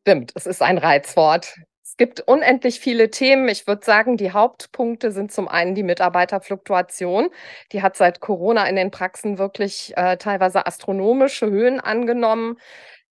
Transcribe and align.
Stimmt, 0.00 0.32
es 0.34 0.46
ist 0.46 0.62
ein 0.62 0.78
Reizwort. 0.78 1.54
Es 1.84 1.96
gibt 1.96 2.20
unendlich 2.20 2.80
viele 2.80 3.10
Themen. 3.10 3.48
Ich 3.48 3.66
würde 3.66 3.84
sagen, 3.84 4.16
die 4.16 4.32
Hauptpunkte 4.32 5.12
sind 5.12 5.30
zum 5.30 5.46
einen 5.46 5.74
die 5.74 5.82
Mitarbeiterfluktuation. 5.82 7.28
Die 7.72 7.82
hat 7.82 7.96
seit 7.96 8.20
Corona 8.20 8.66
in 8.66 8.76
den 8.76 8.90
Praxen 8.90 9.38
wirklich 9.38 9.92
äh, 9.96 10.16
teilweise 10.16 10.66
astronomische 10.66 11.50
Höhen 11.50 11.80
angenommen. 11.80 12.56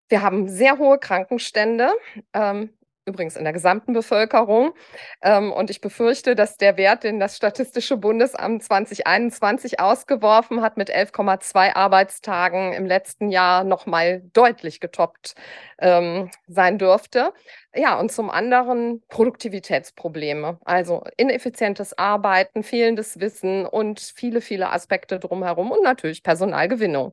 Wir 0.09 0.23
haben 0.23 0.49
sehr 0.49 0.79
hohe 0.79 0.99
Krankenstände. 0.99 1.91
Ähm, 2.33 2.71
übrigens 3.07 3.37
in 3.37 3.45
der 3.45 3.53
gesamten 3.53 3.93
Bevölkerung. 3.93 4.73
Ähm, 5.23 5.53
und 5.53 5.71
ich 5.71 5.81
befürchte, 5.81 6.35
dass 6.35 6.57
der 6.57 6.77
Wert, 6.77 7.05
den 7.05 7.21
das 7.21 7.37
Statistische 7.37 7.97
Bundesamt 7.97 8.63
2021 8.63 9.81
ausgeworfen 9.81 10.63
hat, 10.63 10.77
mit 10.77 10.91
11,2 10.91 11.75
Arbeitstagen 11.75 12.73
im 12.73 12.87
letzten 12.87 13.31
Jahr 13.31 13.65
nochmal 13.65 14.23
deutlich 14.33 14.81
getoppt 14.81 15.35
ähm, 15.81 16.31
sein 16.47 16.79
dürfte. 16.79 17.33
Ja, 17.75 17.99
und 17.99 18.11
zum 18.13 18.31
anderen 18.31 19.03
Produktivitätsprobleme, 19.09 20.59
also 20.65 21.05
ineffizientes 21.17 21.97
Arbeiten, 21.97 22.63
fehlendes 22.63 23.21
Wissen 23.21 23.67
und 23.67 24.01
viele, 24.01 24.41
viele 24.41 24.71
Aspekte 24.73 25.19
drumherum 25.21 25.71
und 25.71 25.83
natürlich 25.83 26.23
Personalgewinnung. 26.23 27.13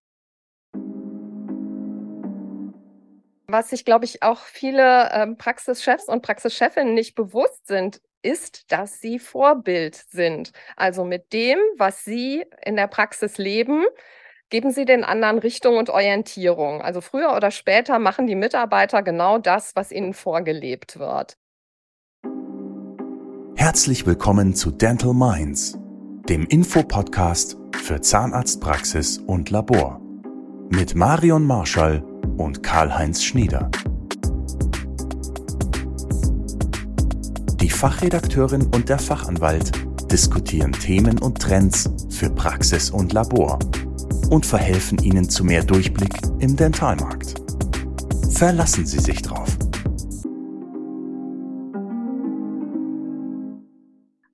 Was 3.50 3.70
sich, 3.70 3.86
glaube 3.86 4.04
ich, 4.04 4.24
auch 4.24 4.42
viele 4.42 5.10
ähm, 5.14 5.38
Praxischefs 5.38 6.10
und 6.10 6.22
Praxischefinnen 6.22 6.94
nicht 6.94 7.16
bewusst 7.16 7.66
sind, 7.66 8.02
ist, 8.22 8.70
dass 8.73 9.00
sie 9.00 9.20
Vorbild 9.20 9.96
sind. 9.96 10.52
Also 10.76 11.06
mit 11.06 11.32
dem, 11.32 11.58
was 11.78 12.04
sie 12.04 12.44
in 12.66 12.76
der 12.76 12.88
Praxis 12.88 13.38
leben, 13.38 13.86
geben 14.50 14.72
sie 14.72 14.84
den 14.84 15.06
anderen 15.06 15.38
Richtung 15.38 15.78
und 15.78 15.90
Orientierung. 15.90 16.82
Also 16.82 17.00
früher 17.00 17.34
oder 17.38 17.50
später 17.52 18.00
machen 18.00 18.28
die 18.28 18.36
Mitarbeiter 18.36 19.02
genau 19.02 19.38
das, 19.38 19.78
was 19.78 19.94
ihnen 19.94 20.14
vorgelebt 20.14 21.00
wird. 21.00 21.38
Herzlich 23.56 24.06
willkommen 24.06 24.56
zu 24.56 24.72
Dental 24.72 25.14
Minds, 25.14 25.80
dem 26.28 26.45
Infopodcast 26.48 27.56
für 27.78 28.02
Zahnarztpraxis 28.02 29.20
und 29.20 29.52
Labor. 29.52 30.02
Mit 30.70 30.95
Marion 30.95 31.45
Marschall 31.45 32.03
und 32.38 32.64
Karl-Heinz 32.64 33.24
Schnieder. 33.24 33.70
Die 37.60 37.70
Fachredakteurin 37.70 38.68
und 38.68 38.90
der 38.90 39.00
Fachanwalt 39.00 39.72
diskutieren 40.12 40.72
Themen 40.72 41.20
und 41.20 41.42
Trends 41.42 41.90
für 42.10 42.30
Praxis 42.30 42.90
und 42.90 43.14
Labor 43.14 43.60
und 44.30 44.46
verhelfen 44.46 45.00
Ihnen 45.00 45.30
zu 45.30 45.44
mehr 45.44 45.64
Durchblick 45.64 46.14
im 46.40 46.56
Dentalmarkt. 46.56 47.36
Verlassen 48.32 48.86
Sie 48.86 49.00
sich 49.00 49.22
drauf. 49.22 49.58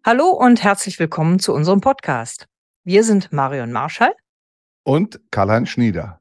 Hallo 0.05 0.31
und 0.31 0.63
herzlich 0.63 0.99
willkommen 0.99 1.39
zu 1.39 1.53
unserem 1.53 1.79
Podcast. 1.79 2.47
Wir 2.83 3.05
sind 3.05 3.31
Marion 3.31 3.71
Marschall 3.71 4.13
und 4.83 5.21
Karl-Heinz 5.31 5.69
Schnieder. 5.69 6.19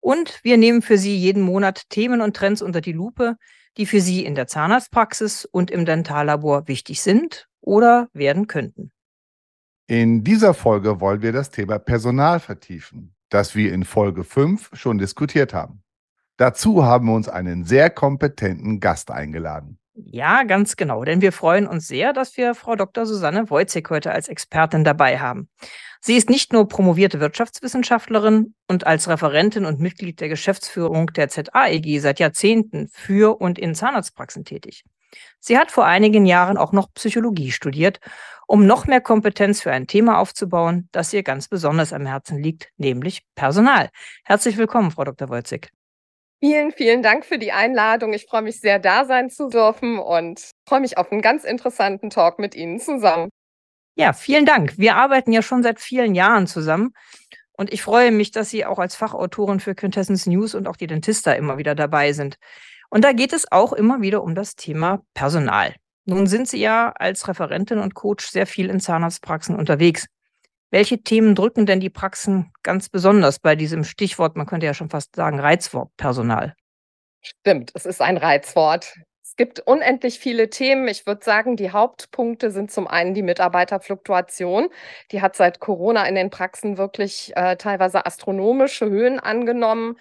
Und 0.00 0.40
wir 0.42 0.56
nehmen 0.56 0.82
für 0.82 0.98
Sie 0.98 1.16
jeden 1.16 1.42
Monat 1.42 1.88
Themen 1.90 2.20
und 2.20 2.36
Trends 2.36 2.62
unter 2.62 2.80
die 2.80 2.92
Lupe, 2.92 3.36
die 3.76 3.86
für 3.86 4.00
Sie 4.00 4.24
in 4.24 4.34
der 4.34 4.46
Zahnarztpraxis 4.46 5.44
und 5.44 5.70
im 5.70 5.84
Dentallabor 5.84 6.68
wichtig 6.68 7.02
sind 7.02 7.48
oder 7.60 8.08
werden 8.12 8.46
könnten. 8.46 8.90
In 9.86 10.22
dieser 10.22 10.52
Folge 10.52 11.00
wollen 11.00 11.22
wir 11.22 11.32
das 11.32 11.50
Thema 11.50 11.78
Personal 11.78 12.40
vertiefen, 12.40 13.14
das 13.30 13.54
wir 13.54 13.72
in 13.72 13.84
Folge 13.84 14.22
5 14.22 14.70
schon 14.74 14.98
diskutiert 14.98 15.54
haben. 15.54 15.82
Dazu 16.36 16.84
haben 16.84 17.06
wir 17.06 17.14
uns 17.14 17.28
einen 17.28 17.64
sehr 17.64 17.90
kompetenten 17.90 18.80
Gast 18.80 19.10
eingeladen. 19.10 19.78
Ja, 19.94 20.44
ganz 20.44 20.76
genau, 20.76 21.04
denn 21.04 21.20
wir 21.20 21.32
freuen 21.32 21.66
uns 21.66 21.88
sehr, 21.88 22.12
dass 22.12 22.36
wir 22.36 22.54
Frau 22.54 22.76
Dr. 22.76 23.04
Susanne 23.06 23.50
Wojcik 23.50 23.90
heute 23.90 24.12
als 24.12 24.28
Expertin 24.28 24.84
dabei 24.84 25.18
haben. 25.18 25.48
Sie 26.00 26.16
ist 26.16 26.30
nicht 26.30 26.52
nur 26.52 26.68
promovierte 26.68 27.20
Wirtschaftswissenschaftlerin 27.20 28.54
und 28.68 28.86
als 28.86 29.08
Referentin 29.08 29.64
und 29.64 29.80
Mitglied 29.80 30.20
der 30.20 30.28
Geschäftsführung 30.28 31.08
der 31.08 31.28
ZAEG 31.28 32.00
seit 32.00 32.20
Jahrzehnten 32.20 32.88
für 32.92 33.40
und 33.40 33.58
in 33.58 33.74
Zahnarztpraxen 33.74 34.44
tätig. 34.44 34.84
Sie 35.40 35.58
hat 35.58 35.70
vor 35.70 35.86
einigen 35.86 36.26
Jahren 36.26 36.56
auch 36.56 36.72
noch 36.72 36.92
Psychologie 36.94 37.50
studiert, 37.50 38.00
um 38.46 38.66
noch 38.66 38.86
mehr 38.86 39.00
Kompetenz 39.00 39.60
für 39.60 39.72
ein 39.72 39.86
Thema 39.86 40.18
aufzubauen, 40.18 40.88
das 40.92 41.12
ihr 41.12 41.22
ganz 41.22 41.48
besonders 41.48 41.92
am 41.92 42.06
Herzen 42.06 42.42
liegt, 42.42 42.68
nämlich 42.76 43.22
Personal. 43.34 43.90
Herzlich 44.24 44.56
willkommen, 44.56 44.90
Frau 44.90 45.04
Dr. 45.04 45.28
Wolzig. 45.28 45.70
Vielen, 46.40 46.70
vielen 46.70 47.02
Dank 47.02 47.24
für 47.26 47.38
die 47.38 47.50
Einladung. 47.50 48.12
Ich 48.12 48.26
freue 48.26 48.42
mich 48.42 48.60
sehr, 48.60 48.78
da 48.78 49.04
sein 49.04 49.28
zu 49.28 49.48
dürfen 49.48 49.98
und 49.98 50.52
freue 50.68 50.80
mich 50.80 50.96
auf 50.96 51.10
einen 51.10 51.20
ganz 51.20 51.42
interessanten 51.42 52.10
Talk 52.10 52.38
mit 52.38 52.54
Ihnen 52.54 52.78
zusammen. 52.78 53.28
Ja, 53.98 54.12
vielen 54.12 54.46
Dank. 54.46 54.78
Wir 54.78 54.94
arbeiten 54.94 55.32
ja 55.32 55.42
schon 55.42 55.64
seit 55.64 55.80
vielen 55.80 56.14
Jahren 56.14 56.46
zusammen. 56.46 56.94
Und 57.50 57.72
ich 57.72 57.82
freue 57.82 58.12
mich, 58.12 58.30
dass 58.30 58.48
Sie 58.48 58.64
auch 58.64 58.78
als 58.78 58.94
Fachautorin 58.94 59.58
für 59.58 59.74
Quintessence 59.74 60.26
News 60.26 60.54
und 60.54 60.68
auch 60.68 60.76
die 60.76 60.86
Dentista 60.86 61.32
immer 61.32 61.58
wieder 61.58 61.74
dabei 61.74 62.12
sind. 62.12 62.38
Und 62.90 63.02
da 63.02 63.10
geht 63.10 63.32
es 63.32 63.50
auch 63.50 63.72
immer 63.72 64.00
wieder 64.00 64.22
um 64.22 64.36
das 64.36 64.54
Thema 64.54 65.02
Personal. 65.14 65.74
Nun 66.04 66.28
sind 66.28 66.46
Sie 66.48 66.60
ja 66.60 66.92
als 66.92 67.26
Referentin 67.26 67.80
und 67.80 67.94
Coach 67.94 68.28
sehr 68.28 68.46
viel 68.46 68.70
in 68.70 68.78
Zahnarztpraxen 68.78 69.56
unterwegs. 69.56 70.06
Welche 70.70 71.02
Themen 71.02 71.34
drücken 71.34 71.66
denn 71.66 71.80
die 71.80 71.90
Praxen 71.90 72.52
ganz 72.62 72.88
besonders 72.88 73.40
bei 73.40 73.56
diesem 73.56 73.82
Stichwort, 73.82 74.36
man 74.36 74.46
könnte 74.46 74.66
ja 74.66 74.74
schon 74.74 74.90
fast 74.90 75.16
sagen, 75.16 75.40
Reizwort 75.40 75.90
Personal? 75.96 76.54
Stimmt, 77.20 77.72
es 77.74 77.84
ist 77.84 78.00
ein 78.00 78.16
Reizwort 78.16 78.94
gibt 79.38 79.60
unendlich 79.60 80.18
viele 80.18 80.50
Themen. 80.50 80.86
Ich 80.88 81.06
würde 81.06 81.24
sagen, 81.24 81.56
die 81.56 81.70
Hauptpunkte 81.70 82.50
sind 82.50 82.70
zum 82.70 82.86
einen 82.86 83.14
die 83.14 83.22
Mitarbeiterfluktuation. 83.22 84.68
Die 85.12 85.22
hat 85.22 85.36
seit 85.36 85.60
Corona 85.60 86.06
in 86.06 86.14
den 86.16 86.28
Praxen 86.28 86.76
wirklich 86.76 87.32
äh, 87.36 87.56
teilweise 87.56 88.04
astronomische 88.04 88.90
Höhen 88.90 89.18
angenommen. 89.18 89.96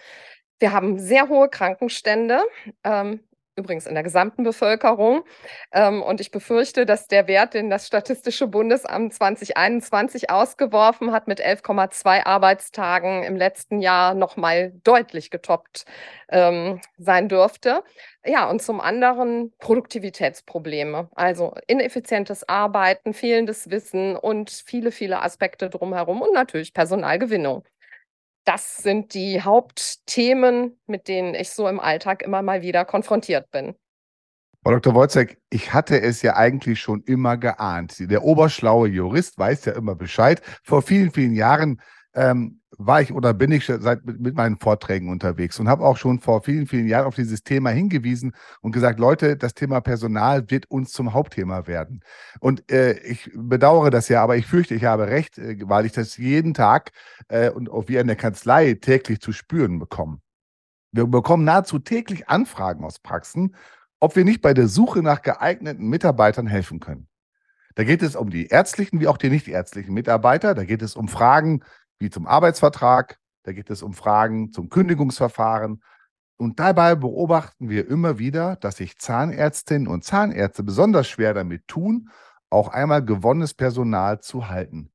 Wir 0.59 0.73
haben 0.73 0.99
sehr 0.99 1.29
hohe 1.29 1.49
Krankenstände. 1.49 2.41
Ähm, 2.83 3.21
übrigens 3.57 3.87
in 3.87 3.95
der 3.95 4.03
gesamten 4.03 4.43
Bevölkerung. 4.43 5.23
Ähm, 5.71 6.01
und 6.01 6.21
ich 6.21 6.31
befürchte, 6.31 6.85
dass 6.85 7.07
der 7.07 7.27
Wert, 7.27 7.53
den 7.53 7.69
das 7.69 7.87
Statistische 7.87 8.47
Bundesamt 8.47 9.13
2021 9.13 10.29
ausgeworfen 10.29 11.11
hat, 11.11 11.27
mit 11.27 11.41
11,2 11.41 12.25
Arbeitstagen 12.25 13.23
im 13.23 13.35
letzten 13.35 13.81
Jahr 13.81 14.13
nochmal 14.13 14.73
deutlich 14.83 15.31
getoppt 15.31 15.85
ähm, 16.29 16.79
sein 16.97 17.27
dürfte. 17.27 17.83
Ja, 18.25 18.49
und 18.49 18.61
zum 18.61 18.81
anderen 18.81 19.53
Produktivitätsprobleme, 19.59 21.09
also 21.15 21.53
ineffizientes 21.67 22.47
Arbeiten, 22.47 23.13
fehlendes 23.13 23.69
Wissen 23.69 24.15
und 24.15 24.49
viele, 24.51 24.91
viele 24.91 25.21
Aspekte 25.21 25.69
drumherum 25.69 26.21
und 26.21 26.33
natürlich 26.33 26.73
Personalgewinnung 26.73 27.63
das 28.47 28.77
sind 28.77 29.13
die 29.13 29.41
Hauptthemen, 29.41 30.79
mit 30.87 31.09
denen 31.09 31.35
ich 31.35 31.49
so 31.49 31.67
im 31.67 31.81
Alltag 31.81 32.21
immer 32.21 32.41
mal 32.41 32.61
wieder 32.61 32.85
konfrontiert 32.85 33.51
bin. 33.51 33.75
Frau 34.63 34.71
Dr. 34.71 34.95
Wojcek, 34.95 35.37
ich 35.49 35.73
hatte 35.73 36.01
es 36.01 36.21
ja 36.21 36.37
eigentlich 36.37 36.79
schon 36.79 37.03
immer 37.03 37.35
geahnt. 37.35 37.95
Der 37.99 38.23
oberschlaue 38.23 38.87
Jurist 38.87 39.37
weiß 39.37 39.65
ja 39.65 39.73
immer 39.73 39.95
Bescheid. 39.95 40.41
Vor 40.63 40.81
vielen, 40.81 41.11
vielen 41.11 41.35
Jahren 41.35 41.81
ähm, 42.15 42.61
war 42.77 43.01
ich 43.01 43.11
oder 43.11 43.33
bin 43.33 43.51
ich 43.51 43.65
seit 43.65 44.05
mit, 44.05 44.35
meinen 44.35 44.57
Vorträgen 44.57 45.09
unterwegs 45.09 45.59
und 45.59 45.67
habe 45.67 45.83
auch 45.83 45.97
schon 45.97 46.19
vor 46.19 46.43
vielen, 46.43 46.67
vielen 46.67 46.87
Jahren 46.87 47.05
auf 47.05 47.15
dieses 47.15 47.43
Thema 47.43 47.71
hingewiesen 47.71 48.33
und 48.61 48.71
gesagt, 48.71 48.99
Leute, 48.99 49.35
das 49.35 49.55
Thema 49.55 49.81
Personal 49.81 50.49
wird 50.49 50.69
uns 50.69 50.91
zum 50.91 51.13
Hauptthema 51.13 51.65
werden. 51.65 52.01
Und 52.39 52.71
äh, 52.71 52.99
ich 52.99 53.31
bedauere 53.33 53.89
das 53.89 54.09
ja, 54.09 54.21
aber 54.21 54.37
ich 54.37 54.45
fürchte, 54.45 54.75
ich 54.75 54.85
habe 54.85 55.07
recht, 55.07 55.37
äh, 55.39 55.57
weil 55.63 55.85
ich 55.85 55.91
das 55.91 56.17
jeden 56.17 56.53
Tag 56.53 56.91
äh, 57.29 57.49
und 57.49 57.69
auch 57.69 57.87
wir 57.87 57.99
in 57.99 58.07
der 58.07 58.15
Kanzlei 58.15 58.73
täglich 58.75 59.21
zu 59.21 59.31
spüren 59.31 59.79
bekommen. 59.79 60.21
Wir 60.91 61.07
bekommen 61.07 61.43
nahezu 61.43 61.79
täglich 61.79 62.29
Anfragen 62.29 62.83
aus 62.83 62.99
Praxen, 62.99 63.55
ob 63.99 64.15
wir 64.15 64.23
nicht 64.23 64.41
bei 64.41 64.53
der 64.53 64.67
Suche 64.67 65.01
nach 65.01 65.23
geeigneten 65.23 65.89
Mitarbeitern 65.89 66.47
helfen 66.47 66.79
können. 66.79 67.07
Da 67.73 67.83
geht 67.83 68.01
es 68.01 68.15
um 68.15 68.29
die 68.29 68.47
ärztlichen 68.47 68.99
wie 68.99 69.07
auch 69.07 69.17
die 69.17 69.29
nichtärztlichen 69.29 69.93
Mitarbeiter. 69.93 70.55
Da 70.55 70.63
geht 70.63 70.81
es 70.81 70.95
um 70.95 71.07
Fragen 71.07 71.61
wie 71.99 72.09
zum 72.09 72.27
Arbeitsvertrag. 72.27 73.17
Da 73.43 73.53
geht 73.53 73.69
es 73.69 73.81
um 73.81 73.93
Fragen 73.93 74.51
zum 74.51 74.69
Kündigungsverfahren. 74.69 75.81
Und 76.37 76.59
dabei 76.59 76.95
beobachten 76.95 77.69
wir 77.69 77.87
immer 77.89 78.19
wieder, 78.19 78.57
dass 78.57 78.77
sich 78.77 78.97
Zahnärztinnen 78.99 79.87
und 79.87 80.03
Zahnärzte 80.03 80.63
besonders 80.63 81.07
schwer 81.07 81.33
damit 81.33 81.67
tun, 81.67 82.09
auch 82.49 82.69
einmal 82.69 83.03
gewonnenes 83.03 83.53
Personal 83.53 84.19
zu 84.19 84.47
halten. 84.47 84.91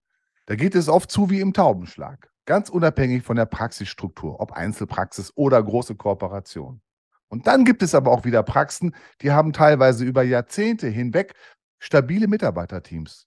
Da 0.47 0.55
geht 0.55 0.75
es 0.75 0.89
oft 0.89 1.11
zu 1.11 1.31
wie 1.31 1.41
im 1.41 1.53
Taubenschlag, 1.53 2.31
ganz 2.47 2.69
unabhängig 2.69 3.23
von 3.23 3.37
der 3.37 3.47
Praxisstruktur, 3.47 4.41
ob 4.41 4.53
Einzelpraxis 4.53 5.33
oder 5.35 5.63
große 5.63 5.97
Kooperation. 5.97 6.81
Und 7.29 7.47
dann 7.47 7.65
gibt 7.65 7.83
es 7.83 7.95
aber 7.95 8.11
auch 8.11 8.25
wieder 8.25 8.43
Praxen, 8.43 8.95
die 9.23 9.33
haben 9.33 9.53
teilweise 9.53 10.05
über 10.05 10.23
Jahrzehnte 10.23 10.89
hinweg 10.89 11.35
stabile 11.79 12.29
Mitarbeiterteams. 12.29 13.27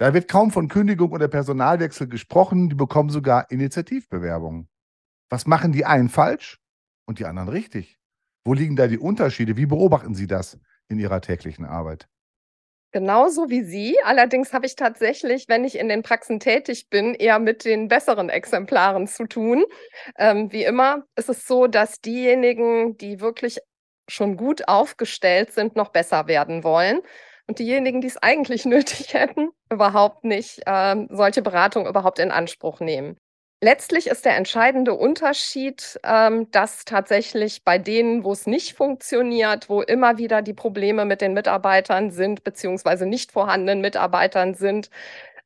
Da 0.00 0.14
wird 0.14 0.28
kaum 0.28 0.50
von 0.50 0.68
Kündigung 0.68 1.12
oder 1.12 1.28
Personalwechsel 1.28 2.08
gesprochen, 2.08 2.70
die 2.70 2.74
bekommen 2.74 3.10
sogar 3.10 3.50
Initiativbewerbungen. 3.50 4.66
Was 5.28 5.46
machen 5.46 5.72
die 5.72 5.84
einen 5.84 6.08
falsch 6.08 6.58
und 7.06 7.18
die 7.18 7.26
anderen 7.26 7.50
richtig? 7.50 7.98
Wo 8.42 8.54
liegen 8.54 8.76
da 8.76 8.86
die 8.86 8.96
Unterschiede? 8.96 9.58
Wie 9.58 9.66
beobachten 9.66 10.14
Sie 10.14 10.26
das 10.26 10.58
in 10.88 10.98
Ihrer 10.98 11.20
täglichen 11.20 11.66
Arbeit? 11.66 12.08
Genauso 12.92 13.50
wie 13.50 13.62
Sie. 13.62 13.98
Allerdings 14.02 14.54
habe 14.54 14.64
ich 14.64 14.74
tatsächlich, 14.74 15.48
wenn 15.48 15.66
ich 15.66 15.78
in 15.78 15.90
den 15.90 16.02
Praxen 16.02 16.40
tätig 16.40 16.88
bin, 16.88 17.14
eher 17.14 17.38
mit 17.38 17.66
den 17.66 17.88
besseren 17.88 18.30
Exemplaren 18.30 19.06
zu 19.06 19.26
tun. 19.26 19.66
Ähm, 20.16 20.50
wie 20.50 20.64
immer 20.64 21.04
ist 21.14 21.28
es 21.28 21.46
so, 21.46 21.66
dass 21.66 22.00
diejenigen, 22.00 22.96
die 22.96 23.20
wirklich 23.20 23.58
schon 24.08 24.38
gut 24.38 24.66
aufgestellt 24.66 25.52
sind, 25.52 25.76
noch 25.76 25.90
besser 25.90 26.26
werden 26.26 26.64
wollen. 26.64 27.02
Und 27.50 27.58
diejenigen, 27.58 28.00
die 28.00 28.06
es 28.06 28.16
eigentlich 28.16 28.64
nötig 28.76 29.12
hätten, 29.12 29.50
überhaupt 29.72 30.22
nicht 30.22 30.60
ähm, 30.66 31.08
solche 31.10 31.42
Beratung 31.42 31.88
überhaupt 31.88 32.20
in 32.20 32.30
Anspruch 32.30 32.78
nehmen. 32.78 33.16
Letztlich 33.60 34.06
ist 34.06 34.24
der 34.24 34.36
entscheidende 34.36 34.94
Unterschied, 34.94 35.98
ähm, 36.04 36.48
dass 36.52 36.84
tatsächlich 36.84 37.64
bei 37.64 37.76
denen, 37.76 38.22
wo 38.22 38.30
es 38.30 38.46
nicht 38.46 38.74
funktioniert, 38.74 39.68
wo 39.68 39.82
immer 39.82 40.16
wieder 40.16 40.42
die 40.42 40.54
Probleme 40.54 41.04
mit 41.04 41.20
den 41.22 41.34
Mitarbeitern 41.34 42.12
sind, 42.12 42.44
beziehungsweise 42.44 43.04
nicht 43.04 43.32
vorhandenen 43.32 43.80
Mitarbeitern 43.80 44.54
sind, 44.54 44.88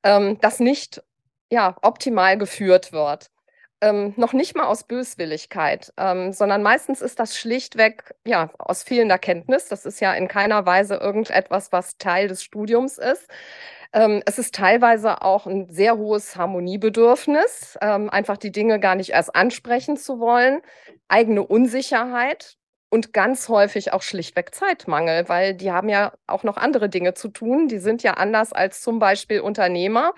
ähm, 0.03 0.37
das 0.43 0.61
nicht 0.61 1.03
ja, 1.51 1.75
optimal 1.81 2.37
geführt 2.37 2.93
wird. 2.93 3.31
Ähm, 3.85 4.15
noch 4.17 4.33
nicht 4.33 4.57
mal 4.57 4.65
aus 4.65 4.85
Böswilligkeit, 4.85 5.93
ähm, 5.99 6.33
sondern 6.33 6.63
meistens 6.63 7.03
ist 7.03 7.21
das 7.21 7.37
schlichtweg 7.37 8.15
ja 8.25 8.51
aus 8.59 8.83
fehlender 8.83 9.19
Kenntnis. 9.19 9.69
Das 9.69 9.85
ist 9.85 10.01
ja 10.01 10.15
in 10.15 10.27
keiner 10.27 10.65
Weise 10.65 10.95
irgendetwas, 10.95 11.71
was 11.71 11.99
Teil 11.99 12.29
des 12.29 12.43
Studiums 12.43 12.97
ist. 12.97 13.29
Ähm, 13.93 14.23
es 14.25 14.39
ist 14.39 14.55
teilweise 14.55 15.21
auch 15.23 15.47
ein 15.47 15.69
sehr 15.71 15.99
hohes 15.99 16.35
Harmoniebedürfnis, 16.37 17.79
ähm, 17.83 18.09
einfach 18.09 18.39
die 18.39 18.53
Dinge 18.53 18.81
gar 18.81 18.95
nicht 18.95 19.11
erst 19.11 19.37
ansprechen 19.37 19.97
zu 19.99 20.19
wollen, 20.19 20.63
eigene 21.09 21.43
Unsicherheit 21.47 22.57
und 22.95 23.13
ganz 23.13 23.49
häufig 23.49 23.93
auch 23.93 24.03
schlichtweg 24.03 24.55
Zeitmangel, 24.55 25.29
weil 25.29 25.55
die 25.55 25.73
haben 25.73 25.89
ja 25.89 26.13
auch 26.29 26.45
noch 26.45 26.57
andere 26.57 26.89
Dinge 26.89 27.13
zu 27.15 27.29
tun. 27.29 27.67
Die 27.67 27.79
sind 27.79 28.05
ja 28.05 28.15
anders 28.15 28.53
als 28.53 28.83
zum 28.83 29.01
Beispiel 29.01 29.41
Unternehmer, 29.41 30.13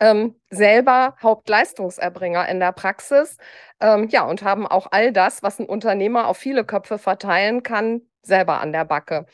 ähm, 0.00 0.34
selber 0.48 1.16
Hauptleistungserbringer 1.22 2.48
in 2.48 2.60
der 2.60 2.72
Praxis, 2.72 3.36
ähm, 3.78 4.08
ja, 4.08 4.24
und 4.24 4.42
haben 4.42 4.66
auch 4.66 4.86
all 4.90 5.12
das, 5.12 5.42
was 5.42 5.58
ein 5.58 5.66
Unternehmer 5.66 6.26
auf 6.26 6.38
viele 6.38 6.64
Köpfe 6.64 6.96
verteilen 6.96 7.62
kann, 7.62 8.00
selber 8.22 8.58
an 8.62 8.72
der 8.72 8.86
Backe. 8.86 9.26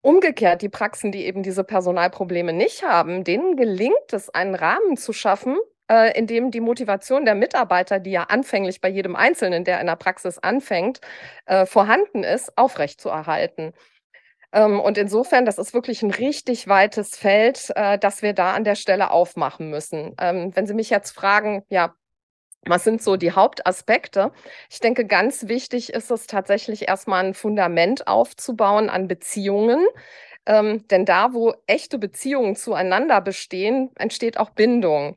Umgekehrt, 0.00 0.62
die 0.62 0.70
Praxen, 0.70 1.12
die 1.12 1.26
eben 1.26 1.42
diese 1.42 1.64
Personalprobleme 1.64 2.54
nicht 2.54 2.82
haben, 2.82 3.24
denen 3.24 3.56
gelingt 3.56 4.10
es, 4.10 4.30
einen 4.30 4.54
Rahmen 4.54 4.96
zu 4.96 5.12
schaffen, 5.12 5.58
äh, 5.92 6.18
in 6.18 6.26
dem 6.26 6.50
die 6.50 6.60
Motivation 6.60 7.26
der 7.26 7.34
Mitarbeiter, 7.34 8.00
die 8.00 8.12
ja 8.12 8.24
anfänglich 8.24 8.80
bei 8.80 8.88
jedem 8.88 9.14
Einzelnen, 9.14 9.64
der 9.64 9.80
in 9.80 9.86
der 9.86 9.96
Praxis 9.96 10.38
anfängt, 10.38 11.00
äh, 11.46 11.66
vorhanden 11.66 12.24
ist, 12.24 12.56
aufrechtzuerhalten. 12.56 13.74
Ähm, 14.52 14.80
und 14.80 14.98
insofern, 14.98 15.44
das 15.44 15.58
ist 15.58 15.74
wirklich 15.74 16.02
ein 16.02 16.10
richtig 16.10 16.68
weites 16.68 17.16
Feld, 17.16 17.70
äh, 17.76 17.98
das 17.98 18.22
wir 18.22 18.32
da 18.34 18.54
an 18.54 18.64
der 18.64 18.74
Stelle 18.76 19.10
aufmachen 19.10 19.70
müssen. 19.70 20.14
Ähm, 20.20 20.52
wenn 20.54 20.66
Sie 20.66 20.74
mich 20.74 20.90
jetzt 20.90 21.12
fragen, 21.12 21.64
ja, 21.70 21.94
was 22.66 22.84
sind 22.84 23.02
so 23.02 23.16
die 23.16 23.32
Hauptaspekte? 23.32 24.32
Ich 24.70 24.80
denke, 24.80 25.06
ganz 25.06 25.48
wichtig 25.48 25.92
ist 25.92 26.10
es 26.10 26.26
tatsächlich 26.26 26.88
erstmal 26.88 27.24
ein 27.24 27.34
Fundament 27.34 28.06
aufzubauen 28.06 28.88
an 28.88 29.08
Beziehungen. 29.08 29.84
Ähm, 30.46 30.86
denn 30.88 31.04
da, 31.04 31.34
wo 31.34 31.54
echte 31.66 31.98
Beziehungen 31.98 32.56
zueinander 32.56 33.20
bestehen, 33.20 33.90
entsteht 33.96 34.38
auch 34.38 34.50
Bindung. 34.50 35.16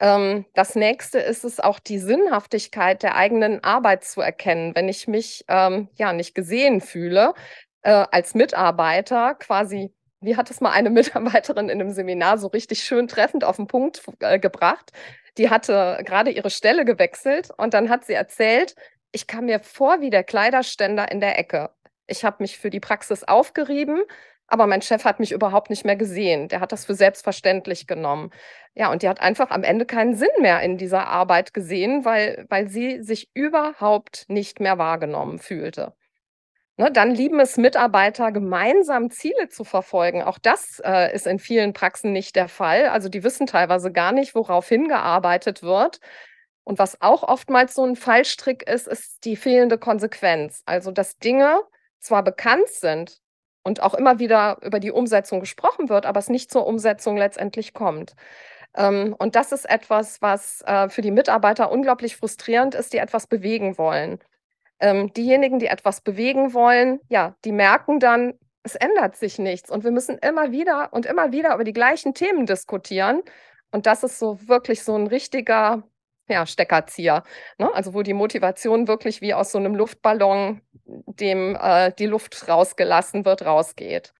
Ähm, 0.00 0.44
das 0.54 0.74
nächste 0.74 1.18
ist 1.18 1.44
es 1.44 1.60
auch 1.60 1.78
die 1.78 1.98
Sinnhaftigkeit 1.98 3.02
der 3.02 3.16
eigenen 3.16 3.64
Arbeit 3.64 4.04
zu 4.04 4.20
erkennen. 4.20 4.74
Wenn 4.74 4.88
ich 4.88 5.08
mich 5.08 5.44
ähm, 5.48 5.88
ja 5.94 6.12
nicht 6.12 6.34
gesehen 6.34 6.80
fühle 6.80 7.34
äh, 7.82 8.04
als 8.10 8.34
Mitarbeiter, 8.34 9.34
quasi, 9.34 9.92
wie 10.20 10.36
hat 10.36 10.50
es 10.50 10.60
mal 10.60 10.72
eine 10.72 10.90
Mitarbeiterin 10.90 11.68
in 11.68 11.80
einem 11.80 11.90
Seminar 11.90 12.38
so 12.38 12.48
richtig 12.48 12.82
schön 12.82 13.08
treffend 13.08 13.44
auf 13.44 13.56
den 13.56 13.66
Punkt 13.66 14.02
äh, 14.20 14.38
gebracht, 14.38 14.92
die 15.38 15.50
hatte 15.50 16.02
gerade 16.04 16.30
ihre 16.30 16.50
Stelle 16.50 16.84
gewechselt 16.84 17.50
und 17.56 17.74
dann 17.74 17.90
hat 17.90 18.04
sie 18.04 18.14
erzählt, 18.14 18.74
ich 19.12 19.26
kam 19.26 19.46
mir 19.46 19.60
vor 19.60 20.00
wie 20.00 20.10
der 20.10 20.24
Kleiderständer 20.24 21.10
in 21.10 21.20
der 21.20 21.38
Ecke. 21.38 21.70
Ich 22.06 22.24
habe 22.24 22.36
mich 22.40 22.58
für 22.58 22.70
die 22.70 22.80
Praxis 22.80 23.24
aufgerieben, 23.24 24.02
aber 24.48 24.66
mein 24.66 24.82
Chef 24.82 25.04
hat 25.04 25.20
mich 25.20 25.32
überhaupt 25.32 25.70
nicht 25.70 25.84
mehr 25.84 25.96
gesehen. 25.96 26.48
Der 26.48 26.60
hat 26.60 26.72
das 26.72 26.84
für 26.84 26.94
selbstverständlich 26.94 27.86
genommen. 27.86 28.30
Ja, 28.74 28.90
und 28.92 29.02
die 29.02 29.08
hat 29.08 29.20
einfach 29.20 29.50
am 29.50 29.64
Ende 29.64 29.86
keinen 29.86 30.14
Sinn 30.14 30.28
mehr 30.40 30.60
in 30.62 30.78
dieser 30.78 31.08
Arbeit 31.08 31.52
gesehen, 31.54 32.04
weil, 32.04 32.46
weil 32.48 32.68
sie 32.68 33.02
sich 33.02 33.30
überhaupt 33.34 34.26
nicht 34.28 34.60
mehr 34.60 34.78
wahrgenommen 34.78 35.38
fühlte. 35.38 35.94
Ne, 36.78 36.92
dann 36.92 37.10
lieben 37.10 37.40
es 37.40 37.56
Mitarbeiter, 37.56 38.32
gemeinsam 38.32 39.10
Ziele 39.10 39.48
zu 39.48 39.64
verfolgen. 39.64 40.22
Auch 40.22 40.38
das 40.38 40.80
äh, 40.84 41.14
ist 41.14 41.26
in 41.26 41.38
vielen 41.38 41.72
Praxen 41.72 42.12
nicht 42.12 42.36
der 42.36 42.48
Fall. 42.48 42.88
Also 42.88 43.08
die 43.08 43.24
wissen 43.24 43.46
teilweise 43.46 43.90
gar 43.92 44.12
nicht, 44.12 44.34
worauf 44.34 44.68
hingearbeitet 44.68 45.62
wird. 45.62 46.00
Und 46.64 46.78
was 46.78 47.00
auch 47.00 47.22
oftmals 47.22 47.74
so 47.74 47.84
ein 47.84 47.96
Fallstrick 47.96 48.68
ist, 48.68 48.88
ist 48.88 49.24
die 49.24 49.36
fehlende 49.36 49.78
Konsequenz. 49.78 50.62
Also 50.66 50.90
dass 50.90 51.16
Dinge 51.16 51.62
zwar 51.98 52.22
bekannt 52.22 52.68
sind 52.68 53.22
und 53.66 53.82
auch 53.82 53.94
immer 53.94 54.20
wieder 54.20 54.58
über 54.62 54.78
die 54.78 54.92
Umsetzung 54.92 55.40
gesprochen 55.40 55.88
wird, 55.88 56.06
aber 56.06 56.20
es 56.20 56.28
nicht 56.28 56.52
zur 56.52 56.66
Umsetzung 56.68 57.16
letztendlich 57.16 57.74
kommt. 57.74 58.14
Ähm, 58.76 59.14
und 59.18 59.34
das 59.34 59.50
ist 59.50 59.68
etwas, 59.68 60.22
was 60.22 60.62
äh, 60.66 60.88
für 60.88 61.02
die 61.02 61.10
Mitarbeiter 61.10 61.72
unglaublich 61.72 62.16
frustrierend 62.16 62.76
ist, 62.76 62.92
die 62.92 62.98
etwas 62.98 63.26
bewegen 63.26 63.76
wollen. 63.76 64.20
Ähm, 64.78 65.12
diejenigen, 65.14 65.58
die 65.58 65.66
etwas 65.66 66.00
bewegen 66.00 66.54
wollen, 66.54 67.00
ja, 67.08 67.34
die 67.44 67.50
merken 67.50 67.98
dann, 67.98 68.34
es 68.62 68.76
ändert 68.76 69.16
sich 69.16 69.38
nichts 69.40 69.68
und 69.70 69.82
wir 69.82 69.90
müssen 69.90 70.16
immer 70.18 70.52
wieder 70.52 70.92
und 70.92 71.04
immer 71.04 71.32
wieder 71.32 71.52
über 71.54 71.64
die 71.64 71.72
gleichen 71.72 72.14
Themen 72.14 72.46
diskutieren. 72.46 73.22
Und 73.72 73.86
das 73.86 74.04
ist 74.04 74.20
so 74.20 74.48
wirklich 74.48 74.84
so 74.84 74.94
ein 74.94 75.08
richtiger 75.08 75.82
ja, 76.28 76.46
Steckerzieher. 76.46 77.22
Ne? 77.58 77.72
Also 77.74 77.94
wo 77.94 78.02
die 78.02 78.14
Motivation 78.14 78.88
wirklich 78.88 79.20
wie 79.20 79.34
aus 79.34 79.52
so 79.52 79.58
einem 79.58 79.74
Luftballon, 79.74 80.60
dem 80.84 81.56
äh, 81.60 81.92
die 81.98 82.06
Luft 82.06 82.48
rausgelassen 82.48 83.24
wird, 83.24 83.44
rausgeht. 83.44 84.12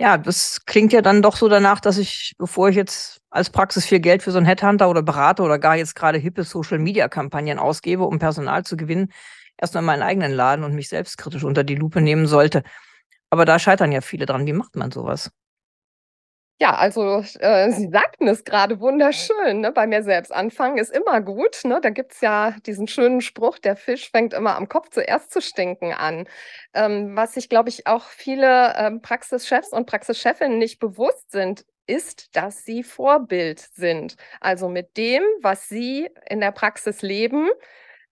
Ja, 0.00 0.18
das 0.18 0.64
klingt 0.66 0.92
ja 0.92 1.00
dann 1.00 1.22
doch 1.22 1.36
so 1.36 1.48
danach, 1.48 1.78
dass 1.80 1.96
ich, 1.96 2.34
bevor 2.38 2.68
ich 2.68 2.76
jetzt 2.76 3.20
als 3.30 3.50
Praxis 3.50 3.86
viel 3.86 4.00
Geld 4.00 4.22
für 4.22 4.32
so 4.32 4.38
einen 4.38 4.46
Headhunter 4.46 4.90
oder 4.90 5.02
Berater 5.02 5.44
oder 5.44 5.58
gar 5.58 5.76
jetzt 5.76 5.94
gerade 5.94 6.18
hippe 6.18 6.42
Social-Media-Kampagnen 6.42 7.58
ausgebe, 7.58 8.04
um 8.04 8.18
Personal 8.18 8.64
zu 8.64 8.76
gewinnen, 8.76 9.12
erstmal 9.58 9.84
meinen 9.84 10.02
eigenen 10.02 10.32
Laden 10.32 10.64
und 10.64 10.74
mich 10.74 10.88
selbstkritisch 10.88 11.44
unter 11.44 11.62
die 11.62 11.76
Lupe 11.76 12.00
nehmen 12.00 12.26
sollte. 12.26 12.64
Aber 13.30 13.44
da 13.44 13.58
scheitern 13.58 13.92
ja 13.92 14.00
viele 14.00 14.26
dran. 14.26 14.46
Wie 14.46 14.52
macht 14.52 14.76
man 14.76 14.90
sowas? 14.90 15.30
Ja, 16.62 16.76
also 16.76 17.24
äh, 17.40 17.72
Sie 17.72 17.88
sagten 17.88 18.28
es 18.28 18.44
gerade 18.44 18.78
wunderschön, 18.78 19.62
ne? 19.62 19.72
bei 19.72 19.88
mir 19.88 20.04
selbst 20.04 20.30
anfangen 20.32 20.78
ist 20.78 20.94
immer 20.96 21.20
gut. 21.20 21.64
Ne? 21.64 21.80
Da 21.82 21.90
gibt 21.90 22.12
es 22.12 22.20
ja 22.20 22.54
diesen 22.66 22.86
schönen 22.86 23.20
Spruch, 23.20 23.58
der 23.58 23.74
Fisch 23.74 24.12
fängt 24.12 24.32
immer 24.32 24.54
am 24.56 24.68
Kopf 24.68 24.90
zuerst 24.90 25.32
zu 25.32 25.40
stinken 25.42 25.92
an. 25.92 26.28
Ähm, 26.72 27.16
was 27.16 27.34
sich, 27.34 27.48
glaube 27.48 27.68
ich, 27.68 27.88
auch 27.88 28.04
viele 28.04 28.74
ähm, 28.76 29.02
Praxischefs 29.02 29.72
und 29.72 29.86
Praxischefinnen 29.86 30.56
nicht 30.58 30.78
bewusst 30.78 31.32
sind, 31.32 31.64
ist, 31.88 32.36
dass 32.36 32.64
sie 32.64 32.84
Vorbild 32.84 33.58
sind. 33.58 34.14
Also 34.40 34.68
mit 34.68 34.96
dem, 34.96 35.24
was 35.40 35.68
sie 35.68 36.08
in 36.30 36.40
der 36.40 36.52
Praxis 36.52 37.02
leben, 37.02 37.48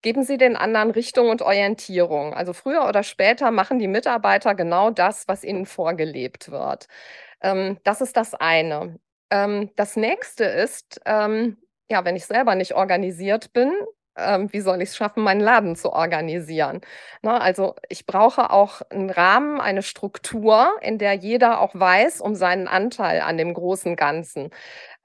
geben 0.03 0.25
sie 0.25 0.39
den 0.39 0.57
anderen 0.57 0.91
Richtung 0.91 1.29
und 1.29 1.43
Orientierung. 1.43 2.35
Also 2.35 2.53
früher 2.53 2.89
oder 2.89 3.03
später 3.05 3.51
machen 3.51 3.79
die 3.79 3.87
Mitarbeiter 3.89 4.55
genau 4.55 4.91
das, 4.91 5.29
was 5.29 5.45
ihnen 5.45 5.67
vorgelebt 5.67 6.51
wird. 6.51 6.89
Ähm, 7.43 7.79
das 7.85 8.01
ist 8.01 8.17
das 8.17 8.35
eine. 8.35 8.99
Ähm, 9.31 9.71
das 9.77 9.97
nächste 9.97 10.45
ist, 10.45 11.01
ähm, 11.07 11.57
ja, 11.91 12.05
wenn 12.05 12.17
ich 12.17 12.27
selber 12.27 12.55
nicht 12.55 12.75
organisiert 12.75 13.53
bin, 13.53 13.73
ähm, 14.17 14.53
wie 14.53 14.61
soll 14.61 14.83
ich 14.83 14.91
es 14.91 14.97
schaffen, 14.97 15.23
meinen 15.23 15.41
Laden 15.41 15.77
zu 15.77 15.93
organisieren? 15.93 16.81
Na, 17.23 17.35
ne, 17.35 17.41
also 17.41 17.75
ich 17.89 18.07
brauche 18.07 18.51
auch 18.51 18.83
einen 18.91 19.11
Rahmen, 19.11 19.61
eine 19.61 19.83
Struktur, 19.83 20.73
in 20.83 20.99
der 20.99 21.15
jeder 21.15 21.61
auch 21.61 21.75
weiß 21.75 22.21
um 22.21 22.35
seinen 22.35 22.69
Anteil 22.69 23.21
an 23.21 23.39
dem 23.39 23.55
großen 23.55 23.97
Ganzen. 23.97 24.51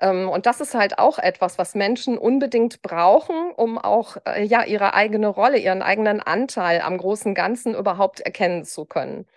Ähm, 0.02 0.30
und 0.30 0.46
das 0.46 0.62
ist 0.62 0.76
halt 0.76 1.00
auch 1.00 1.20
etwas, 1.20 1.58
was 1.58 1.76
Menschen 1.76 2.18
unbedingt 2.18 2.82
brauchen, 2.82 3.52
um 3.56 3.78
auch 3.78 4.18
äh, 4.28 4.44
ja 4.44 4.64
ihre 4.66 4.94
eigene 4.96 5.28
Rolle, 5.28 5.58
ihren 5.60 5.82
eigenen 5.82 6.22
Anteil 6.22 6.82
am 6.82 6.98
großen 6.98 7.34
Ganzen 7.36 7.76
überhaupt 7.76 8.22
erkennen 8.22 8.66
zu 8.66 8.86
können. 8.86 9.28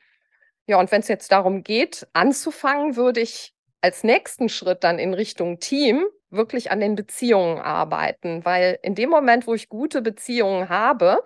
Ja, 0.69 0.79
und 0.79 0.93
wenn 0.93 1.01
es 1.01 1.09
jetzt 1.09 1.33
darum 1.33 1.63
geht, 1.65 2.07
anzufangen, 2.13 2.95
würde 2.95 3.21
ich 3.21 3.55
als 3.81 4.05
nächsten 4.05 4.51
Schritt 4.51 4.85
dann 4.85 4.99
in 4.99 5.15
Richtung 5.15 5.61
Team 5.61 6.05
wirklich 6.29 6.71
an 6.71 6.79
den 6.81 6.95
Beziehungen 6.95 7.59
arbeiten, 7.59 8.45
weil 8.45 8.79
in 8.83 8.95
dem 8.95 9.09
Moment, 9.09 9.47
wo 9.47 9.55
ich 9.55 9.71
gute 9.71 10.03
Beziehungen 10.03 10.69
habe, 10.69 11.25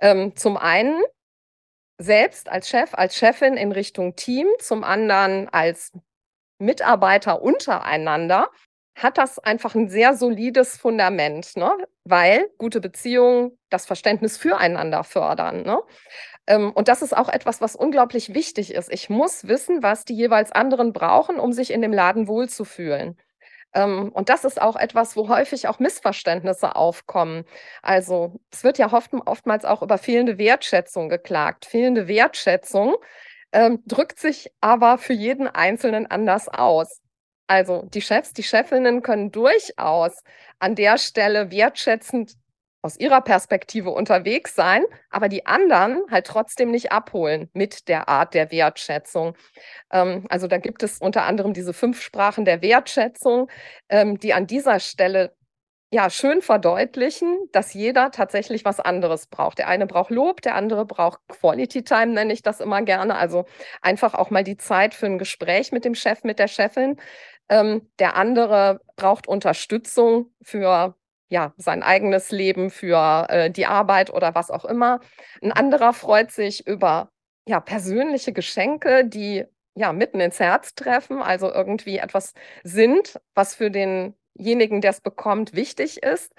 ähm, 0.00 0.34
zum 0.34 0.56
einen 0.56 1.00
selbst 1.98 2.48
als 2.48 2.68
Chef, 2.68 2.94
als 2.94 3.16
Chefin 3.16 3.56
in 3.56 3.70
Richtung 3.70 4.16
Team, 4.16 4.48
zum 4.58 4.82
anderen 4.82 5.48
als 5.50 5.92
Mitarbeiter 6.58 7.40
untereinander, 7.40 8.50
hat 8.96 9.16
das 9.16 9.38
einfach 9.38 9.76
ein 9.76 9.90
sehr 9.90 10.16
solides 10.16 10.76
Fundament. 10.76 11.56
Ne? 11.56 11.70
Weil 12.04 12.48
gute 12.58 12.80
Beziehungen 12.80 13.58
das 13.70 13.86
Verständnis 13.86 14.36
füreinander 14.36 15.04
fördern. 15.04 15.62
Ne? 15.62 15.80
Ähm, 16.46 16.72
und 16.72 16.88
das 16.88 17.02
ist 17.02 17.16
auch 17.16 17.28
etwas, 17.28 17.60
was 17.60 17.76
unglaublich 17.76 18.34
wichtig 18.34 18.74
ist. 18.74 18.92
Ich 18.92 19.08
muss 19.10 19.46
wissen, 19.46 19.82
was 19.82 20.04
die 20.04 20.14
jeweils 20.14 20.52
anderen 20.52 20.92
brauchen, 20.92 21.38
um 21.38 21.52
sich 21.52 21.70
in 21.70 21.82
dem 21.82 21.92
Laden 21.92 22.28
wohlzufühlen. 22.28 23.16
Ähm, 23.74 24.10
und 24.12 24.28
das 24.28 24.44
ist 24.44 24.60
auch 24.60 24.76
etwas, 24.76 25.16
wo 25.16 25.28
häufig 25.28 25.68
auch 25.68 25.78
Missverständnisse 25.78 26.76
aufkommen. 26.76 27.44
Also 27.82 28.40
es 28.50 28.64
wird 28.64 28.78
ja 28.78 28.92
oft, 28.92 29.12
oftmals 29.26 29.64
auch 29.64 29.82
über 29.82 29.98
fehlende 29.98 30.38
Wertschätzung 30.38 31.08
geklagt. 31.08 31.64
Fehlende 31.64 32.08
Wertschätzung 32.08 32.96
ähm, 33.52 33.82
drückt 33.86 34.18
sich 34.18 34.50
aber 34.60 34.98
für 34.98 35.12
jeden 35.14 35.46
Einzelnen 35.48 36.06
anders 36.10 36.48
aus. 36.48 37.00
Also 37.46 37.82
die 37.92 38.02
Chefs, 38.02 38.32
die 38.32 38.42
Chefinnen 38.42 39.02
können 39.02 39.30
durchaus 39.30 40.22
an 40.58 40.74
der 40.74 40.98
Stelle 40.98 41.50
wertschätzend 41.50 42.36
aus 42.82 42.98
ihrer 42.98 43.20
Perspektive 43.20 43.90
unterwegs 43.90 44.56
sein, 44.56 44.84
aber 45.08 45.28
die 45.28 45.46
anderen 45.46 46.02
halt 46.10 46.26
trotzdem 46.26 46.70
nicht 46.72 46.90
abholen 46.90 47.48
mit 47.52 47.88
der 47.88 48.08
Art 48.08 48.34
der 48.34 48.50
Wertschätzung. 48.50 49.36
Ähm, 49.92 50.26
also 50.28 50.48
da 50.48 50.58
gibt 50.58 50.82
es 50.82 50.98
unter 50.98 51.22
anderem 51.24 51.52
diese 51.52 51.72
fünf 51.72 52.02
Sprachen 52.02 52.44
der 52.44 52.60
Wertschätzung, 52.60 53.48
ähm, 53.88 54.18
die 54.18 54.34
an 54.34 54.48
dieser 54.48 54.80
Stelle 54.80 55.32
ja 55.92 56.08
schön 56.08 56.40
verdeutlichen, 56.40 57.48
dass 57.52 57.74
jeder 57.74 58.10
tatsächlich 58.10 58.64
was 58.64 58.80
anderes 58.80 59.26
braucht. 59.26 59.58
Der 59.58 59.68
eine 59.68 59.86
braucht 59.86 60.10
Lob, 60.10 60.40
der 60.40 60.54
andere 60.54 60.86
braucht 60.86 61.20
Quality 61.28 61.84
Time, 61.84 62.14
nenne 62.14 62.32
ich 62.32 62.42
das 62.42 62.60
immer 62.60 62.80
gerne. 62.80 63.16
Also 63.16 63.44
einfach 63.82 64.14
auch 64.14 64.30
mal 64.30 64.42
die 64.42 64.56
Zeit 64.56 64.94
für 64.94 65.06
ein 65.06 65.18
Gespräch 65.18 65.70
mit 65.70 65.84
dem 65.84 65.94
Chef, 65.94 66.24
mit 66.24 66.38
der 66.38 66.48
Chefin. 66.48 66.96
Ähm, 67.50 67.90
der 67.98 68.16
andere 68.16 68.80
braucht 68.96 69.28
Unterstützung 69.28 70.32
für 70.42 70.96
ja, 71.28 71.52
sein 71.58 71.82
eigenes 71.82 72.30
Leben 72.30 72.70
für 72.70 73.26
äh, 73.28 73.50
die 73.50 73.66
Arbeit 73.66 74.10
oder 74.10 74.34
was 74.34 74.50
auch 74.50 74.64
immer. 74.64 75.00
Ein 75.42 75.52
anderer 75.52 75.92
freut 75.92 76.30
sich 76.30 76.66
über 76.66 77.10
ja, 77.46 77.60
persönliche 77.60 78.32
Geschenke, 78.32 79.04
die 79.04 79.44
ja 79.74 79.92
mitten 79.92 80.20
ins 80.20 80.40
Herz 80.40 80.74
treffen, 80.74 81.22
also 81.22 81.52
irgendwie 81.52 81.98
etwas 81.98 82.32
sind, 82.62 83.20
was 83.34 83.54
für 83.54 83.70
denjenigen, 84.38 84.80
der 84.80 84.90
es 84.92 85.00
bekommt, 85.00 85.54
wichtig 85.54 86.02
ist. 86.02 86.32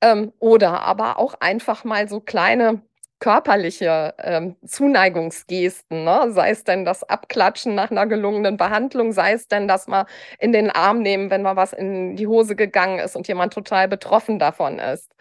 Ähm, 0.00 0.32
oder 0.38 0.82
aber 0.82 1.18
auch 1.18 1.34
einfach 1.40 1.84
mal 1.84 2.08
so 2.08 2.20
kleine 2.20 2.82
körperliche 3.18 4.14
ähm, 4.18 4.56
Zuneigungsgesten, 4.66 6.04
ne? 6.04 6.26
sei 6.32 6.50
es 6.50 6.64
denn 6.64 6.84
das 6.84 7.02
Abklatschen 7.02 7.74
nach 7.74 7.90
einer 7.90 8.06
gelungenen 8.06 8.58
Behandlung, 8.58 9.12
sei 9.12 9.32
es 9.32 9.48
denn 9.48 9.66
das 9.68 9.86
mal 9.88 10.04
in 10.38 10.52
den 10.52 10.70
Arm 10.70 11.00
nehmen, 11.00 11.30
wenn 11.30 11.40
mal 11.42 11.56
was 11.56 11.72
in 11.72 12.16
die 12.16 12.26
Hose 12.26 12.56
gegangen 12.56 12.98
ist 12.98 13.16
und 13.16 13.26
jemand 13.28 13.54
total 13.54 13.88
betroffen 13.88 14.38
davon 14.38 14.78
ist. 14.78 15.12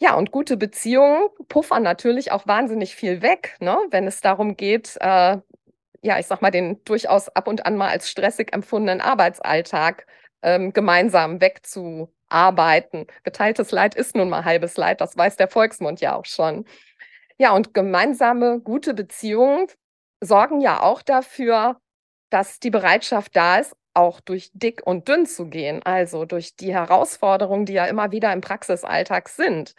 Ja, 0.00 0.14
und 0.16 0.30
gute 0.32 0.56
Beziehungen 0.56 1.28
puffern 1.48 1.82
natürlich 1.82 2.32
auch 2.32 2.46
wahnsinnig 2.46 2.94
viel 2.96 3.20
weg, 3.22 3.56
ne? 3.60 3.76
wenn 3.90 4.06
es 4.06 4.20
darum 4.22 4.56
geht, 4.56 4.96
äh, 5.00 5.38
ja, 6.02 6.18
ich 6.18 6.26
sag 6.26 6.40
mal, 6.42 6.50
den 6.50 6.82
durchaus 6.84 7.28
ab 7.30 7.48
und 7.48 7.66
an 7.66 7.76
mal 7.76 7.90
als 7.90 8.10
stressig 8.10 8.54
empfundenen 8.54 9.00
Arbeitsalltag 9.02 10.06
ähm, 10.42 10.72
gemeinsam 10.72 11.40
wegzuarbeiten. 11.40 13.06
Geteiltes 13.24 13.70
Leid 13.72 13.94
ist 13.94 14.16
nun 14.16 14.30
mal 14.30 14.44
halbes 14.44 14.76
Leid, 14.76 15.00
das 15.00 15.16
weiß 15.16 15.36
der 15.36 15.48
Volksmund 15.48 16.00
ja 16.00 16.16
auch 16.16 16.26
schon. 16.26 16.64
Ja, 17.38 17.52
und 17.52 17.74
gemeinsame 17.74 18.60
gute 18.60 18.94
Beziehungen 18.94 19.66
sorgen 20.20 20.60
ja 20.60 20.82
auch 20.82 21.02
dafür, 21.02 21.80
dass 22.30 22.60
die 22.60 22.70
Bereitschaft 22.70 23.36
da 23.36 23.58
ist, 23.58 23.74
auch 23.94 24.20
durch 24.20 24.50
dick 24.54 24.82
und 24.86 25.08
dünn 25.08 25.26
zu 25.26 25.46
gehen, 25.48 25.82
also 25.84 26.24
durch 26.24 26.56
die 26.56 26.72
Herausforderungen, 26.72 27.66
die 27.66 27.72
ja 27.74 27.86
immer 27.86 28.12
wieder 28.12 28.32
im 28.32 28.40
Praxisalltag 28.40 29.28
sind. 29.28 29.74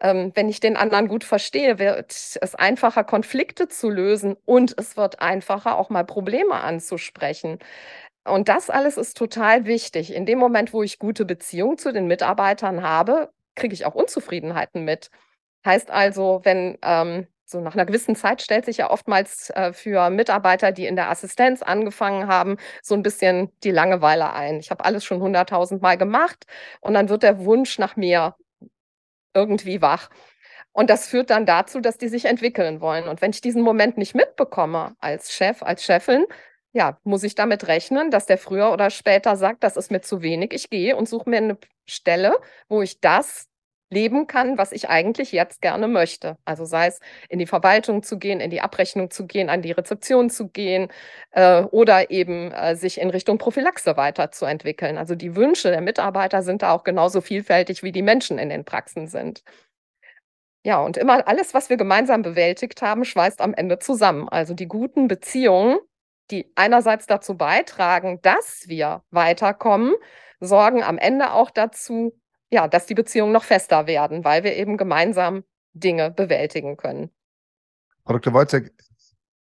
Ähm, 0.00 0.32
wenn 0.34 0.48
ich 0.48 0.60
den 0.60 0.76
anderen 0.76 1.08
gut 1.08 1.24
verstehe, 1.24 1.78
wird 1.78 2.12
es 2.12 2.54
einfacher, 2.54 3.04
Konflikte 3.04 3.68
zu 3.68 3.90
lösen 3.90 4.36
und 4.44 4.74
es 4.78 4.96
wird 4.96 5.20
einfacher, 5.20 5.78
auch 5.78 5.90
mal 5.90 6.04
Probleme 6.04 6.54
anzusprechen. 6.54 7.58
Und 8.28 8.48
das 8.48 8.70
alles 8.70 8.96
ist 8.96 9.16
total 9.16 9.66
wichtig. 9.66 10.14
In 10.14 10.26
dem 10.26 10.38
Moment, 10.38 10.72
wo 10.72 10.82
ich 10.82 10.98
gute 10.98 11.24
Beziehungen 11.24 11.78
zu 11.78 11.92
den 11.92 12.06
Mitarbeitern 12.06 12.82
habe, 12.82 13.30
kriege 13.54 13.74
ich 13.74 13.86
auch 13.86 13.94
Unzufriedenheiten 13.94 14.84
mit. 14.84 15.10
Heißt 15.64 15.90
also, 15.90 16.40
wenn 16.44 16.78
ähm, 16.82 17.26
so 17.44 17.60
nach 17.60 17.74
einer 17.74 17.86
gewissen 17.86 18.14
Zeit 18.14 18.42
stellt 18.42 18.66
sich 18.66 18.78
ja 18.78 18.90
oftmals 18.90 19.50
äh, 19.50 19.72
für 19.72 20.10
Mitarbeiter, 20.10 20.70
die 20.70 20.86
in 20.86 20.96
der 20.96 21.10
Assistenz 21.10 21.62
angefangen 21.62 22.28
haben, 22.28 22.58
so 22.82 22.94
ein 22.94 23.02
bisschen 23.02 23.50
die 23.64 23.70
Langeweile 23.70 24.32
ein. 24.34 24.60
Ich 24.60 24.70
habe 24.70 24.84
alles 24.84 25.04
schon 25.04 25.20
hunderttausend 25.20 25.80
Mal 25.80 25.96
gemacht 25.96 26.44
und 26.80 26.94
dann 26.94 27.08
wird 27.08 27.22
der 27.22 27.44
Wunsch 27.44 27.78
nach 27.78 27.96
mehr 27.96 28.36
irgendwie 29.34 29.80
wach. 29.80 30.10
Und 30.72 30.90
das 30.90 31.08
führt 31.08 31.30
dann 31.30 31.46
dazu, 31.46 31.80
dass 31.80 31.98
die 31.98 32.08
sich 32.08 32.26
entwickeln 32.26 32.80
wollen. 32.80 33.08
Und 33.08 33.22
wenn 33.22 33.30
ich 33.30 33.40
diesen 33.40 33.62
Moment 33.62 33.96
nicht 33.98 34.14
mitbekomme 34.14 34.94
als 35.00 35.32
Chef, 35.32 35.62
als 35.62 35.82
Chefin, 35.82 36.26
ja, 36.78 36.96
muss 37.02 37.24
ich 37.24 37.34
damit 37.34 37.66
rechnen, 37.66 38.12
dass 38.12 38.26
der 38.26 38.38
früher 38.38 38.72
oder 38.72 38.90
später 38.90 39.34
sagt, 39.36 39.64
das 39.64 39.76
ist 39.76 39.90
mir 39.90 40.00
zu 40.00 40.22
wenig. 40.22 40.52
Ich 40.54 40.70
gehe 40.70 40.94
und 40.96 41.08
suche 41.08 41.28
mir 41.28 41.38
eine 41.38 41.58
Stelle, 41.88 42.36
wo 42.68 42.82
ich 42.82 43.00
das 43.00 43.48
leben 43.90 44.28
kann, 44.28 44.58
was 44.58 44.70
ich 44.70 44.88
eigentlich 44.88 45.32
jetzt 45.32 45.60
gerne 45.60 45.88
möchte. 45.88 46.36
Also 46.44 46.64
sei 46.66 46.86
es 46.86 47.00
in 47.28 47.40
die 47.40 47.46
Verwaltung 47.46 48.04
zu 48.04 48.18
gehen, 48.18 48.38
in 48.38 48.50
die 48.50 48.60
Abrechnung 48.60 49.10
zu 49.10 49.26
gehen, 49.26 49.48
an 49.50 49.60
die 49.62 49.72
Rezeption 49.72 50.30
zu 50.30 50.48
gehen 50.50 50.88
äh, 51.32 51.62
oder 51.62 52.10
eben 52.12 52.52
äh, 52.52 52.76
sich 52.76 53.00
in 53.00 53.10
Richtung 53.10 53.38
Prophylaxe 53.38 53.96
weiterzuentwickeln. 53.96 54.98
Also 54.98 55.16
die 55.16 55.34
Wünsche 55.34 55.70
der 55.70 55.80
Mitarbeiter 55.80 56.42
sind 56.42 56.62
da 56.62 56.72
auch 56.72 56.84
genauso 56.84 57.20
vielfältig, 57.20 57.82
wie 57.82 57.92
die 57.92 58.02
Menschen 58.02 58.38
in 58.38 58.50
den 58.50 58.64
Praxen 58.64 59.08
sind. 59.08 59.42
Ja, 60.64 60.80
und 60.80 60.96
immer 60.96 61.26
alles, 61.26 61.54
was 61.54 61.70
wir 61.70 61.76
gemeinsam 61.76 62.22
bewältigt 62.22 62.82
haben, 62.82 63.04
schweißt 63.04 63.40
am 63.40 63.54
Ende 63.54 63.78
zusammen. 63.78 64.28
Also 64.28 64.54
die 64.54 64.66
guten 64.68 65.08
Beziehungen, 65.08 65.78
die 66.30 66.52
einerseits 66.54 67.06
dazu 67.06 67.36
beitragen, 67.36 68.20
dass 68.22 68.64
wir 68.66 69.02
weiterkommen, 69.10 69.94
sorgen 70.40 70.82
am 70.82 70.98
Ende 70.98 71.32
auch 71.32 71.50
dazu, 71.50 72.12
ja, 72.50 72.68
dass 72.68 72.86
die 72.86 72.94
Beziehungen 72.94 73.32
noch 73.32 73.44
fester 73.44 73.86
werden, 73.86 74.24
weil 74.24 74.44
wir 74.44 74.56
eben 74.56 74.76
gemeinsam 74.76 75.44
Dinge 75.72 76.10
bewältigen 76.10 76.76
können. 76.76 77.10
Frau 78.04 78.14
Dr. 78.14 78.32
Wojcek, 78.32 78.72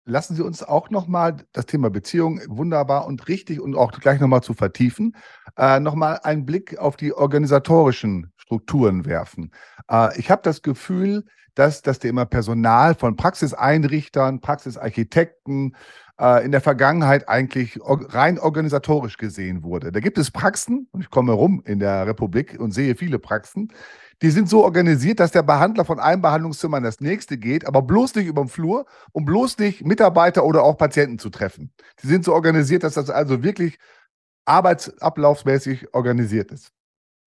lassen 0.04 0.34
Sie 0.34 0.42
uns 0.42 0.62
auch 0.62 0.90
nochmal 0.90 1.36
das 1.52 1.66
Thema 1.66 1.90
Beziehung 1.90 2.40
wunderbar 2.48 3.06
und 3.06 3.28
richtig 3.28 3.60
und 3.60 3.76
auch 3.76 3.92
gleich 3.92 4.20
nochmal 4.20 4.42
zu 4.42 4.54
vertiefen, 4.54 5.16
äh, 5.56 5.80
nochmal 5.80 6.20
einen 6.22 6.46
Blick 6.46 6.78
auf 6.78 6.96
die 6.96 7.12
organisatorischen 7.12 8.32
Strukturen 8.36 9.06
werfen. 9.06 9.52
Äh, 9.88 10.18
ich 10.18 10.30
habe 10.30 10.42
das 10.42 10.62
Gefühl, 10.62 11.24
dass 11.54 11.82
das 11.82 11.98
Thema 11.98 12.24
Personal 12.24 12.94
von 12.94 13.16
Praxiseinrichtern, 13.16 14.40
Praxisarchitekten, 14.40 15.76
äh, 16.20 16.44
in 16.44 16.52
der 16.52 16.60
Vergangenheit 16.60 17.28
eigentlich 17.28 17.78
rein 17.82 18.38
organisatorisch 18.38 19.16
gesehen 19.16 19.62
wurde. 19.62 19.90
Da 19.90 20.00
gibt 20.00 20.18
es 20.18 20.30
Praxen, 20.30 20.86
und 20.92 21.00
ich 21.00 21.10
komme 21.10 21.32
rum 21.32 21.62
in 21.64 21.78
der 21.80 22.06
Republik 22.06 22.58
und 22.60 22.72
sehe 22.72 22.94
viele 22.94 23.18
Praxen, 23.18 23.72
die 24.22 24.30
sind 24.30 24.50
so 24.50 24.62
organisiert, 24.62 25.18
dass 25.18 25.32
der 25.32 25.42
Behandler 25.42 25.86
von 25.86 25.98
einem 25.98 26.20
Behandlungszimmer 26.20 26.76
in 26.76 26.84
das 26.84 27.00
nächste 27.00 27.38
geht, 27.38 27.66
aber 27.66 27.80
bloß 27.80 28.14
nicht 28.16 28.26
über 28.26 28.42
den 28.42 28.48
Flur, 28.48 28.84
um 29.12 29.24
bloß 29.24 29.58
nicht 29.58 29.84
Mitarbeiter 29.84 30.44
oder 30.44 30.62
auch 30.62 30.76
Patienten 30.76 31.18
zu 31.18 31.30
treffen. 31.30 31.72
Die 32.02 32.06
sind 32.06 32.24
so 32.24 32.34
organisiert, 32.34 32.82
dass 32.82 32.94
das 32.94 33.08
also 33.08 33.42
wirklich 33.42 33.78
arbeitsablaufsmäßig 34.44 35.94
organisiert 35.94 36.52
ist. 36.52 36.70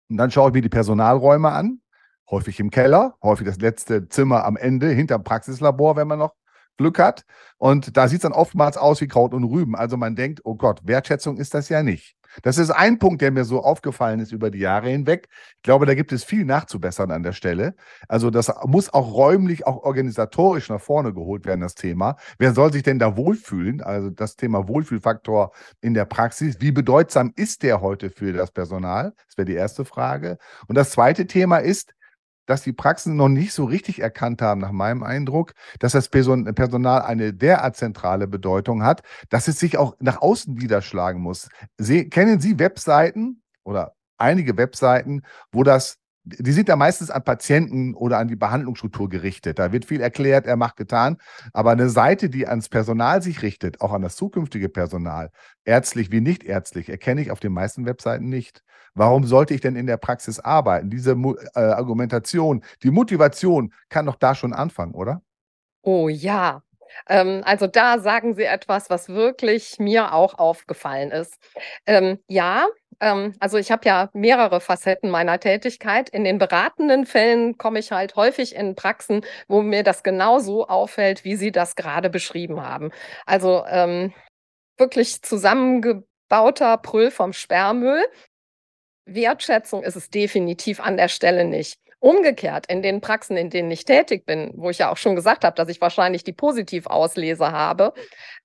Und 0.09 0.17
dann 0.17 0.29
schaue 0.29 0.49
ich 0.49 0.53
mir 0.53 0.61
die 0.61 0.69
Personalräume 0.69 1.49
an, 1.51 1.81
häufig 2.29 2.59
im 2.59 2.69
Keller, 2.69 3.15
häufig 3.23 3.47
das 3.47 3.57
letzte 3.57 4.07
Zimmer 4.09 4.45
am 4.45 4.55
Ende, 4.55 4.89
hinterm 4.89 5.23
Praxislabor, 5.23 5.95
wenn 5.95 6.07
man 6.07 6.19
noch 6.19 6.35
Glück 6.77 6.99
hat. 6.99 7.25
Und 7.57 7.97
da 7.97 8.07
sieht 8.07 8.17
es 8.17 8.23
dann 8.23 8.33
oftmals 8.33 8.77
aus 8.77 9.01
wie 9.01 9.07
Kraut 9.07 9.33
und 9.33 9.43
Rüben. 9.43 9.75
Also 9.75 9.97
man 9.97 10.15
denkt, 10.15 10.41
oh 10.43 10.55
Gott, 10.55 10.81
Wertschätzung 10.83 11.37
ist 11.37 11.53
das 11.53 11.69
ja 11.69 11.83
nicht. 11.83 12.15
Das 12.41 12.57
ist 12.57 12.69
ein 12.69 12.99
Punkt, 12.99 13.21
der 13.21 13.31
mir 13.31 13.45
so 13.45 13.63
aufgefallen 13.63 14.19
ist 14.19 14.31
über 14.31 14.51
die 14.51 14.59
Jahre 14.59 14.89
hinweg. 14.89 15.29
Ich 15.57 15.63
glaube, 15.63 15.85
da 15.85 15.95
gibt 15.95 16.11
es 16.11 16.23
viel 16.23 16.45
nachzubessern 16.45 17.11
an 17.11 17.23
der 17.23 17.31
Stelle. 17.31 17.75
Also 18.07 18.29
das 18.29 18.51
muss 18.65 18.93
auch 18.93 19.13
räumlich, 19.13 19.65
auch 19.65 19.83
organisatorisch 19.83 20.69
nach 20.69 20.81
vorne 20.81 21.13
geholt 21.13 21.45
werden, 21.45 21.61
das 21.61 21.75
Thema. 21.75 22.17
Wer 22.37 22.53
soll 22.53 22.73
sich 22.73 22.83
denn 22.83 22.99
da 22.99 23.15
wohlfühlen? 23.15 23.81
Also 23.81 24.09
das 24.09 24.35
Thema 24.35 24.67
Wohlfühlfaktor 24.67 25.51
in 25.81 25.93
der 25.93 26.05
Praxis. 26.05 26.57
Wie 26.59 26.71
bedeutsam 26.71 27.31
ist 27.35 27.63
der 27.63 27.81
heute 27.81 28.09
für 28.09 28.33
das 28.33 28.51
Personal? 28.51 29.13
Das 29.27 29.37
wäre 29.37 29.45
die 29.45 29.53
erste 29.53 29.85
Frage. 29.85 30.37
Und 30.67 30.75
das 30.75 30.91
zweite 30.91 31.27
Thema 31.27 31.57
ist, 31.57 31.93
dass 32.45 32.63
die 32.63 32.73
Praxen 32.73 33.15
noch 33.15 33.29
nicht 33.29 33.53
so 33.53 33.65
richtig 33.65 34.01
erkannt 34.01 34.41
haben, 34.41 34.61
nach 34.61 34.71
meinem 34.71 35.03
Eindruck, 35.03 35.53
dass 35.79 35.93
das 35.93 36.09
Personal 36.09 37.01
eine 37.01 37.33
derart 37.33 37.75
zentrale 37.75 38.27
Bedeutung 38.27 38.83
hat, 38.83 39.01
dass 39.29 39.47
es 39.47 39.59
sich 39.59 39.77
auch 39.77 39.95
nach 39.99 40.21
außen 40.21 40.53
niederschlagen 40.53 41.21
muss. 41.21 41.49
Sie, 41.77 42.09
kennen 42.09 42.39
Sie 42.39 42.59
Webseiten 42.59 43.41
oder 43.63 43.93
einige 44.17 44.57
Webseiten, 44.57 45.23
wo 45.51 45.63
das 45.63 45.97
die 46.25 46.51
sind 46.51 46.67
ja 46.67 46.75
meistens 46.75 47.11
an 47.11 47.23
Patienten 47.23 47.93
oder 47.93 48.17
an 48.17 48.27
die 48.27 48.35
Behandlungsstruktur 48.35 49.09
gerichtet. 49.09 49.59
Da 49.59 49.71
wird 49.71 49.85
viel 49.85 50.01
erklärt, 50.01 50.47
er 50.47 50.55
macht 50.55 50.75
getan. 50.75 51.17
Aber 51.53 51.71
eine 51.71 51.89
Seite, 51.89 52.29
die 52.29 52.47
ans 52.47 52.67
Personal 52.67 53.21
sich 53.21 53.43
richtet, 53.43 53.79
auch 53.79 53.93
an 53.93 54.01
das 54.01 54.15
zukünftige 54.15 54.69
Personal, 54.69 55.29
ärztlich 55.65 56.11
wie 56.11 56.21
nicht 56.21 56.43
ärztlich, 56.43 56.89
erkenne 56.89 57.21
ich 57.21 57.29
auf 57.29 57.39
den 57.39 57.53
meisten 57.53 57.85
Webseiten 57.85 58.27
nicht. 58.27 58.63
Warum 58.95 59.25
sollte 59.25 59.53
ich 59.53 59.61
denn 59.61 59.75
in 59.75 59.87
der 59.87 59.97
Praxis 59.97 60.39
arbeiten? 60.39 60.89
Diese 60.89 61.11
äh, 61.11 61.59
Argumentation, 61.59 62.63
die 62.81 62.91
Motivation 62.91 63.73
kann 63.89 64.05
doch 64.05 64.15
da 64.15 64.33
schon 64.33 64.53
anfangen, 64.53 64.93
oder? 64.93 65.21
Oh 65.81 66.09
ja, 66.09 66.63
ähm, 67.09 67.41
also 67.45 67.67
da 67.67 67.99
sagen 67.99 68.35
Sie 68.35 68.43
etwas, 68.43 68.89
was 68.89 69.09
wirklich 69.09 69.79
mir 69.79 70.13
auch 70.13 70.37
aufgefallen 70.37 71.11
ist. 71.11 71.37
Ähm, 71.85 72.19
ja, 72.27 72.67
ähm, 72.99 73.33
also 73.39 73.57
ich 73.57 73.71
habe 73.71 73.85
ja 73.85 74.09
mehrere 74.13 74.61
Facetten 74.61 75.09
meiner 75.09 75.39
Tätigkeit. 75.39 76.09
In 76.09 76.23
den 76.23 76.37
beratenden 76.37 77.05
Fällen 77.05 77.57
komme 77.57 77.79
ich 77.79 77.91
halt 77.91 78.15
häufig 78.15 78.55
in 78.55 78.75
Praxen, 78.75 79.21
wo 79.47 79.61
mir 79.61 79.83
das 79.83 80.03
genauso 80.03 80.67
auffällt, 80.67 81.23
wie 81.25 81.35
Sie 81.35 81.51
das 81.51 81.75
gerade 81.75 82.09
beschrieben 82.09 82.61
haben. 82.61 82.91
Also 83.25 83.63
ähm, 83.67 84.13
wirklich 84.77 85.21
zusammengebauter 85.21 86.77
Brüll 86.77 87.11
vom 87.11 87.33
Sperrmüll. 87.33 88.03
Wertschätzung 89.05 89.83
ist 89.83 89.95
es 89.95 90.09
definitiv 90.09 90.79
an 90.79 90.97
der 90.97 91.07
Stelle 91.07 91.45
nicht. 91.45 91.79
Umgekehrt, 91.99 92.67
in 92.67 92.81
den 92.83 93.01
Praxen, 93.01 93.35
in 93.37 93.49
denen 93.49 93.71
ich 93.71 93.85
tätig 93.85 94.25
bin, 94.25 94.51
wo 94.55 94.69
ich 94.69 94.77
ja 94.77 94.91
auch 94.91 94.97
schon 94.97 95.15
gesagt 95.15 95.43
habe, 95.43 95.55
dass 95.55 95.69
ich 95.69 95.81
wahrscheinlich 95.81 96.23
die 96.23 96.33
Positivauslese 96.33 97.51
habe, 97.51 97.93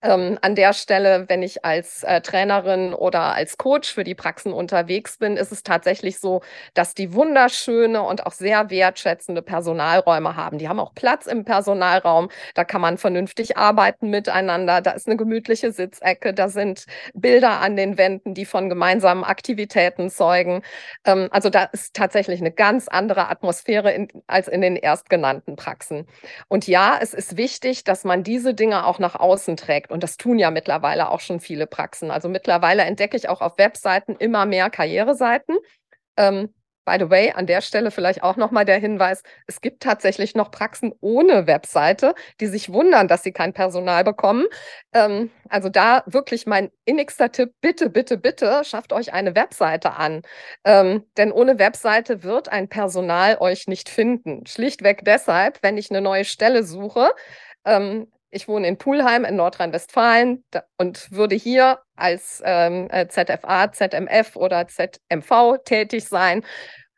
ähm, 0.02 0.38
an 0.40 0.54
der 0.54 0.72
Stelle, 0.72 1.26
wenn 1.28 1.42
ich 1.42 1.62
als 1.64 2.02
äh, 2.04 2.22
Trainerin 2.22 2.94
oder 2.94 3.34
als 3.34 3.58
Coach 3.58 3.92
für 3.92 4.02
die 4.02 4.14
Praxen 4.14 4.52
unterwegs 4.52 5.18
bin, 5.18 5.36
ist 5.36 5.52
es 5.52 5.62
tatsächlich 5.62 6.18
so, 6.20 6.40
dass 6.72 6.94
die 6.94 7.12
wunderschöne 7.12 8.00
und 8.02 8.24
auch 8.26 8.32
sehr 8.32 8.70
wertschätzende 8.70 9.42
Personalräume 9.42 10.36
haben. 10.36 10.56
Die 10.56 10.68
haben 10.68 10.80
auch 10.80 10.94
Platz 10.94 11.26
im 11.26 11.44
Personalraum. 11.44 12.30
Da 12.54 12.64
kann 12.64 12.80
man 12.80 12.96
vernünftig 12.96 13.58
arbeiten 13.58 14.08
miteinander. 14.08 14.80
Da 14.80 14.92
ist 14.92 15.06
eine 15.06 15.18
gemütliche 15.18 15.70
Sitzecke. 15.72 16.32
Da 16.32 16.48
sind 16.48 16.86
Bilder 17.12 17.60
an 17.60 17.76
den 17.76 17.98
Wänden, 17.98 18.32
die 18.32 18.46
von 18.46 18.70
gemeinsamen 18.70 19.22
Aktivitäten 19.22 20.08
zeugen. 20.08 20.62
Ähm, 21.04 21.28
also 21.30 21.50
da 21.50 21.64
ist 21.64 21.94
tatsächlich 21.94 22.40
eine 22.40 22.52
ganz 22.52 22.88
andere 22.88 23.28
Atmosphäre 23.28 23.39
in, 23.42 24.08
als 24.26 24.48
in 24.48 24.60
den 24.60 24.76
erstgenannten 24.76 25.56
Praxen. 25.56 26.06
Und 26.48 26.66
ja, 26.66 26.98
es 27.00 27.14
ist 27.14 27.36
wichtig, 27.36 27.84
dass 27.84 28.04
man 28.04 28.22
diese 28.22 28.54
Dinge 28.54 28.86
auch 28.86 28.98
nach 28.98 29.14
außen 29.14 29.56
trägt. 29.56 29.90
Und 29.90 30.02
das 30.02 30.16
tun 30.16 30.38
ja 30.38 30.50
mittlerweile 30.50 31.10
auch 31.10 31.20
schon 31.20 31.40
viele 31.40 31.66
Praxen. 31.66 32.10
Also 32.10 32.28
mittlerweile 32.28 32.82
entdecke 32.82 33.16
ich 33.16 33.28
auch 33.28 33.40
auf 33.40 33.58
Webseiten 33.58 34.16
immer 34.16 34.46
mehr 34.46 34.70
Karriereseiten. 34.70 35.56
Ähm, 36.16 36.54
By 36.84 36.96
the 36.98 37.10
way, 37.10 37.30
an 37.32 37.46
der 37.46 37.60
Stelle 37.60 37.90
vielleicht 37.90 38.22
auch 38.22 38.36
nochmal 38.36 38.64
der 38.64 38.78
Hinweis, 38.78 39.22
es 39.46 39.60
gibt 39.60 39.82
tatsächlich 39.82 40.34
noch 40.34 40.50
Praxen 40.50 40.92
ohne 41.00 41.46
Webseite, 41.46 42.14
die 42.40 42.46
sich 42.46 42.72
wundern, 42.72 43.06
dass 43.08 43.22
sie 43.22 43.32
kein 43.32 43.52
Personal 43.52 44.02
bekommen. 44.04 44.46
Ähm, 44.92 45.30
also 45.48 45.68
da 45.68 46.02
wirklich 46.06 46.46
mein 46.46 46.70
innigster 46.84 47.30
Tipp, 47.32 47.52
bitte, 47.60 47.90
bitte, 47.90 48.16
bitte, 48.18 48.62
schafft 48.64 48.92
euch 48.92 49.12
eine 49.12 49.34
Webseite 49.36 49.92
an. 49.92 50.22
Ähm, 50.64 51.04
denn 51.16 51.32
ohne 51.32 51.58
Webseite 51.58 52.22
wird 52.22 52.48
ein 52.48 52.68
Personal 52.68 53.36
euch 53.40 53.66
nicht 53.68 53.88
finden. 53.88 54.46
Schlichtweg 54.46 55.04
deshalb, 55.04 55.62
wenn 55.62 55.76
ich 55.76 55.90
eine 55.90 56.00
neue 56.00 56.24
Stelle 56.24 56.64
suche, 56.64 57.10
ähm, 57.64 58.06
ich 58.30 58.48
wohne 58.48 58.68
in 58.68 58.78
Pulheim 58.78 59.24
in 59.24 59.36
Nordrhein-Westfalen 59.36 60.44
und 60.78 61.10
würde 61.12 61.34
hier 61.34 61.80
als 61.96 62.42
ähm, 62.44 62.88
äh, 62.90 63.08
ZFA, 63.08 63.72
ZMF 63.72 64.36
oder 64.36 64.66
ZMV 64.68 65.58
tätig 65.64 66.08
sein 66.08 66.44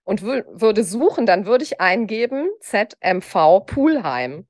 und 0.04 0.22
würde 0.22 0.84
suchen, 0.84 1.26
dann 1.26 1.46
würde 1.46 1.64
ich 1.64 1.80
eingeben 1.80 2.48
ZMV 2.60 3.66
Pulheim. 3.66 4.46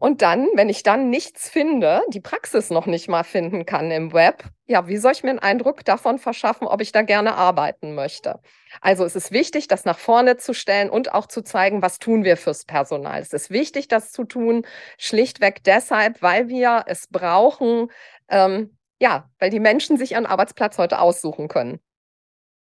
Und 0.00 0.22
dann, 0.22 0.48
wenn 0.54 0.70
ich 0.70 0.82
dann 0.82 1.10
nichts 1.10 1.50
finde, 1.50 2.00
die 2.08 2.22
Praxis 2.22 2.70
noch 2.70 2.86
nicht 2.86 3.06
mal 3.08 3.22
finden 3.22 3.66
kann 3.66 3.90
im 3.90 4.14
Web, 4.14 4.44
ja, 4.66 4.88
wie 4.88 4.96
soll 4.96 5.12
ich 5.12 5.22
mir 5.22 5.28
einen 5.28 5.38
Eindruck 5.38 5.84
davon 5.84 6.18
verschaffen, 6.18 6.66
ob 6.66 6.80
ich 6.80 6.90
da 6.90 7.02
gerne 7.02 7.34
arbeiten 7.34 7.94
möchte? 7.94 8.40
Also 8.80 9.04
es 9.04 9.14
ist 9.14 9.30
wichtig, 9.30 9.68
das 9.68 9.84
nach 9.84 9.98
vorne 9.98 10.38
zu 10.38 10.54
stellen 10.54 10.88
und 10.88 11.12
auch 11.12 11.26
zu 11.26 11.42
zeigen, 11.42 11.82
was 11.82 11.98
tun 11.98 12.24
wir 12.24 12.38
fürs 12.38 12.64
Personal. 12.64 13.20
Es 13.20 13.34
ist 13.34 13.50
wichtig, 13.50 13.88
das 13.88 14.10
zu 14.10 14.24
tun, 14.24 14.64
schlichtweg 14.96 15.62
deshalb, 15.64 16.22
weil 16.22 16.48
wir 16.48 16.84
es 16.86 17.06
brauchen, 17.06 17.90
ähm, 18.30 18.78
ja, 19.02 19.28
weil 19.38 19.50
die 19.50 19.60
Menschen 19.60 19.98
sich 19.98 20.12
ihren 20.12 20.24
Arbeitsplatz 20.24 20.78
heute 20.78 20.98
aussuchen 20.98 21.48
können. 21.48 21.78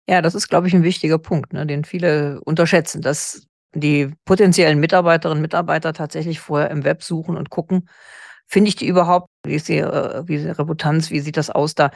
Ja, 0.09 0.23
das 0.23 0.35
ist, 0.35 0.49
glaube 0.49 0.67
ich, 0.67 0.75
ein 0.75 0.83
wichtiger 0.83 1.19
Punkt, 1.19 1.53
ne, 1.53 1.67
den 1.67 1.85
viele 1.85 2.41
unterschätzen, 2.41 3.01
dass 3.01 3.47
die 3.75 4.15
potenziellen 4.25 4.81
Mitarbeiterinnen 4.81 5.39
und 5.39 5.43
Mitarbeiter 5.43 5.93
tatsächlich 5.93 6.41
vorher 6.41 6.71
im 6.71 6.85
Web 6.85 7.03
suchen 7.03 7.37
und 7.37 7.51
gucken, 7.51 7.89
finde 8.47 8.69
ich 8.69 8.77
die 8.77 8.87
überhaupt, 8.87 9.29
wie 9.45 9.55
ist 9.55 9.69
die, 9.69 9.79
äh, 9.79 10.23
wie 10.27 10.37
ist 10.37 10.45
die 10.45 10.51
Reputanz, 10.51 11.11
wie 11.11 11.21
sieht 11.21 11.37
das 11.37 11.51
aus 11.51 11.75
da? 11.75 11.91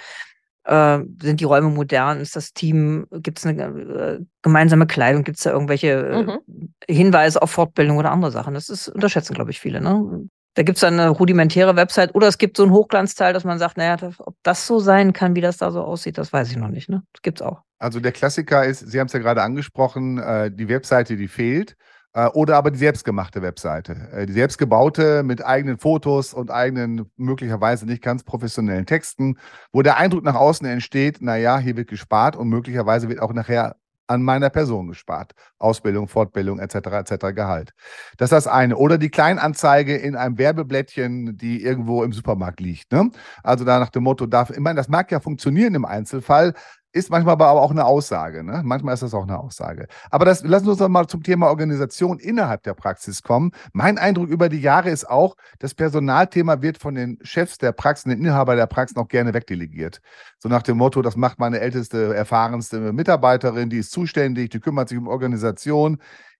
Äh, 0.65 1.01
sind 1.21 1.41
die 1.41 1.45
Räume 1.45 1.71
modern? 1.71 2.21
Ist 2.21 2.37
das 2.37 2.53
Team, 2.53 3.07
gibt 3.11 3.39
es 3.39 3.47
eine 3.47 3.65
äh, 3.65 4.21
gemeinsame 4.43 4.87
Kleidung? 4.87 5.25
Gibt 5.25 5.39
es 5.39 5.45
da 5.45 5.51
irgendwelche 5.51 6.41
mhm. 6.47 6.75
Hinweise 6.89 7.43
auf 7.43 7.51
Fortbildung 7.51 7.97
oder 7.97 8.13
andere 8.13 8.31
Sachen? 8.31 8.55
Das 8.55 8.69
ist 8.69 8.89
unterschätzen, 8.89 9.35
glaube 9.35 9.51
ich, 9.51 9.59
viele. 9.59 9.81
Ne? 9.81 10.29
Da 10.55 10.63
gibt 10.63 10.77
es 10.77 10.85
eine 10.85 11.09
rudimentäre 11.09 11.75
Website 11.77 12.15
oder 12.15 12.29
es 12.29 12.37
gibt 12.37 12.59
so 12.59 12.65
ein 12.65 12.71
Hochglanzteil, 12.71 13.33
dass 13.33 13.45
man 13.45 13.59
sagt, 13.59 13.79
naja, 13.79 13.97
ob 14.19 14.37
das 14.43 14.67
so 14.67 14.79
sein 14.79 15.15
kann, 15.15 15.35
wie 15.35 15.41
das 15.41 15.57
da 15.57 15.71
so 15.71 15.83
aussieht, 15.83 16.19
das 16.19 16.33
weiß 16.33 16.51
ich 16.51 16.59
noch 16.59 16.69
nicht. 16.69 16.91
Ne? 16.91 17.03
Das 17.13 17.23
gibt 17.23 17.41
es 17.41 17.47
auch. 17.47 17.63
Also 17.83 17.99
der 17.99 18.13
Klassiker 18.13 18.65
ist, 18.65 18.79
Sie 18.91 19.01
haben 19.01 19.09
es 19.09 19.13
ja 19.13 19.19
gerade 19.19 19.43
angesprochen, 19.43 20.19
äh, 20.19 20.53
die 20.53 20.69
Webseite, 20.69 21.17
die 21.17 21.27
fehlt. 21.27 21.77
Äh, 22.15 22.29
oder 22.29 22.57
aber 22.57 22.71
die 22.71 22.79
selbstgemachte 22.79 23.43
Webseite. 23.43 24.09
Äh, 24.13 24.27
die 24.27 24.35
selbstgebaute 24.35 25.25
mit 25.25 25.45
eigenen 25.45 25.79
Fotos 25.79 26.33
und 26.33 26.53
eigenen, 26.53 27.11
möglicherweise 27.17 27.85
nicht 27.87 28.01
ganz 28.01 28.23
professionellen 28.23 28.87
Texten, 28.87 29.37
wo 29.73 29.83
der 29.83 29.97
Eindruck 29.97 30.23
nach 30.23 30.37
außen 30.37 30.65
entsteht, 30.67 31.23
naja, 31.23 31.59
hier 31.59 31.77
wird 31.77 31.89
gespart 31.89 32.37
und 32.37 32.49
möglicherweise 32.49 33.09
wird 33.09 33.21
auch 33.21 33.33
nachher 33.33 33.75
an 34.07 34.23
meiner 34.23 34.51
Person 34.51 34.89
gespart. 34.89 35.33
Ausbildung, 35.59 36.07
Fortbildung 36.07 36.59
etc. 36.59 36.75
etc. 36.75 37.35
Gehalt. 37.35 37.73
Das 38.17 38.27
ist 38.27 38.33
das 38.33 38.47
eine. 38.47 38.77
Oder 38.77 38.99
die 38.99 39.11
Kleinanzeige 39.11 39.97
in 39.97 40.17
einem 40.17 40.39
Werbeblättchen, 40.39 41.37
die 41.37 41.63
irgendwo 41.63 42.05
im 42.05 42.13
Supermarkt 42.13 42.61
liegt. 42.61 42.93
Ne? 42.93 43.11
Also 43.43 43.65
da 43.65 43.79
nach 43.79 43.91
dem 43.91 44.03
Motto, 44.03 44.27
darf, 44.27 44.51
ich 44.51 44.61
meine, 44.61 44.77
das 44.77 44.89
mag 44.89 45.11
ja 45.11 45.21
funktionieren 45.21 45.75
im 45.75 45.85
Einzelfall, 45.85 46.53
ist 46.93 47.11
manchmal 47.11 47.33
aber 47.33 47.51
auch 47.51 47.71
eine 47.71 47.85
Aussage. 47.85 48.45
Ne? 48.45 48.61
Manchmal 48.65 48.95
ist 48.95 49.03
das 49.03 49.15
auch 49.15 49.23
eine 49.23 49.39
Aussage. 49.39 49.87
Aber 50.11 50.25
das, 50.25 50.43
lassen 50.43 50.67
wir 50.67 50.73
uns 50.73 50.79
doch 50.79 50.89
mal 50.89 51.07
zum 51.07 51.23
Thema 51.23 51.49
Organisation 51.49 52.19
innerhalb 52.19 52.63
der 52.63 52.75
Praxis 52.75 53.23
kommen. 53.23 53.53
Mein 53.73 53.99
Eindruck 53.99 54.29
über 54.29 54.49
die 54.49 54.61
Jahre 54.61 54.91
ist 54.91 55.09
auch, 55.09 55.37
das 55.59 55.75
Personalthema 55.75 56.61
wird 56.61 56.79
von 56.79 56.95
den 56.95 57.19
Chefs 57.23 57.59
der 57.59 57.73
Praxen, 57.73 58.11
den 58.11 58.21
Inhaber 58.21 58.57
der 58.57 58.67
Praxen 58.67 58.99
auch 58.99 59.09
gerne 59.09 59.33
wegdelegiert. 59.33 60.01
So 60.39 60.49
nach 60.49 60.63
dem 60.63 60.77
Motto, 60.77 61.01
das 61.03 61.17
macht 61.17 61.39
meine 61.39 61.61
älteste, 61.61 62.15
erfahrenste 62.15 62.93
Mitarbeiterin, 62.93 63.71
die 63.71 63.79
ist 63.79 63.91
zuständig, 63.91 64.51
die 64.51 64.61
kümmert 64.61 64.91
sich 64.91 64.99
um 64.99 65.09
Organisation. 65.09 65.99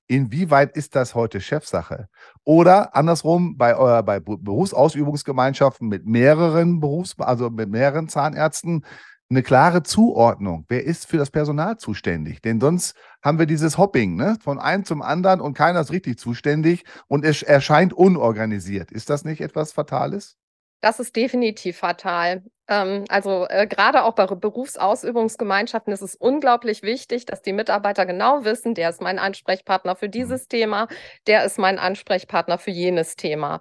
Inwieweit 0.09 0.77
ist 0.77 0.95
das 0.95 1.15
heute 1.15 1.41
Chefsache? 1.41 2.09
Oder 2.45 2.95
andersrum, 2.95 3.57
bei, 3.57 3.71
äh, 3.71 4.03
bei 4.03 4.21
Berufsausübungsgemeinschaften 4.21 5.89
mit 5.89 6.05
mehreren 6.05 6.81
Berufs-, 6.81 7.19
also 7.19 7.49
mit 7.49 7.71
mehreren 7.71 8.09
Zahnärzten, 8.09 8.85
eine 9.33 9.43
klare 9.43 9.83
Zuordnung. 9.83 10.67
Wer 10.69 10.85
ist 10.85 11.07
für 11.07 11.17
das 11.17 11.31
Personal 11.31 11.79
zuständig? 11.79 12.43
Denn 12.43 12.61
sonst 12.61 12.95
haben 13.23 13.39
wir 13.39 13.47
dieses 13.47 13.79
Hopping 13.79 14.17
ne? 14.17 14.37
von 14.43 14.59
einem 14.59 14.85
zum 14.85 15.03
anderen 15.03 15.41
und 15.41 15.55
keiner 15.55 15.81
ist 15.81 15.91
richtig 15.91 16.19
zuständig 16.19 16.85
und 17.09 17.25
es 17.25 17.43
erscheint 17.43 17.93
unorganisiert. 17.93 18.93
Ist 18.93 19.11
das 19.11 19.25
nicht 19.25 19.41
etwas 19.41 19.73
Fatales? 19.73 20.37
Das 20.83 20.99
ist 20.99 21.15
definitiv 21.15 21.79
fatal. 21.79 22.43
Ähm, 22.69 23.05
also 23.09 23.47
äh, 23.49 23.67
gerade 23.67 24.03
auch 24.03 24.15
bei 24.15 24.27
Berufsausübungsgemeinschaften 24.27 25.93
ist 25.93 26.03
es 26.03 26.17
unglaublich 26.17 26.83
wichtig, 26.83 27.25
dass 27.25 27.41
die 27.41 27.53
Mitarbeiter 27.53 28.05
genau 28.05 28.45
wissen, 28.45 28.75
der 28.75 28.91
ist 28.91 29.01
mein 29.01 29.19
Ansprechpartner 29.19 29.97
für 29.97 30.09
mhm. 30.09 30.13
dieses 30.13 30.49
Thema, 30.49 30.89
der 31.27 31.45
ist 31.45 31.59
mein 31.59 31.79
Ansprechpartner 31.79 32.59
für 32.59 32.73
jenes 32.73 33.17
Thema. 33.17 33.61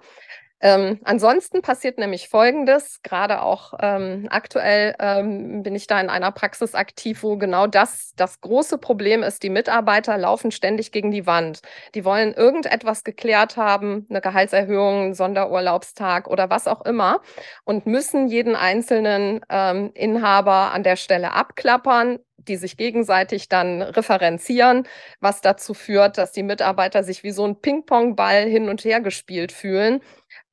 Ähm, 0.64 1.00
ansonsten 1.04 1.64
passiert 1.64 1.98
nämlich 1.98 2.30
Folgendes, 2.30 3.02
gerade 3.02 3.42
auch 3.42 3.74
ähm, 3.82 4.28
aktuell 4.30 4.96
ähm, 5.00 5.64
bin 5.64 5.74
ich 5.76 5.88
da 5.88 6.00
in 6.00 6.10
einer 6.10 6.32
Praxis 6.32 6.76
aktiv, 6.76 7.24
wo 7.24 7.38
genau 7.38 7.66
das 7.66 8.14
das 8.16 8.42
große 8.42 8.78
Problem 8.78 9.24
ist. 9.24 9.42
Die 9.42 9.50
Mitarbeiter 9.50 10.18
laufen 10.20 10.52
ständig 10.52 10.92
gegen 10.92 11.10
die 11.10 11.26
Wand. 11.26 11.62
Die 11.96 12.06
wollen 12.06 12.36
irgendetwas 12.36 13.04
geklärt 13.04 13.58
haben, 13.58 14.06
eine 14.10 14.22
Gehaltserhöhung, 14.22 15.02
einen 15.06 15.14
Sonderurlaubstag 15.16 16.28
oder 16.28 16.52
was 16.52 16.68
auch 16.68 16.86
immer 16.86 17.22
und 17.64 17.88
müssen 17.88 18.28
jeden 18.28 18.56
einzelnen 18.56 19.42
ähm, 19.50 19.90
Inhaber 19.96 20.74
an 20.74 20.84
der 20.84 20.96
Stelle 20.96 21.32
abklappern, 21.34 22.20
die 22.38 22.56
sich 22.56 22.78
gegenseitig 22.78 23.50
dann 23.50 23.82
referenzieren, 23.82 24.88
was 25.20 25.42
dazu 25.42 25.74
führt, 25.74 26.18
dass 26.18 26.32
die 26.32 26.44
Mitarbeiter 26.44 27.04
sich 27.04 27.24
wie 27.24 27.32
so 27.32 27.46
ein 27.46 27.62
Ping-Pong-Ball 27.62 28.44
hin 28.46 28.70
und 28.70 28.84
her 28.84 29.00
gespielt 29.00 29.52
fühlen 29.52 30.02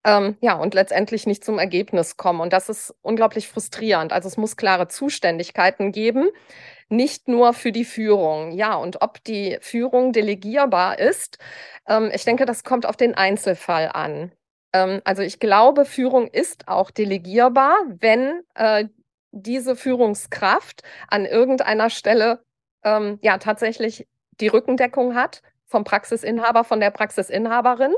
ähm, 0.05 0.37
ja, 0.41 0.55
und 0.55 0.75
letztendlich 0.75 1.27
nicht 1.27 1.45
zum 1.45 1.59
Ergebnis 1.59 2.17
kommen. 2.17 2.41
Und 2.41 2.53
das 2.53 2.69
ist 2.69 2.95
unglaublich 3.03 3.49
frustrierend. 3.49 4.13
Also 4.13 4.29
es 4.29 4.37
muss 4.37 4.57
klare 4.57 4.89
Zuständigkeiten 4.89 5.93
geben, 5.93 6.29
nicht 6.89 7.29
nur 7.29 7.53
für 7.53 7.73
die 7.73 7.85
Führung. 7.85 8.53
Ja, 8.53 8.77
und 8.77 9.03
ob 9.03 9.23
die 9.25 9.59
Führung 9.61 10.13
delegierbar 10.13 10.99
ist, 10.99 11.39
ähm, 11.87 12.11
ich 12.15 12.25
denke, 12.25 12.47
das 12.47 12.65
kommt 12.65 12.87
auf 12.87 12.97
den 12.97 13.15
Einzelfall 13.15 13.91
an. 13.93 14.33
Ähm, 14.73 15.01
also 15.05 15.23
ich 15.23 15.41
glaube, 15.41 15.85
Führung 15.85 16.29
ist 16.29 16.69
auch 16.69 16.91
delegierbar, 16.91 17.77
wenn 18.01 18.43
äh, 18.55 18.87
diese 19.33 19.77
Führungskraft 19.77 20.83
an 21.09 21.27
irgendeiner 21.27 21.91
Stelle 21.91 22.43
ähm, 22.85 23.19
ja 23.23 23.39
tatsächlich 23.39 24.07
die 24.41 24.49
Rückendeckung 24.49 25.15
hat 25.15 25.43
vom 25.67 25.85
Praxisinhaber, 25.85 26.65
von 26.65 26.81
der 26.81 26.91
Praxisinhaberin. 26.91 27.95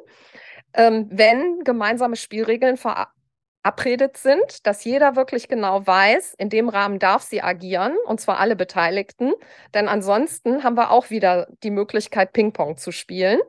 Ähm, 0.75 1.09
wenn 1.11 1.65
gemeinsame 1.65 2.17
Spielregeln 2.17 2.77
verabredet 2.77 4.17
sind, 4.17 4.67
dass 4.67 4.85
jeder 4.85 5.17
wirklich 5.17 5.49
genau 5.49 5.87
weiß, 5.87 6.35
in 6.39 6.49
dem 6.49 6.69
Rahmen 6.69 6.99
darf 6.99 7.23
sie 7.23 7.43
agieren, 7.43 7.97
und 8.07 8.21
zwar 8.21 8.39
alle 8.39 8.57
Beteiligten. 8.57 9.33
Denn 9.75 9.89
ansonsten 9.89 10.65
haben 10.65 10.77
wir 10.77 10.91
auch 10.91 11.11
wieder 11.11 11.49
die 11.63 11.71
Möglichkeit, 11.71 12.33
Ping-Pong 12.33 12.77
zu 12.77 12.93
spielen. 12.93 13.41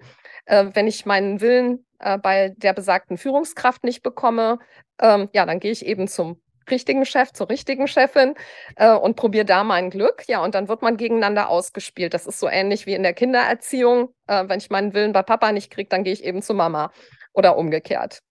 Äh, 0.45 0.67
wenn 0.73 0.88
ich 0.88 1.05
meinen 1.05 1.41
Willen 1.41 1.86
äh, 1.99 2.17
bei 2.17 2.53
der 2.57 2.73
besagten 2.73 3.17
Führungskraft 3.17 3.84
nicht 3.84 4.03
bekomme, 4.03 4.60
ähm, 4.99 5.29
ja, 5.34 5.45
dann 5.45 5.60
gehe 5.60 5.71
ich 5.71 5.86
eben 5.86 6.07
zum 6.07 6.41
richtigen 6.69 7.06
Chef, 7.06 7.32
zur 7.34 7.50
richtigen 7.50 7.88
Chefin 7.88 8.36
äh, 8.76 8.93
und 8.93 9.15
probiere 9.15 9.45
da 9.45 9.63
mein 9.63 9.89
Glück. 9.89 10.24
Ja, 10.28 10.43
und 10.43 10.56
dann 10.56 10.67
wird 10.67 10.82
man 10.82 10.97
gegeneinander 10.97 11.50
ausgespielt. 11.50 12.13
Das 12.13 12.28
ist 12.28 12.39
so 12.39 12.47
ähnlich 12.47 12.86
wie 12.86 12.93
in 12.93 13.04
der 13.04 13.13
Kindererziehung. 13.13 14.13
Äh, 14.28 14.47
wenn 14.47 14.60
ich 14.60 14.69
meinen 14.69 14.93
Willen 14.93 15.13
bei 15.13 15.24
Papa 15.24 15.52
nicht 15.52 15.71
kriege, 15.71 15.89
dann 15.89 16.04
gehe 16.04 16.13
ich 16.13 16.24
eben 16.24 16.41
zu 16.41 16.54
Mama 16.54 16.91
oder 17.34 17.58
umgekehrt. 17.58 18.21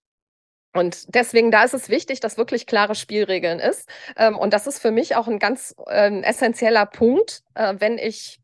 Und 0.73 1.14
deswegen, 1.14 1.51
da 1.51 1.64
ist 1.64 1.75
es 1.75 1.88
wichtig, 1.88 2.21
dass 2.21 2.37
wirklich 2.37 2.66
klare 2.66 2.95
Spielregeln 2.95 3.59
ist. 3.59 3.88
Ähm, 4.16 4.38
und 4.38 4.55
das 4.55 4.66
ist 4.66 4.79
für 4.79 4.93
mich 4.93 5.16
auch 5.16 5.27
ein 5.27 5.38
ganz 5.38 5.75
äh, 5.87 6.23
essentieller 6.23 6.87
Punkt, 6.87 7.43
äh, 7.55 7.75
wenn 7.79 7.99
ich 7.99 8.40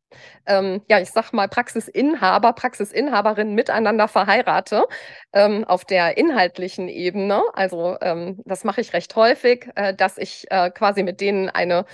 ähm, 0.46 0.82
ja, 0.88 1.00
ich 1.00 1.10
sag 1.10 1.32
mal, 1.32 1.48
Praxisinhaber, 1.48 2.52
Praxisinhaberinnen 2.52 3.54
miteinander 3.54 4.08
verheirate 4.08 4.84
ähm, 5.32 5.64
auf 5.64 5.84
der 5.84 6.16
inhaltlichen 6.18 6.88
Ebene. 6.88 7.42
Also 7.54 7.96
ähm, 8.00 8.40
das 8.44 8.64
mache 8.64 8.80
ich 8.80 8.92
recht 8.92 9.14
häufig, 9.16 9.68
äh, 9.74 9.94
dass 9.94 10.18
ich 10.18 10.46
äh, 10.50 10.70
quasi 10.70 11.02
mit 11.02 11.20
denen 11.20 11.48
eine 11.50 11.84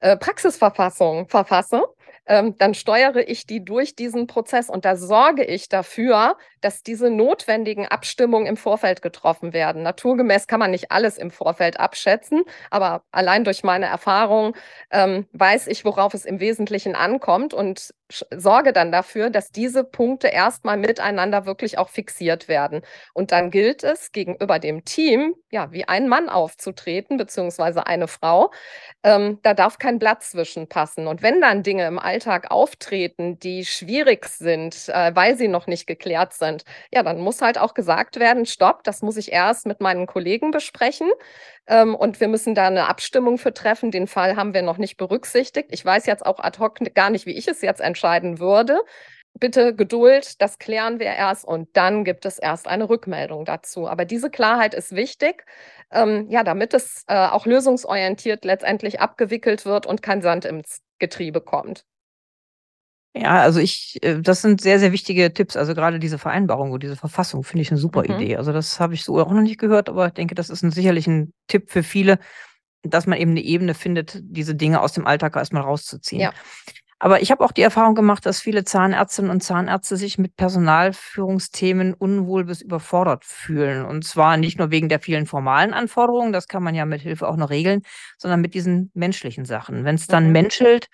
äh, 0.00 0.16
Praxisverfassung 0.16 1.28
verfasse 1.28 1.82
ähm, 2.28 2.56
dann 2.58 2.74
steuere 2.74 3.28
ich 3.28 3.46
die 3.46 3.64
durch 3.64 3.96
diesen 3.96 4.26
Prozess 4.26 4.68
und 4.70 4.84
da 4.84 4.96
sorge 4.96 5.44
ich 5.44 5.68
dafür, 5.68 6.36
dass 6.60 6.82
diese 6.82 7.10
notwendigen 7.10 7.86
Abstimmungen 7.86 8.46
im 8.46 8.56
Vorfeld 8.56 9.02
getroffen 9.02 9.52
werden. 9.52 9.82
Naturgemäß 9.82 10.46
kann 10.46 10.60
man 10.60 10.70
nicht 10.70 10.92
alles 10.92 11.18
im 11.18 11.30
Vorfeld 11.30 11.80
abschätzen, 11.80 12.42
aber 12.70 13.02
allein 13.10 13.44
durch 13.44 13.64
meine 13.64 13.86
Erfahrung 13.86 14.54
ähm, 14.90 15.26
weiß 15.32 15.66
ich, 15.68 15.84
worauf 15.84 16.14
es 16.14 16.24
im 16.24 16.40
Wesentlichen 16.40 16.94
ankommt 16.94 17.54
und 17.54 17.94
sorge 18.34 18.72
dann 18.72 18.92
dafür, 18.92 19.30
dass 19.30 19.50
diese 19.50 19.84
Punkte 19.84 20.28
erstmal 20.28 20.76
miteinander 20.76 21.46
wirklich 21.46 21.78
auch 21.78 21.88
fixiert 21.88 22.48
werden. 22.48 22.82
Und 23.14 23.32
dann 23.32 23.50
gilt 23.50 23.84
es 23.84 24.12
gegenüber 24.12 24.58
dem 24.58 24.84
Team, 24.84 25.34
ja, 25.50 25.72
wie 25.72 25.86
ein 25.86 26.08
Mann 26.08 26.28
aufzutreten, 26.28 27.16
beziehungsweise 27.16 27.86
eine 27.86 28.08
Frau. 28.08 28.50
Ähm, 29.02 29.38
da 29.42 29.54
darf 29.54 29.78
kein 29.78 29.98
Blatt 29.98 30.22
zwischenpassen. 30.22 31.06
Und 31.06 31.22
wenn 31.22 31.40
dann 31.40 31.62
Dinge 31.62 31.86
im 31.86 31.98
Alltag 31.98 32.50
auftreten, 32.50 33.38
die 33.38 33.64
schwierig 33.64 34.26
sind, 34.26 34.88
äh, 34.88 35.14
weil 35.14 35.36
sie 35.36 35.48
noch 35.48 35.66
nicht 35.66 35.86
geklärt 35.86 36.32
sind, 36.34 36.64
ja, 36.92 37.02
dann 37.02 37.18
muss 37.18 37.40
halt 37.42 37.58
auch 37.58 37.74
gesagt 37.74 38.18
werden, 38.18 38.46
stopp, 38.46 38.84
das 38.84 39.02
muss 39.02 39.16
ich 39.16 39.32
erst 39.32 39.66
mit 39.66 39.80
meinen 39.80 40.06
Kollegen 40.06 40.50
besprechen. 40.50 41.10
Ähm, 41.68 41.94
und 41.94 42.20
wir 42.20 42.28
müssen 42.28 42.54
da 42.54 42.66
eine 42.66 42.88
Abstimmung 42.88 43.38
für 43.38 43.52
treffen. 43.52 43.90
Den 43.90 44.06
Fall 44.06 44.36
haben 44.36 44.54
wir 44.54 44.62
noch 44.62 44.78
nicht 44.78 44.96
berücksichtigt. 44.96 45.68
Ich 45.70 45.84
weiß 45.84 46.06
jetzt 46.06 46.24
auch 46.26 46.40
ad 46.40 46.58
hoc 46.58 46.78
gar 46.94 47.10
nicht, 47.10 47.26
wie 47.26 47.36
ich 47.36 47.46
es 47.46 47.60
jetzt 47.60 47.80
entscheiden 47.80 48.38
würde. 48.40 48.80
Bitte 49.34 49.74
Geduld, 49.74 50.40
das 50.42 50.58
klären 50.58 50.98
wir 50.98 51.06
erst 51.06 51.44
und 51.44 51.68
dann 51.76 52.04
gibt 52.04 52.24
es 52.24 52.38
erst 52.38 52.66
eine 52.66 52.88
Rückmeldung 52.88 53.44
dazu. 53.44 53.86
Aber 53.86 54.04
diese 54.04 54.30
Klarheit 54.30 54.74
ist 54.74 54.96
wichtig, 54.96 55.44
ähm, 55.92 56.26
ja, 56.30 56.42
damit 56.42 56.74
es 56.74 57.04
äh, 57.06 57.14
auch 57.14 57.46
lösungsorientiert 57.46 58.44
letztendlich 58.44 59.00
abgewickelt 59.00 59.64
wird 59.64 59.86
und 59.86 60.02
kein 60.02 60.22
Sand 60.22 60.44
ins 60.44 60.80
Getriebe 60.98 61.40
kommt. 61.40 61.84
Ja, 63.20 63.40
also 63.40 63.58
ich, 63.58 63.98
äh, 64.02 64.20
das 64.20 64.42
sind 64.42 64.60
sehr, 64.60 64.78
sehr 64.78 64.92
wichtige 64.92 65.32
Tipps. 65.32 65.56
Also 65.56 65.74
gerade 65.74 65.98
diese 65.98 66.18
Vereinbarung 66.18 66.70
oder 66.70 66.80
diese 66.80 66.96
Verfassung 66.96 67.42
finde 67.42 67.62
ich 67.62 67.70
eine 67.70 67.78
super 67.78 68.04
mhm. 68.06 68.14
Idee. 68.14 68.36
Also 68.36 68.52
das 68.52 68.78
habe 68.78 68.94
ich 68.94 69.02
so 69.02 69.18
auch 69.18 69.32
noch 69.32 69.42
nicht 69.42 69.58
gehört, 69.58 69.88
aber 69.88 70.06
ich 70.06 70.12
denke, 70.12 70.34
das 70.34 70.50
ist 70.50 70.62
ein, 70.62 70.70
sicherlich 70.70 71.06
ein 71.06 71.32
Tipp 71.48 71.70
für 71.70 71.82
viele, 71.82 72.18
dass 72.82 73.06
man 73.06 73.18
eben 73.18 73.32
eine 73.32 73.42
Ebene 73.42 73.74
findet, 73.74 74.20
diese 74.22 74.54
Dinge 74.54 74.80
aus 74.80 74.92
dem 74.92 75.06
Alltag 75.06 75.36
erstmal 75.36 75.62
rauszuziehen. 75.62 76.20
Ja. 76.20 76.32
Aber 77.00 77.22
ich 77.22 77.30
habe 77.30 77.44
auch 77.44 77.52
die 77.52 77.62
Erfahrung 77.62 77.94
gemacht, 77.94 78.26
dass 78.26 78.40
viele 78.40 78.64
Zahnärztinnen 78.64 79.30
und 79.30 79.40
Zahnärzte 79.40 79.96
sich 79.96 80.18
mit 80.18 80.34
Personalführungsthemen 80.36 81.94
unwohl 81.94 82.44
bis 82.44 82.60
überfordert 82.60 83.24
fühlen. 83.24 83.84
Und 83.84 84.04
zwar 84.04 84.36
nicht 84.36 84.58
nur 84.58 84.72
wegen 84.72 84.88
der 84.88 84.98
vielen 84.98 85.26
formalen 85.26 85.74
Anforderungen, 85.74 86.32
das 86.32 86.48
kann 86.48 86.62
man 86.62 86.74
ja 86.74 86.84
mit 86.86 87.00
Hilfe 87.00 87.28
auch 87.28 87.36
noch 87.36 87.50
regeln, 87.50 87.82
sondern 88.16 88.40
mit 88.40 88.54
diesen 88.54 88.90
menschlichen 88.94 89.44
Sachen. 89.44 89.84
Wenn 89.84 89.94
es 89.94 90.08
dann 90.08 90.26
mhm. 90.26 90.32
menschelt, 90.32 90.88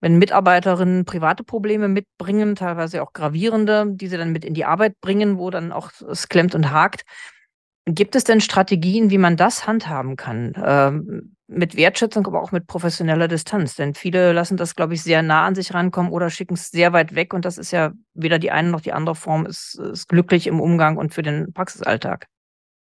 wenn 0.00 0.18
Mitarbeiterinnen 0.18 1.04
private 1.04 1.44
Probleme 1.44 1.88
mitbringen, 1.88 2.54
teilweise 2.54 3.02
auch 3.02 3.12
gravierende, 3.12 3.86
die 3.88 4.08
sie 4.08 4.18
dann 4.18 4.32
mit 4.32 4.44
in 4.44 4.54
die 4.54 4.64
Arbeit 4.64 5.00
bringen, 5.00 5.38
wo 5.38 5.50
dann 5.50 5.72
auch 5.72 5.90
es 6.08 6.28
klemmt 6.28 6.54
und 6.54 6.70
hakt. 6.70 7.02
Gibt 7.86 8.16
es 8.16 8.24
denn 8.24 8.40
Strategien, 8.40 9.10
wie 9.10 9.18
man 9.18 9.36
das 9.36 9.66
handhaben 9.66 10.16
kann? 10.16 10.54
Ähm, 10.62 11.36
mit 11.48 11.76
Wertschätzung, 11.76 12.26
aber 12.26 12.42
auch 12.42 12.50
mit 12.50 12.66
professioneller 12.66 13.28
Distanz. 13.28 13.76
Denn 13.76 13.94
viele 13.94 14.32
lassen 14.32 14.56
das, 14.56 14.74
glaube 14.74 14.94
ich, 14.94 15.02
sehr 15.02 15.22
nah 15.22 15.46
an 15.46 15.54
sich 15.54 15.72
rankommen 15.72 16.10
oder 16.10 16.28
schicken 16.28 16.54
es 16.54 16.70
sehr 16.70 16.92
weit 16.92 17.14
weg. 17.14 17.32
Und 17.32 17.44
das 17.44 17.58
ist 17.58 17.70
ja 17.70 17.92
weder 18.14 18.38
die 18.40 18.50
eine 18.50 18.70
noch 18.70 18.80
die 18.80 18.92
andere 18.92 19.14
Form 19.14 19.46
ist, 19.46 19.78
ist 19.78 20.08
glücklich 20.08 20.48
im 20.48 20.60
Umgang 20.60 20.96
und 20.96 21.14
für 21.14 21.22
den 21.22 21.52
Praxisalltag. 21.52 22.26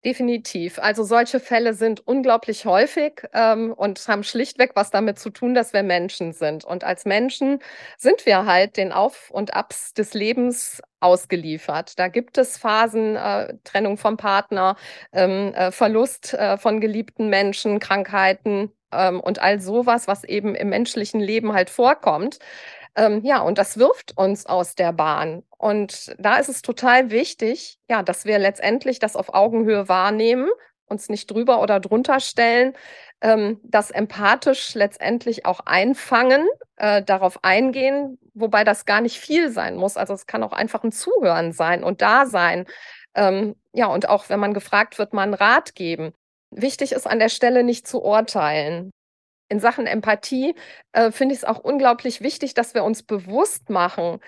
Definitiv. 0.04 0.78
Also 0.78 1.02
solche 1.02 1.40
Fälle 1.40 1.74
sind 1.74 2.06
unglaublich 2.06 2.64
häufig 2.66 3.22
ähm, 3.34 3.72
und 3.72 4.06
haben 4.06 4.22
schlichtweg 4.22 4.70
was 4.76 4.90
damit 4.92 5.18
zu 5.18 5.28
tun, 5.30 5.54
dass 5.54 5.72
wir 5.72 5.82
Menschen 5.82 6.32
sind. 6.32 6.64
Und 6.64 6.84
als 6.84 7.04
Menschen 7.04 7.58
sind 7.96 8.24
wir 8.24 8.46
halt 8.46 8.76
den 8.76 8.92
Auf 8.92 9.28
und 9.30 9.54
Abs 9.54 9.94
des 9.94 10.14
Lebens 10.14 10.80
ausgeliefert. 11.00 11.98
Da 11.98 12.06
gibt 12.06 12.38
es 12.38 12.58
Phasen, 12.58 13.16
äh, 13.16 13.54
Trennung 13.64 13.96
vom 13.96 14.16
Partner, 14.16 14.76
ähm, 15.12 15.52
äh, 15.54 15.72
Verlust 15.72 16.32
äh, 16.32 16.58
von 16.58 16.80
geliebten 16.80 17.28
Menschen, 17.28 17.80
Krankheiten 17.80 18.70
ähm, 18.92 19.18
und 19.18 19.40
all 19.40 19.61
sowas, 19.61 20.06
was 20.06 20.22
eben 20.22 20.54
im 20.54 20.68
menschlichen 20.68 21.18
Leben 21.20 21.52
halt 21.54 21.70
vorkommt. 21.70 22.38
Ähm, 22.96 23.22
ja, 23.24 23.40
und 23.40 23.59
das 23.59 23.79
wirft 23.79 24.16
uns 24.16 24.46
aus 24.46 24.74
der 24.74 24.92
Bahn. 24.92 25.42
Und 25.57 26.14
da 26.18 26.37
ist 26.37 26.48
es 26.48 26.62
total 26.62 27.11
wichtig, 27.11 27.79
ja, 27.88 28.03
dass 28.03 28.24
wir 28.24 28.38
letztendlich 28.38 28.98
das 28.98 29.16
auf 29.16 29.35
Augenhöhe 29.35 29.88
wahrnehmen, 29.88 30.48
uns 30.87 31.09
nicht 31.09 31.31
drüber 31.31 31.61
oder 31.61 31.81
drunter 31.81 32.20
stellen, 32.20 32.74
ähm, 33.20 33.61
das 33.62 33.90
empathisch 33.90 34.74
letztendlich 34.74 35.44
auch 35.46 35.61
einfangen, 35.61 36.46
äh, 36.77 37.03
darauf 37.03 37.44
eingehen, 37.44 38.18
wobei 38.35 38.64
das 38.64 38.87
gar 38.87 39.01
nicht 39.01 39.18
viel 39.18 39.51
sein 39.51 39.77
muss. 39.77 39.96
Also 39.96 40.14
es 40.14 40.27
kann 40.27 40.42
auch 40.42 40.53
einfach 40.53 40.85
ein 40.85 40.92
Zuhören 40.92 41.53
sein 41.53 41.85
und 41.85 42.03
da 42.03 42.27
sein. 42.27 42.66
Ähm, 43.14 43.57
ja, 43.72 43.87
und 43.87 44.09
auch 44.09 44.29
wenn 44.29 44.40
man 44.40 44.55
gefragt 44.55 44.98
wird, 44.98 45.12
mal 45.12 45.22
einen 45.22 45.35
Rat 45.35 45.74
geben. 45.74 46.12
Wichtig 46.51 46.92
ist 46.92 47.07
an 47.07 47.18
der 47.18 47.29
Stelle 47.29 47.64
nicht 47.64 47.87
zu 47.87 48.03
urteilen 48.03 48.92
in 49.48 49.61
Sachen 49.61 49.87
Empathie 49.87 50.54
äh, 50.92 51.11
finde 51.11 51.34
ich 51.34 51.40
es 51.40 51.44
auch 51.44 51.58
unglaublich 51.58 52.20
wichtig, 52.20 52.54
dass 52.54 52.74
wir 52.74 52.84
uns 52.84 53.02
bewusst 53.02 53.70
machen, 53.70 54.20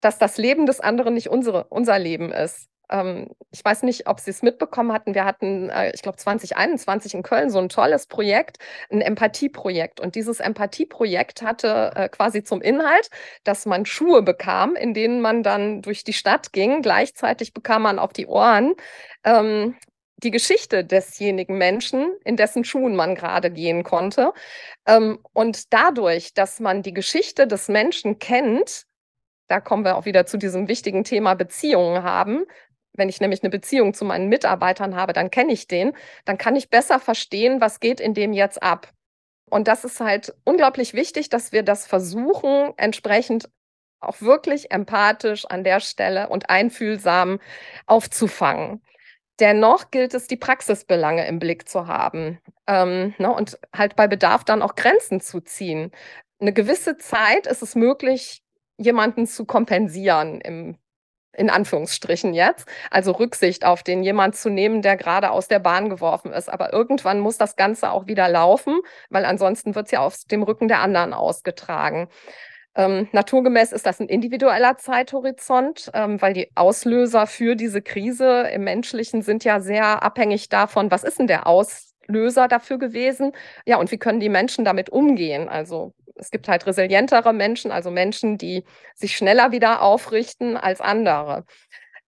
dass 0.00 0.18
das 0.18 0.38
Leben 0.38 0.66
des 0.66 0.80
anderen 0.80 1.14
nicht 1.14 1.28
unsere, 1.28 1.64
unser 1.64 1.98
Leben 1.98 2.32
ist. 2.32 2.68
Ähm, 2.90 3.30
ich 3.50 3.64
weiß 3.64 3.82
nicht, 3.84 4.06
ob 4.06 4.20
Sie 4.20 4.30
es 4.30 4.42
mitbekommen 4.42 4.92
hatten. 4.92 5.14
Wir 5.14 5.24
hatten, 5.24 5.70
äh, 5.70 5.92
ich 5.94 6.02
glaube, 6.02 6.18
2021 6.18 7.14
in 7.14 7.22
Köln 7.22 7.50
so 7.50 7.58
ein 7.58 7.68
tolles 7.68 8.06
Projekt, 8.06 8.58
ein 8.90 9.00
Empathieprojekt. 9.00 10.00
Und 10.00 10.14
dieses 10.14 10.40
Empathieprojekt 10.40 11.42
hatte 11.42 11.92
äh, 11.94 12.08
quasi 12.08 12.44
zum 12.44 12.60
Inhalt, 12.60 13.08
dass 13.44 13.66
man 13.66 13.86
Schuhe 13.86 14.22
bekam, 14.22 14.76
in 14.76 14.94
denen 14.94 15.20
man 15.20 15.42
dann 15.42 15.82
durch 15.82 16.04
die 16.04 16.12
Stadt 16.12 16.52
ging. 16.52 16.82
Gleichzeitig 16.82 17.54
bekam 17.54 17.82
man 17.82 17.98
auf 17.98 18.12
die 18.12 18.26
Ohren 18.26 18.74
ähm, 19.24 19.76
die 20.22 20.30
Geschichte 20.30 20.84
desjenigen 20.84 21.58
Menschen, 21.58 22.14
in 22.24 22.36
dessen 22.36 22.64
Schuhen 22.64 22.96
man 22.96 23.14
gerade 23.14 23.50
gehen 23.50 23.82
konnte. 23.82 24.32
Ähm, 24.86 25.18
und 25.32 25.72
dadurch, 25.72 26.34
dass 26.34 26.60
man 26.60 26.82
die 26.82 26.94
Geschichte 26.94 27.46
des 27.46 27.68
Menschen 27.68 28.18
kennt, 28.18 28.86
da 29.48 29.60
kommen 29.60 29.84
wir 29.84 29.96
auch 29.96 30.04
wieder 30.04 30.26
zu 30.26 30.38
diesem 30.38 30.68
wichtigen 30.68 31.04
Thema 31.04 31.34
Beziehungen 31.34 32.02
haben. 32.02 32.44
Wenn 32.94 33.08
ich 33.08 33.20
nämlich 33.20 33.42
eine 33.42 33.50
Beziehung 33.50 33.94
zu 33.94 34.04
meinen 34.04 34.28
Mitarbeitern 34.28 34.96
habe, 34.96 35.12
dann 35.12 35.30
kenne 35.30 35.52
ich 35.52 35.66
den, 35.66 35.92
dann 36.24 36.38
kann 36.38 36.56
ich 36.56 36.70
besser 36.70 37.00
verstehen, 37.00 37.60
was 37.60 37.80
geht 37.80 38.00
in 38.00 38.14
dem 38.14 38.32
jetzt 38.32 38.62
ab. 38.62 38.92
Und 39.50 39.68
das 39.68 39.84
ist 39.84 40.00
halt 40.00 40.34
unglaublich 40.44 40.94
wichtig, 40.94 41.28
dass 41.28 41.52
wir 41.52 41.62
das 41.62 41.86
versuchen, 41.86 42.72
entsprechend 42.76 43.50
auch 44.00 44.20
wirklich 44.20 44.70
empathisch 44.70 45.44
an 45.46 45.64
der 45.64 45.80
Stelle 45.80 46.28
und 46.28 46.50
einfühlsam 46.50 47.38
aufzufangen. 47.86 48.82
Dennoch 49.42 49.90
gilt 49.90 50.14
es, 50.14 50.28
die 50.28 50.36
Praxisbelange 50.36 51.26
im 51.26 51.40
Blick 51.40 51.68
zu 51.68 51.88
haben 51.88 52.38
ähm, 52.68 53.12
ne, 53.18 53.34
und 53.34 53.58
halt 53.74 53.96
bei 53.96 54.06
Bedarf 54.06 54.44
dann 54.44 54.62
auch 54.62 54.76
Grenzen 54.76 55.20
zu 55.20 55.40
ziehen. 55.40 55.90
Eine 56.40 56.52
gewisse 56.52 56.96
Zeit 56.96 57.48
ist 57.48 57.60
es 57.60 57.74
möglich, 57.74 58.44
jemanden 58.78 59.26
zu 59.26 59.44
kompensieren 59.44 60.40
im 60.40 60.78
in 61.34 61.48
Anführungsstrichen 61.48 62.34
jetzt, 62.34 62.68
also 62.90 63.12
Rücksicht 63.12 63.64
auf 63.64 63.82
den 63.82 64.02
jemand 64.02 64.36
zu 64.36 64.50
nehmen, 64.50 64.82
der 64.82 64.98
gerade 64.98 65.30
aus 65.30 65.48
der 65.48 65.60
Bahn 65.60 65.88
geworfen 65.88 66.30
ist. 66.30 66.50
Aber 66.52 66.74
irgendwann 66.74 67.20
muss 67.20 67.38
das 67.38 67.56
Ganze 67.56 67.90
auch 67.90 68.06
wieder 68.06 68.28
laufen, 68.28 68.80
weil 69.08 69.24
ansonsten 69.24 69.74
wird 69.74 69.86
es 69.86 69.92
ja 69.92 70.00
auf 70.00 70.18
dem 70.30 70.42
Rücken 70.42 70.68
der 70.68 70.80
anderen 70.80 71.14
ausgetragen. 71.14 72.08
Ähm, 72.74 73.08
naturgemäß 73.12 73.72
ist 73.72 73.84
das 73.86 74.00
ein 74.00 74.08
individueller 74.08 74.78
Zeithorizont, 74.78 75.90
ähm, 75.92 76.20
weil 76.22 76.32
die 76.32 76.50
Auslöser 76.54 77.26
für 77.26 77.54
diese 77.54 77.82
Krise 77.82 78.48
im 78.52 78.64
Menschlichen 78.64 79.22
sind 79.22 79.44
ja 79.44 79.60
sehr 79.60 80.02
abhängig 80.02 80.48
davon, 80.48 80.90
was 80.90 81.04
ist 81.04 81.18
denn 81.18 81.26
der 81.26 81.46
Auslöser 81.46 82.48
dafür 82.48 82.78
gewesen? 82.78 83.32
Ja, 83.66 83.76
und 83.76 83.90
wie 83.90 83.98
können 83.98 84.20
die 84.20 84.30
Menschen 84.30 84.64
damit 84.64 84.88
umgehen? 84.88 85.50
Also 85.50 85.92
es 86.14 86.30
gibt 86.30 86.48
halt 86.48 86.66
resilientere 86.66 87.32
Menschen, 87.34 87.70
also 87.72 87.90
Menschen, 87.90 88.38
die 88.38 88.64
sich 88.94 89.16
schneller 89.16 89.52
wieder 89.52 89.82
aufrichten 89.82 90.56
als 90.56 90.80
andere. 90.80 91.44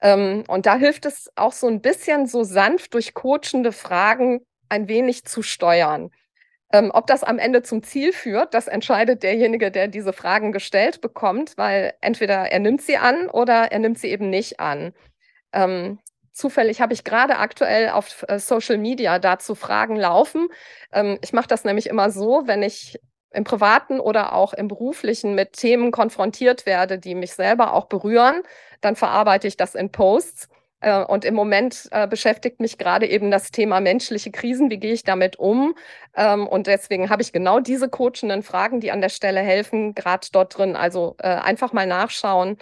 Ähm, 0.00 0.44
und 0.48 0.66
da 0.66 0.76
hilft 0.76 1.06
es 1.06 1.30
auch 1.36 1.52
so 1.52 1.66
ein 1.68 1.80
bisschen 1.82 2.26
so 2.26 2.42
sanft 2.44 2.94
durch 2.94 3.14
coachende 3.14 3.72
Fragen 3.72 4.40
ein 4.68 4.88
wenig 4.88 5.24
zu 5.24 5.42
steuern. 5.42 6.10
Ähm, 6.74 6.90
ob 6.92 7.06
das 7.06 7.22
am 7.22 7.38
Ende 7.38 7.62
zum 7.62 7.84
Ziel 7.84 8.12
führt, 8.12 8.52
das 8.52 8.66
entscheidet 8.66 9.22
derjenige, 9.22 9.70
der 9.70 9.86
diese 9.86 10.12
Fragen 10.12 10.50
gestellt 10.50 11.00
bekommt, 11.00 11.56
weil 11.56 11.94
entweder 12.00 12.50
er 12.50 12.58
nimmt 12.58 12.82
sie 12.82 12.96
an 12.96 13.30
oder 13.30 13.70
er 13.70 13.78
nimmt 13.78 13.96
sie 13.96 14.08
eben 14.08 14.28
nicht 14.28 14.58
an. 14.58 14.92
Ähm, 15.52 16.00
zufällig 16.32 16.80
habe 16.80 16.92
ich 16.92 17.04
gerade 17.04 17.36
aktuell 17.38 17.90
auf 17.90 18.24
äh, 18.26 18.40
Social 18.40 18.76
Media 18.76 19.20
dazu 19.20 19.54
Fragen 19.54 19.94
laufen. 19.94 20.48
Ähm, 20.92 21.16
ich 21.22 21.32
mache 21.32 21.46
das 21.46 21.62
nämlich 21.62 21.86
immer 21.86 22.10
so, 22.10 22.42
wenn 22.46 22.64
ich 22.64 22.98
im 23.30 23.44
privaten 23.44 24.00
oder 24.00 24.32
auch 24.32 24.52
im 24.52 24.66
beruflichen 24.66 25.36
mit 25.36 25.52
Themen 25.52 25.92
konfrontiert 25.92 26.66
werde, 26.66 26.98
die 26.98 27.14
mich 27.14 27.34
selber 27.34 27.72
auch 27.74 27.86
berühren, 27.86 28.42
dann 28.80 28.96
verarbeite 28.96 29.46
ich 29.46 29.56
das 29.56 29.76
in 29.76 29.92
Posts 29.92 30.48
und 30.90 31.24
im 31.24 31.34
Moment 31.34 31.88
äh, 31.92 32.06
beschäftigt 32.06 32.60
mich 32.60 32.78
gerade 32.78 33.06
eben 33.06 33.30
das 33.30 33.50
Thema 33.50 33.80
menschliche 33.80 34.30
Krisen. 34.30 34.70
Wie 34.70 34.78
gehe 34.78 34.92
ich 34.92 35.04
damit 35.04 35.38
um? 35.38 35.74
Ähm, 36.14 36.46
und 36.46 36.66
deswegen 36.66 37.10
habe 37.10 37.22
ich 37.22 37.32
genau 37.32 37.60
diese 37.60 37.88
coachenden 37.88 38.42
Fragen, 38.42 38.80
die 38.80 38.90
an 38.90 39.00
der 39.00 39.08
Stelle 39.08 39.40
helfen, 39.40 39.94
gerade 39.94 40.28
dort 40.32 40.56
drin. 40.58 40.76
Also 40.76 41.16
äh, 41.18 41.28
einfach 41.28 41.72
mal 41.72 41.86
nachschauen, 41.86 42.58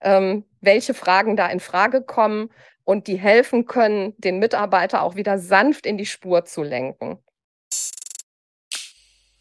ähm, 0.00 0.44
welche 0.60 0.94
Fragen 0.94 1.36
da 1.36 1.48
in 1.48 1.60
Frage 1.60 2.02
kommen 2.02 2.50
und 2.84 3.08
die 3.08 3.16
helfen 3.16 3.66
können, 3.66 4.14
den 4.18 4.38
Mitarbeiter 4.38 5.02
auch 5.02 5.16
wieder 5.16 5.38
sanft 5.38 5.86
in 5.86 5.98
die 5.98 6.06
Spur 6.06 6.44
zu 6.44 6.62
lenken. 6.62 7.18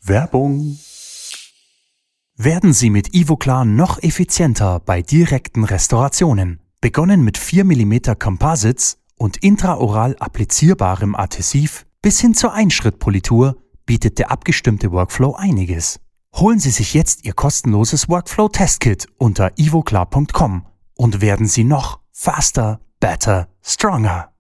Werbung. 0.02 0.78
Werden 2.38 2.74
Sie 2.74 2.90
mit 2.90 3.14
Ivoclar 3.14 3.64
noch 3.64 4.04
effizienter 4.04 4.82
bei 4.86 5.02
direkten 5.02 5.64
Restaurationen? 5.64 6.65
Begonnen 6.82 7.24
mit 7.24 7.38
4 7.38 7.66
mm 7.66 8.18
Composites 8.20 8.98
und 9.18 9.38
intraoral 9.38 10.16
applizierbarem 10.20 11.16
Adhesiv 11.16 11.86
bis 12.02 12.20
hin 12.20 12.34
zur 12.34 12.54
Einschrittpolitur 12.54 13.58
bietet 13.86 14.20
der 14.20 14.32
abgestimmte 14.32 14.92
Workflow 14.92 15.34
einiges. 15.34 16.00
Holen 16.36 16.60
Sie 16.60 16.70
sich 16.70 16.94
jetzt 16.94 17.26
Ihr 17.26 17.34
kostenloses 17.34 18.10
Workflow-Testkit 18.10 19.08
unter 19.18 19.58
ivoclar.com 19.58 20.66
und 20.96 21.22
werden 21.22 21.48
Sie 21.48 21.64
noch 21.64 22.00
faster, 22.12 22.82
better, 23.00 23.48
stronger. 23.62 24.34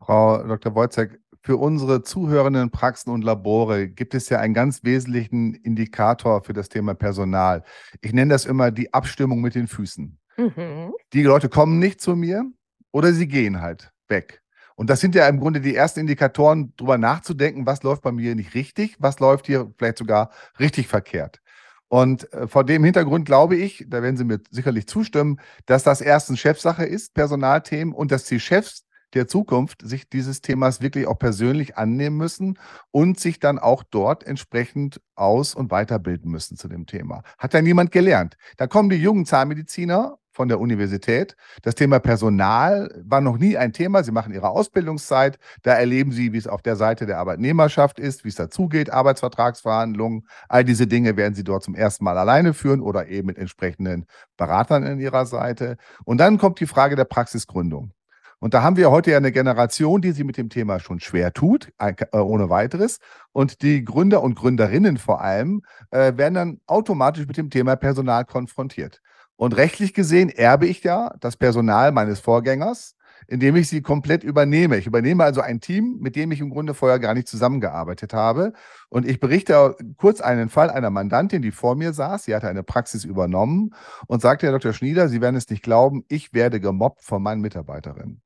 Frau 0.00 0.42
Dr. 0.42 0.74
Wojcek, 0.74 1.20
für 1.48 1.56
unsere 1.56 2.02
zuhörenden 2.02 2.70
Praxen 2.70 3.08
und 3.08 3.24
Labore 3.24 3.88
gibt 3.88 4.14
es 4.14 4.28
ja 4.28 4.38
einen 4.38 4.52
ganz 4.52 4.84
wesentlichen 4.84 5.54
Indikator 5.54 6.44
für 6.44 6.52
das 6.52 6.68
Thema 6.68 6.92
Personal. 6.92 7.62
Ich 8.02 8.12
nenne 8.12 8.34
das 8.34 8.44
immer 8.44 8.70
die 8.70 8.92
Abstimmung 8.92 9.40
mit 9.40 9.54
den 9.54 9.66
Füßen. 9.66 10.18
Mhm. 10.36 10.92
Die 11.14 11.22
Leute 11.22 11.48
kommen 11.48 11.78
nicht 11.78 12.02
zu 12.02 12.16
mir 12.16 12.44
oder 12.92 13.14
sie 13.14 13.28
gehen 13.28 13.62
halt 13.62 13.94
weg. 14.08 14.42
Und 14.76 14.90
das 14.90 15.00
sind 15.00 15.14
ja 15.14 15.26
im 15.26 15.40
Grunde 15.40 15.62
die 15.62 15.74
ersten 15.74 16.00
Indikatoren, 16.00 16.74
darüber 16.76 16.98
nachzudenken, 16.98 17.64
was 17.64 17.82
läuft 17.82 18.02
bei 18.02 18.12
mir 18.12 18.34
nicht 18.34 18.52
richtig, 18.52 18.96
was 18.98 19.18
läuft 19.18 19.46
hier 19.46 19.72
vielleicht 19.78 19.96
sogar 19.96 20.30
richtig 20.60 20.86
verkehrt. 20.86 21.40
Und 21.88 22.30
äh, 22.34 22.46
vor 22.46 22.64
dem 22.64 22.84
Hintergrund 22.84 23.24
glaube 23.24 23.56
ich, 23.56 23.86
da 23.88 24.02
werden 24.02 24.18
Sie 24.18 24.24
mir 24.24 24.40
sicherlich 24.50 24.86
zustimmen, 24.86 25.40
dass 25.64 25.82
das 25.82 26.02
erstens 26.02 26.40
Chefsache 26.40 26.84
ist, 26.84 27.14
Personalthemen, 27.14 27.94
und 27.94 28.12
dass 28.12 28.24
die 28.24 28.38
Chefs 28.38 28.84
der 29.14 29.28
Zukunft 29.28 29.82
sich 29.82 30.08
dieses 30.08 30.40
Themas 30.40 30.80
wirklich 30.80 31.06
auch 31.06 31.18
persönlich 31.18 31.76
annehmen 31.76 32.16
müssen 32.16 32.58
und 32.90 33.18
sich 33.18 33.40
dann 33.40 33.58
auch 33.58 33.82
dort 33.82 34.24
entsprechend 34.24 35.00
aus- 35.14 35.54
und 35.54 35.70
weiterbilden 35.70 36.30
müssen 36.30 36.56
zu 36.56 36.68
dem 36.68 36.86
Thema. 36.86 37.22
Hat 37.38 37.54
ja 37.54 37.62
niemand 37.62 37.92
gelernt. 37.92 38.36
Da 38.56 38.66
kommen 38.66 38.90
die 38.90 38.96
jungen 38.96 39.26
Zahnmediziner 39.26 40.18
von 40.38 40.48
der 40.48 40.60
Universität. 40.60 41.36
Das 41.62 41.74
Thema 41.74 41.98
Personal 41.98 43.02
war 43.04 43.20
noch 43.20 43.38
nie 43.38 43.56
ein 43.56 43.72
Thema. 43.72 44.04
Sie 44.04 44.12
machen 44.12 44.32
ihre 44.32 44.50
Ausbildungszeit. 44.50 45.36
Da 45.62 45.72
erleben 45.72 46.12
Sie, 46.12 46.32
wie 46.32 46.38
es 46.38 46.46
auf 46.46 46.62
der 46.62 46.76
Seite 46.76 47.06
der 47.06 47.18
Arbeitnehmerschaft 47.18 47.98
ist, 47.98 48.24
wie 48.24 48.28
es 48.28 48.36
dazugeht, 48.36 48.90
Arbeitsvertragsverhandlungen. 48.90 50.28
All 50.48 50.64
diese 50.64 50.86
Dinge 50.86 51.16
werden 51.16 51.34
Sie 51.34 51.42
dort 51.42 51.64
zum 51.64 51.74
ersten 51.74 52.04
Mal 52.04 52.16
alleine 52.16 52.54
führen 52.54 52.80
oder 52.80 53.08
eben 53.08 53.26
mit 53.26 53.36
entsprechenden 53.36 54.06
Beratern 54.36 54.84
in 54.84 55.00
Ihrer 55.00 55.26
Seite. 55.26 55.76
Und 56.04 56.18
dann 56.18 56.38
kommt 56.38 56.60
die 56.60 56.66
Frage 56.66 56.94
der 56.94 57.04
Praxisgründung. 57.04 57.92
Und 58.40 58.54
da 58.54 58.62
haben 58.62 58.76
wir 58.76 58.90
heute 58.90 59.10
ja 59.10 59.16
eine 59.16 59.32
Generation, 59.32 60.00
die 60.00 60.12
sich 60.12 60.24
mit 60.24 60.36
dem 60.36 60.48
Thema 60.48 60.78
schon 60.78 61.00
schwer 61.00 61.32
tut, 61.32 61.72
äh, 61.78 61.94
ohne 62.16 62.50
weiteres. 62.50 62.98
Und 63.32 63.62
die 63.62 63.84
Gründer 63.84 64.22
und 64.22 64.36
Gründerinnen 64.36 64.96
vor 64.96 65.20
allem 65.20 65.62
äh, 65.90 66.16
werden 66.16 66.34
dann 66.34 66.60
automatisch 66.66 67.26
mit 67.26 67.36
dem 67.36 67.50
Thema 67.50 67.76
Personal 67.76 68.24
konfrontiert. 68.24 69.00
Und 69.36 69.56
rechtlich 69.56 69.94
gesehen 69.94 70.30
erbe 70.30 70.66
ich 70.66 70.82
ja 70.82 71.14
das 71.20 71.36
Personal 71.36 71.92
meines 71.92 72.20
Vorgängers, 72.20 72.96
indem 73.26 73.56
ich 73.56 73.68
sie 73.68 73.82
komplett 73.82 74.22
übernehme. 74.24 74.76
Ich 74.76 74.86
übernehme 74.86 75.24
also 75.24 75.40
ein 75.40 75.60
Team, 75.60 75.98
mit 76.00 76.16
dem 76.16 76.30
ich 76.32 76.40
im 76.40 76.50
Grunde 76.50 76.74
vorher 76.74 76.98
gar 76.98 77.14
nicht 77.14 77.28
zusammengearbeitet 77.28 78.14
habe. 78.14 78.52
Und 78.88 79.06
ich 79.06 79.20
berichte 79.20 79.76
kurz 79.96 80.20
einen 80.20 80.48
Fall 80.48 80.70
einer 80.70 80.90
Mandantin, 80.90 81.42
die 81.42 81.50
vor 81.50 81.74
mir 81.74 81.92
saß. 81.92 82.24
Sie 82.24 82.34
hatte 82.34 82.48
eine 82.48 82.62
Praxis 82.62 83.04
übernommen 83.04 83.74
und 84.06 84.22
sagte, 84.22 84.46
Herr 84.46 84.52
Dr. 84.52 84.72
Schnieder, 84.72 85.08
Sie 85.08 85.20
werden 85.20 85.36
es 85.36 85.48
nicht 85.50 85.62
glauben, 85.62 86.04
ich 86.08 86.32
werde 86.32 86.60
gemobbt 86.60 87.02
von 87.02 87.22
meinen 87.22 87.40
Mitarbeiterinnen. 87.40 88.22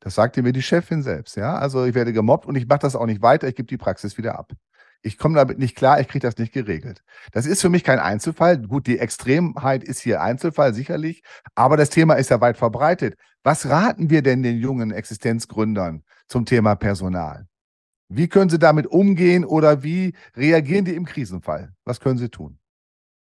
Das 0.00 0.14
sagte 0.14 0.42
mir 0.42 0.52
die 0.52 0.62
Chefin 0.62 1.02
selbst. 1.02 1.36
Ja, 1.36 1.56
also 1.56 1.84
ich 1.84 1.94
werde 1.94 2.12
gemobbt 2.12 2.46
und 2.46 2.56
ich 2.56 2.66
mache 2.66 2.80
das 2.80 2.96
auch 2.96 3.06
nicht 3.06 3.22
weiter. 3.22 3.48
Ich 3.48 3.54
gebe 3.54 3.66
die 3.66 3.76
Praxis 3.76 4.18
wieder 4.18 4.38
ab. 4.38 4.52
Ich 5.02 5.16
komme 5.16 5.36
damit 5.36 5.58
nicht 5.58 5.76
klar, 5.76 6.00
ich 6.00 6.08
kriege 6.08 6.26
das 6.26 6.36
nicht 6.36 6.52
geregelt. 6.52 7.02
Das 7.32 7.46
ist 7.46 7.62
für 7.62 7.70
mich 7.70 7.84
kein 7.84 7.98
Einzelfall. 7.98 8.58
Gut, 8.58 8.86
die 8.86 8.98
Extremheit 8.98 9.82
ist 9.82 10.00
hier 10.00 10.20
Einzelfall 10.20 10.74
sicherlich, 10.74 11.22
aber 11.54 11.76
das 11.78 11.88
Thema 11.90 12.14
ist 12.14 12.30
ja 12.30 12.40
weit 12.40 12.58
verbreitet. 12.58 13.16
Was 13.42 13.66
raten 13.66 14.10
wir 14.10 14.22
denn 14.22 14.42
den 14.42 14.58
jungen 14.58 14.90
Existenzgründern 14.90 16.04
zum 16.28 16.44
Thema 16.44 16.74
Personal? 16.74 17.46
Wie 18.10 18.28
können 18.28 18.50
sie 18.50 18.58
damit 18.58 18.86
umgehen 18.88 19.44
oder 19.44 19.82
wie 19.82 20.14
reagieren 20.36 20.84
die 20.84 20.94
im 20.94 21.06
Krisenfall? 21.06 21.72
Was 21.84 22.00
können 22.00 22.18
sie 22.18 22.28
tun? 22.28 22.59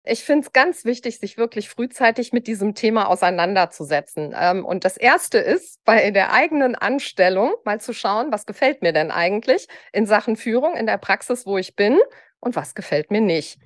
Ich 0.07 0.23
finde 0.23 0.45
es 0.45 0.53
ganz 0.53 0.85
wichtig, 0.85 1.19
sich 1.19 1.37
wirklich 1.37 1.69
frühzeitig 1.69 2.31
mit 2.31 2.45
diesem 2.47 2.75
Thema 2.75 3.07
auseinanderzusetzen. 3.07 4.35
Ähm, 4.39 4.63
und 4.63 4.85
das 4.85 4.97
Erste 4.97 5.39
ist, 5.39 5.83
bei 5.83 6.11
der 6.11 6.31
eigenen 6.31 6.75
Anstellung 6.75 7.53
mal 7.65 7.81
zu 7.81 7.93
schauen, 7.93 8.31
was 8.31 8.45
gefällt 8.45 8.81
mir 8.83 8.93
denn 8.93 9.09
eigentlich 9.09 9.67
in 9.91 10.05
Sachen 10.05 10.35
Führung 10.35 10.75
in 10.75 10.85
der 10.85 10.97
Praxis, 10.97 11.45
wo 11.45 11.57
ich 11.57 11.75
bin 11.75 11.97
und 12.39 12.55
was 12.55 12.75
gefällt 12.75 13.09
mir 13.09 13.21
nicht. 13.21 13.57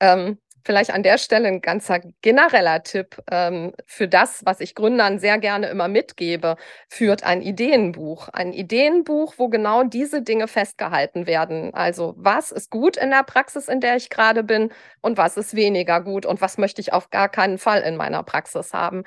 Ähm, 0.00 0.38
Vielleicht 0.64 0.92
an 0.92 1.02
der 1.02 1.18
Stelle 1.18 1.48
ein 1.48 1.60
ganzer 1.60 2.00
genereller 2.20 2.82
Tipp 2.82 3.20
ähm, 3.30 3.72
für 3.86 4.06
das, 4.06 4.42
was 4.44 4.60
ich 4.60 4.74
Gründern 4.74 5.18
sehr 5.18 5.38
gerne 5.38 5.68
immer 5.68 5.88
mitgebe, 5.88 6.56
führt 6.88 7.24
ein 7.24 7.42
Ideenbuch. 7.42 8.28
Ein 8.28 8.52
Ideenbuch, 8.52 9.34
wo 9.38 9.48
genau 9.48 9.82
diese 9.82 10.22
Dinge 10.22 10.48
festgehalten 10.48 11.26
werden. 11.26 11.74
Also 11.74 12.14
was 12.16 12.52
ist 12.52 12.70
gut 12.70 12.96
in 12.96 13.10
der 13.10 13.24
Praxis, 13.24 13.68
in 13.68 13.80
der 13.80 13.96
ich 13.96 14.08
gerade 14.10 14.44
bin 14.44 14.72
und 15.00 15.16
was 15.16 15.36
ist 15.36 15.54
weniger 15.54 16.00
gut 16.00 16.26
und 16.26 16.40
was 16.40 16.58
möchte 16.58 16.80
ich 16.80 16.92
auf 16.92 17.10
gar 17.10 17.28
keinen 17.28 17.58
Fall 17.58 17.82
in 17.82 17.96
meiner 17.96 18.22
Praxis 18.22 18.72
haben. 18.72 19.02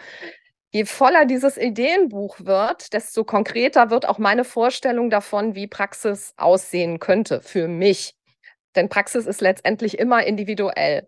Je 0.72 0.84
voller 0.86 1.26
dieses 1.26 1.58
Ideenbuch 1.58 2.38
wird, 2.42 2.92
desto 2.94 3.24
konkreter 3.24 3.90
wird 3.92 4.06
auch 4.10 4.18
meine 4.18 4.44
Vorstellung 4.44 5.10
davon, 5.10 5.56
wie 5.56 5.68
Praxis 5.68 6.34
aussehen 6.36 7.00
könnte 7.00 7.42
für 7.42 7.70
mich. 7.70 8.14
Denn 8.76 8.90
Praxis 8.90 9.26
ist 9.26 9.40
letztendlich 9.40 9.98
immer 10.00 10.26
individuell. 10.26 11.08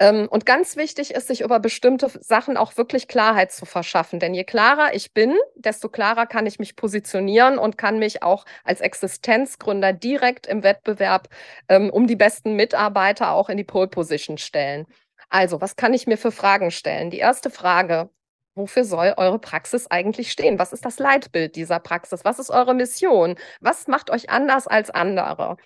Ähm, 0.00 0.28
und 0.30 0.46
ganz 0.46 0.76
wichtig 0.76 1.12
ist, 1.14 1.28
sich 1.28 1.42
über 1.42 1.60
bestimmte 1.60 2.08
Sachen 2.20 2.56
auch 2.56 2.76
wirklich 2.78 3.06
Klarheit 3.06 3.52
zu 3.52 3.66
verschaffen. 3.66 4.18
Denn 4.18 4.34
je 4.34 4.44
klarer 4.44 4.94
ich 4.94 5.12
bin, 5.12 5.36
desto 5.56 5.88
klarer 5.90 6.26
kann 6.26 6.46
ich 6.46 6.58
mich 6.58 6.74
positionieren 6.74 7.58
und 7.58 7.76
kann 7.78 7.98
mich 7.98 8.22
auch 8.22 8.46
als 8.64 8.80
Existenzgründer 8.80 9.92
direkt 9.92 10.46
im 10.46 10.62
Wettbewerb 10.62 11.28
ähm, 11.68 11.90
um 11.90 12.06
die 12.06 12.16
besten 12.16 12.56
Mitarbeiter 12.56 13.32
auch 13.32 13.50
in 13.50 13.58
die 13.58 13.64
Pole 13.64 13.88
Position 13.88 14.38
stellen. 14.38 14.86
Also, 15.28 15.60
was 15.60 15.76
kann 15.76 15.94
ich 15.94 16.06
mir 16.06 16.16
für 16.18 16.32
Fragen 16.32 16.70
stellen? 16.70 17.10
Die 17.10 17.18
erste 17.18 17.50
Frage, 17.50 18.10
Wofür 18.56 18.84
soll 18.84 19.14
eure 19.16 19.38
Praxis 19.38 19.86
eigentlich 19.90 20.32
stehen? 20.32 20.58
Was 20.58 20.72
ist 20.72 20.84
das 20.84 20.98
Leitbild 20.98 21.54
dieser 21.54 21.78
Praxis? 21.78 22.24
Was 22.24 22.38
ist 22.40 22.50
eure 22.50 22.74
Mission? 22.74 23.36
Was 23.60 23.86
macht 23.86 24.10
euch 24.10 24.28
anders 24.28 24.66
als 24.66 24.90
andere? 24.90 25.56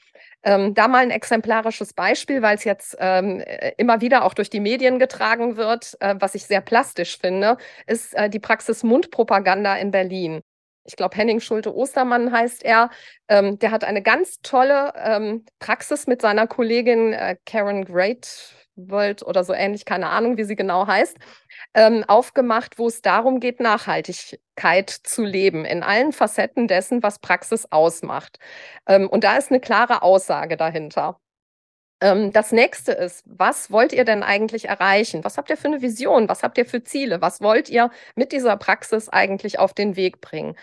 Ähm, 0.45 0.75
da 0.75 0.89
mal 0.89 1.03
ein 1.03 1.11
exemplarisches 1.11 1.95
Beispiel, 1.95 2.43
weil 2.43 2.57
es 2.57 2.65
jetzt 2.65 2.97
ähm, 3.01 3.41
äh, 3.41 3.73
immer 3.79 4.01
wieder 4.03 4.25
auch 4.25 4.35
durch 4.35 4.51
die 4.51 4.61
Medien 4.61 4.99
getragen 4.99 5.57
wird, 5.57 5.97
äh, 6.01 6.15
was 6.19 6.35
ich 6.35 6.45
sehr 6.45 6.61
plastisch 6.61 7.19
finde, 7.19 7.57
ist 7.87 8.15
äh, 8.15 8.29
die 8.29 8.41
Praxis 8.41 8.83
Mundpropaganda 8.83 9.77
in 9.77 9.91
Berlin. 9.91 10.43
ich 10.87 10.97
glaube 10.97 11.17
Henning 11.17 11.41
Schulte-Ostermann 11.41 12.33
heißt 12.33 12.63
er, 12.65 12.91
ähm, 13.29 13.59
der 13.59 13.71
hat 13.71 13.85
eine 13.85 14.03
ganz 14.03 14.41
tolle 14.43 14.93
ähm, 14.97 15.45
Praxis 15.59 16.07
mit 16.07 16.21
seiner 16.23 16.47
Kollegin 16.47 17.13
äh, 17.15 17.37
Karen 17.47 17.85
Greatworld 18.77 19.23
oder 19.23 19.45
so 19.45 19.53
ähnlich, 19.53 19.85
keine 19.85 20.09
Ahnung, 20.09 20.37
wie 20.37 20.45
sie 20.45 20.57
genau 20.57 20.87
heißt, 20.87 21.17
ähm, 21.75 22.05
aufgemacht, 22.07 22.79
wo 22.79 22.87
es 22.89 23.03
darum 23.03 23.41
geht, 23.41 23.61
Nachhaltigkeit 23.61 24.91
zu 24.91 25.23
leben 25.25 25.65
in 25.65 25.83
allen 25.83 26.13
Facetten 26.13 26.69
dessen, 26.69 27.03
was 27.03 27.19
Praxis 27.19 27.67
ausmacht. 27.71 28.39
Ähm, 28.87 29.09
und 29.09 29.25
da 29.25 29.37
ist 29.37 29.51
eine 29.51 29.61
klare 29.61 30.03
Aussage 30.03 30.57
dahinter. 30.57 31.21
Ähm, 32.01 32.33
das 32.33 32.53
nächste 32.53 32.93
ist, 32.93 33.25
was 33.27 33.71
wollt 33.71 33.93
ihr 33.93 34.05
denn 34.05 34.23
eigentlich 34.23 34.67
erreichen? 34.69 35.25
Was 35.25 35.39
habt 35.39 35.51
ihr 35.51 35.57
für 35.57 35.69
eine 35.69 35.83
Vision? 35.83 36.29
Was 36.29 36.43
habt 36.43 36.59
ihr 36.59 36.67
für 36.67 36.83
Ziele? 36.83 37.21
Was 37.21 37.41
wollt 37.41 37.69
ihr 37.71 37.91
mit 38.17 38.33
dieser 38.33 38.57
Praxis 38.57 39.09
eigentlich 39.09 39.59
auf 39.59 39.75
den 39.75 39.97
Weg 39.97 40.21
bringen? 40.21 40.57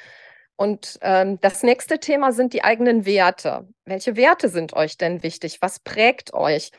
Und 0.57 0.99
ähm, 1.01 1.39
das 1.41 1.63
nächste 1.63 1.99
Thema 1.99 2.33
sind 2.33 2.53
die 2.53 2.63
eigenen 2.63 3.05
Werte. 3.05 3.67
Welche 3.85 4.15
Werte 4.15 4.49
sind 4.49 4.73
euch 4.73 4.97
denn 4.97 5.23
wichtig? 5.23 5.59
Was 5.61 5.79
prägt 5.79 6.33
euch? 6.33 6.71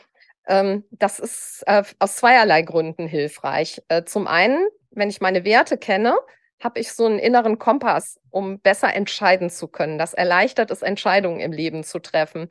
Ähm, 0.47 0.85
das 0.91 1.19
ist 1.19 1.63
äh, 1.67 1.83
aus 1.99 2.17
zweierlei 2.17 2.63
Gründen 2.63 3.07
hilfreich. 3.07 3.83
Äh, 3.89 4.05
zum 4.05 4.27
einen, 4.27 4.67
wenn 4.91 5.09
ich 5.09 5.21
meine 5.21 5.45
Werte 5.45 5.79
kenne, 5.79 6.17
habe 6.63 6.81
ich 6.81 6.93
so 6.93 7.07
einen 7.07 7.19
inneren 7.19 7.59
Kompass, 7.59 8.21
um 8.31 8.61
besser 8.61 8.95
entscheiden 8.95 9.51
zu 9.51 9.69
können. 9.69 9.99
Das 9.99 10.15
erleichtert 10.15 10.71
es, 10.71 10.83
Entscheidungen 10.83 11.41
im 11.41 11.53
Leben 11.53 11.85
zu 11.85 11.99
treffen. 11.99 12.49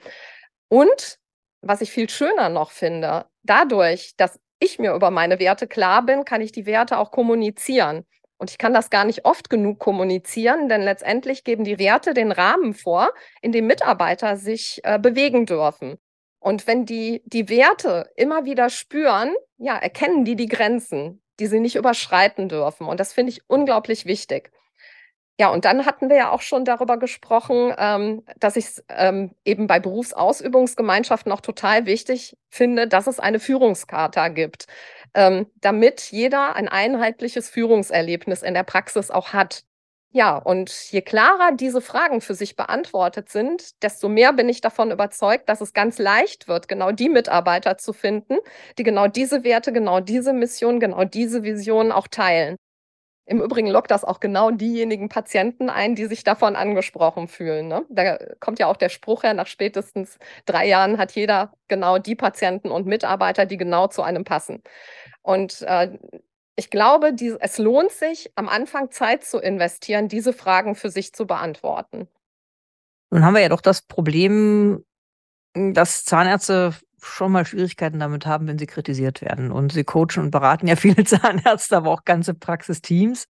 Und 0.67 1.17
was 1.61 1.81
ich 1.81 1.91
viel 1.91 2.09
schöner 2.09 2.49
noch 2.49 2.71
finde, 2.71 3.25
dadurch, 3.43 4.15
dass 4.17 4.39
ich 4.59 4.79
mir 4.79 4.93
über 4.93 5.11
meine 5.11 5.39
Werte 5.39 5.67
klar 5.67 6.05
bin, 6.05 6.25
kann 6.25 6.41
ich 6.41 6.51
die 6.51 6.65
Werte 6.65 6.97
auch 6.97 7.11
kommunizieren. 7.11 8.05
Und 8.37 8.49
ich 8.49 8.57
kann 8.57 8.73
das 8.73 8.89
gar 8.89 9.05
nicht 9.05 9.25
oft 9.25 9.49
genug 9.49 9.79
kommunizieren, 9.79 10.67
denn 10.67 10.81
letztendlich 10.81 11.43
geben 11.43 11.63
die 11.63 11.77
Werte 11.77 12.13
den 12.13 12.31
Rahmen 12.31 12.73
vor, 12.73 13.11
in 13.41 13.51
dem 13.51 13.67
Mitarbeiter 13.67 14.35
sich 14.35 14.81
äh, 14.83 14.97
bewegen 14.97 15.45
dürfen. 15.45 15.99
Und 16.41 16.67
wenn 16.67 16.85
die 16.85 17.21
die 17.25 17.47
Werte 17.49 18.09
immer 18.17 18.45
wieder 18.45 18.69
spüren, 18.69 19.33
ja, 19.57 19.77
erkennen 19.77 20.25
die 20.25 20.35
die 20.35 20.47
Grenzen, 20.47 21.21
die 21.39 21.45
sie 21.47 21.59
nicht 21.59 21.75
überschreiten 21.75 22.49
dürfen. 22.49 22.87
Und 22.87 22.99
das 22.99 23.13
finde 23.13 23.31
ich 23.31 23.43
unglaublich 23.47 24.05
wichtig. 24.05 24.51
Ja, 25.39 25.49
und 25.49 25.65
dann 25.65 25.85
hatten 25.85 26.09
wir 26.09 26.17
ja 26.17 26.29
auch 26.31 26.41
schon 26.41 26.65
darüber 26.65 26.97
gesprochen, 26.97 27.73
ähm, 27.77 28.23
dass 28.39 28.55
ich 28.57 28.65
es 28.65 28.83
ähm, 28.89 29.33
eben 29.45 29.67
bei 29.67 29.79
Berufsausübungsgemeinschaften 29.79 31.31
auch 31.31 31.41
total 31.41 31.85
wichtig 31.85 32.37
finde, 32.49 32.87
dass 32.87 33.07
es 33.07 33.19
eine 33.19 33.39
Führungskarte 33.39 34.33
gibt, 34.33 34.65
ähm, 35.13 35.47
damit 35.55 36.11
jeder 36.11 36.55
ein 36.55 36.67
einheitliches 36.67 37.49
Führungserlebnis 37.49 38.43
in 38.43 38.53
der 38.53 38.63
Praxis 38.63 39.09
auch 39.09 39.33
hat. 39.33 39.63
Ja, 40.13 40.35
und 40.37 40.69
je 40.91 41.01
klarer 41.01 41.53
diese 41.55 41.79
Fragen 41.79 42.19
für 42.19 42.33
sich 42.35 42.57
beantwortet 42.57 43.29
sind, 43.29 43.81
desto 43.81 44.09
mehr 44.09 44.33
bin 44.33 44.49
ich 44.49 44.59
davon 44.59 44.91
überzeugt, 44.91 45.47
dass 45.47 45.61
es 45.61 45.73
ganz 45.73 45.99
leicht 45.99 46.49
wird, 46.49 46.67
genau 46.67 46.91
die 46.91 47.07
Mitarbeiter 47.07 47.77
zu 47.77 47.93
finden, 47.93 48.35
die 48.77 48.83
genau 48.83 49.07
diese 49.07 49.45
Werte, 49.45 49.71
genau 49.71 50.01
diese 50.01 50.33
Mission, 50.33 50.81
genau 50.81 51.05
diese 51.05 51.43
Vision 51.43 51.93
auch 51.93 52.09
teilen. 52.09 52.57
Im 53.27 53.41
Übrigen 53.41 53.67
lockt 53.69 53.91
das 53.91 54.03
auch 54.05 54.19
genau 54.19 54.51
diejenigen 54.51 55.09
Patienten 55.09 55.69
ein, 55.69 55.95
die 55.95 56.05
sich 56.07 56.23
davon 56.23 56.55
angesprochen 56.57 57.27
fühlen. 57.27 57.67
Ne? 57.69 57.85
Da 57.89 58.17
kommt 58.39 58.59
ja 58.59 58.67
auch 58.67 58.77
der 58.77 58.89
Spruch 58.89 59.23
her, 59.23 59.33
nach 59.35 59.47
spätestens 59.47 60.19
drei 60.45 60.67
Jahren 60.67 60.97
hat 60.97 61.13
jeder 61.13 61.53
genau 61.69 61.99
die 61.99 62.15
Patienten 62.15 62.71
und 62.71 62.87
Mitarbeiter, 62.87 63.45
die 63.45 63.57
genau 63.57 63.87
zu 63.87 64.03
einem 64.03 64.25
passen. 64.25 64.63
Und 65.23 65.61
äh, 65.63 65.97
ich 66.55 66.69
glaube, 66.69 67.13
die, 67.13 67.35
es 67.39 67.57
lohnt 67.57 67.91
sich, 67.91 68.31
am 68.35 68.49
Anfang 68.49 68.91
Zeit 68.91 69.23
zu 69.23 69.39
investieren, 69.39 70.07
diese 70.07 70.33
Fragen 70.33 70.75
für 70.75 70.89
sich 70.89 71.13
zu 71.13 71.25
beantworten. 71.25 72.07
Nun 73.09 73.25
haben 73.25 73.33
wir 73.33 73.41
ja 73.41 73.49
doch 73.49 73.61
das 73.61 73.81
Problem, 73.81 74.83
dass 75.53 76.05
Zahnärzte 76.05 76.73
schon 77.01 77.31
mal 77.31 77.45
Schwierigkeiten 77.45 77.99
damit 77.99 78.25
haben, 78.25 78.47
wenn 78.47 78.59
sie 78.59 78.67
kritisiert 78.67 79.21
werden. 79.21 79.51
Und 79.51 79.73
sie 79.73 79.83
coachen 79.83 80.23
und 80.23 80.31
beraten 80.31 80.67
ja 80.67 80.75
viele 80.77 81.03
Zahnärzte, 81.03 81.77
aber 81.77 81.91
auch 81.91 82.05
ganze 82.05 82.33
Praxisteams. 82.33 83.25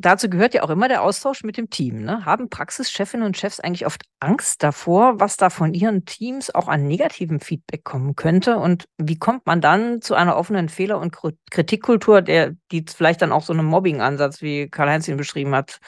Dazu 0.00 0.30
gehört 0.30 0.54
ja 0.54 0.62
auch 0.62 0.70
immer 0.70 0.86
der 0.86 1.02
Austausch 1.02 1.42
mit 1.42 1.56
dem 1.56 1.70
Team. 1.70 2.04
Ne? 2.04 2.24
Haben 2.24 2.48
Praxischefinnen 2.48 3.26
und 3.26 3.36
Chefs 3.36 3.58
eigentlich 3.58 3.84
oft 3.84 4.02
Angst 4.20 4.62
davor, 4.62 5.18
was 5.18 5.36
da 5.36 5.50
von 5.50 5.74
ihren 5.74 6.04
Teams 6.04 6.54
auch 6.54 6.68
an 6.68 6.86
negativem 6.86 7.40
Feedback 7.40 7.82
kommen 7.82 8.14
könnte? 8.14 8.58
Und 8.58 8.84
wie 8.96 9.18
kommt 9.18 9.44
man 9.46 9.60
dann 9.60 10.00
zu 10.00 10.14
einer 10.14 10.36
offenen 10.36 10.68
Fehler- 10.68 11.00
und 11.00 11.16
Kritikkultur, 11.50 12.22
der, 12.22 12.52
die 12.70 12.84
vielleicht 12.86 13.22
dann 13.22 13.32
auch 13.32 13.42
so 13.42 13.52
einen 13.52 13.66
Mobbing-Ansatz, 13.66 14.40
wie 14.40 14.68
Karl-Heinz 14.68 15.08
ihn 15.08 15.16
beschrieben 15.16 15.52
hat, 15.52 15.80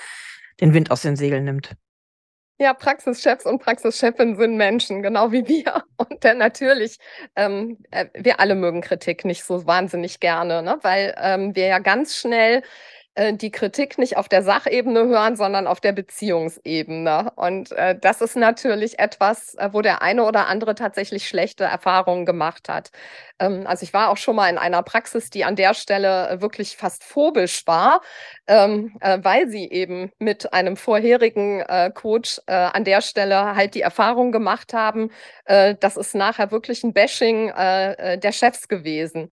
den 0.61 0.75
Wind 0.75 0.90
aus 0.90 1.03
den 1.03 1.14
Segeln 1.14 1.44
nimmt? 1.44 1.77
Ja, 2.59 2.75
Praxischefs 2.75 3.46
und 3.46 3.62
Praxischefinnen 3.62 4.37
sind 4.37 4.57
Menschen, 4.57 5.03
genau 5.03 5.31
wie 5.31 5.46
wir. 5.46 5.85
Und 5.96 6.25
dann 6.25 6.38
natürlich, 6.38 6.99
ähm, 7.37 7.79
äh, 7.92 8.07
wir 8.12 8.40
alle 8.40 8.57
mögen 8.57 8.81
Kritik 8.81 9.25
nicht 9.25 9.44
so 9.44 9.66
wahnsinnig 9.66 10.18
gerne, 10.18 10.62
ne? 10.62 10.79
weil 10.83 11.14
ähm, 11.16 11.55
wir 11.55 11.68
ja 11.68 11.79
ganz 11.79 12.16
schnell 12.16 12.62
äh, 13.14 13.35
die 13.35 13.51
Kritik 13.51 13.99
nicht 13.99 14.16
auf 14.16 14.29
der 14.29 14.42
Sachebene 14.42 15.07
hören, 15.07 15.37
sondern 15.37 15.66
auf 15.66 15.81
der 15.81 15.92
Beziehungsebene. 15.92 17.33
Und 17.37 17.73
äh, 17.73 17.99
das 18.01 18.20
ist 18.20 18.37
natürlich 18.37 18.99
etwas, 19.01 19.55
äh, 19.57 19.70
wo 19.73 19.83
der 19.83 20.03
eine 20.03 20.25
oder 20.25 20.46
andere 20.46 20.75
tatsächlich 20.77 21.27
schlechte 21.29 21.64
Erfahrungen 21.64 22.25
gemacht 22.25 22.68
hat. 22.68 22.90
Ähm, 23.40 23.66
also 23.66 23.83
ich 23.83 23.92
war 23.92 24.11
auch 24.11 24.16
schon 24.16 24.37
mal 24.37 24.49
in 24.49 24.59
einer 24.59 24.83
Praxis, 24.85 25.29
die 25.31 25.44
an 25.44 25.57
der 25.57 25.75
Stelle 25.75 26.29
äh, 26.29 26.40
wirklich 26.40 26.77
fast 26.77 27.03
phobisch 27.03 27.66
war, 27.66 28.01
ähm, 28.46 28.96
äh, 29.01 29.18
weil 29.23 29.49
sie 29.49 29.68
eben 29.68 30.12
mit 30.18 30.53
einem 30.53 30.77
vorherigen 30.77 31.64
Coach 31.94 32.40
an 32.46 32.85
der 32.85 33.01
Stelle 33.01 33.55
halt 33.55 33.75
die 33.75 33.81
Erfahrung 33.81 34.33
gemacht 34.33 34.73
haben, 34.73 35.11
das 35.44 35.96
ist 35.96 36.14
nachher 36.14 36.51
wirklich 36.51 36.85
ein 36.85 36.92
Bashing 36.92 37.49
der 37.49 38.33
Chefs 38.33 38.68
gewesen. 38.68 39.31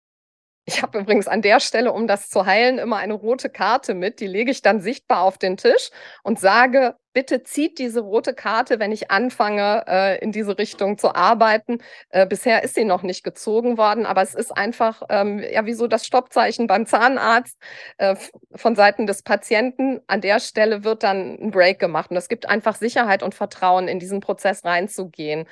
Ich 0.70 0.82
habe 0.82 1.00
übrigens 1.00 1.30
an 1.30 1.42
der 1.42 1.62
Stelle, 1.62 1.94
um 1.94 2.08
das 2.08 2.30
zu 2.30 2.46
heilen, 2.46 2.78
immer 2.78 2.98
eine 2.98 3.14
rote 3.14 3.50
Karte 3.50 3.94
mit. 3.94 4.20
Die 4.20 4.28
lege 4.28 4.52
ich 4.52 4.62
dann 4.62 4.82
sichtbar 4.82 5.22
auf 5.22 5.38
den 5.38 5.56
Tisch 5.56 5.92
und 6.24 6.42
sage, 6.42 6.96
bitte 7.14 7.42
zieht 7.44 7.80
diese 7.80 8.02
rote 8.02 8.34
Karte, 8.34 8.78
wenn 8.78 8.92
ich 8.92 9.10
anfange, 9.10 9.86
äh, 9.88 10.20
in 10.22 10.34
diese 10.34 10.58
Richtung 10.58 10.98
zu 10.98 11.16
arbeiten. 11.16 11.78
Äh, 12.10 12.28
bisher 12.28 12.64
ist 12.64 12.76
sie 12.76 12.84
noch 12.84 13.02
nicht 13.02 13.24
gezogen 13.24 13.78
worden, 13.78 14.06
aber 14.06 14.22
es 14.22 14.36
ist 14.36 14.52
einfach, 14.52 15.04
ähm, 15.08 15.40
ja, 15.40 15.66
wie 15.66 15.74
so 15.74 15.88
das 15.88 16.06
Stoppzeichen 16.06 16.68
beim 16.68 16.86
Zahnarzt 16.86 17.58
äh, 17.98 18.18
von 18.54 18.76
Seiten 18.76 19.08
des 19.08 19.24
Patienten. 19.24 20.02
An 20.08 20.20
der 20.20 20.42
Stelle 20.42 20.84
wird 20.84 21.04
dann 21.04 21.38
ein 21.42 21.52
Break 21.52 21.80
gemacht. 21.80 22.10
Und 22.12 22.16
das 22.16 22.28
gibt 22.28 22.50
einfach 22.50 22.76
Sicherheit 22.76 23.24
und 23.24 23.34
Vertrauen, 23.34 23.88
in 23.88 24.00
diesen 24.00 24.20
Prozess 24.20 24.66
reinzugehen. 24.66 25.48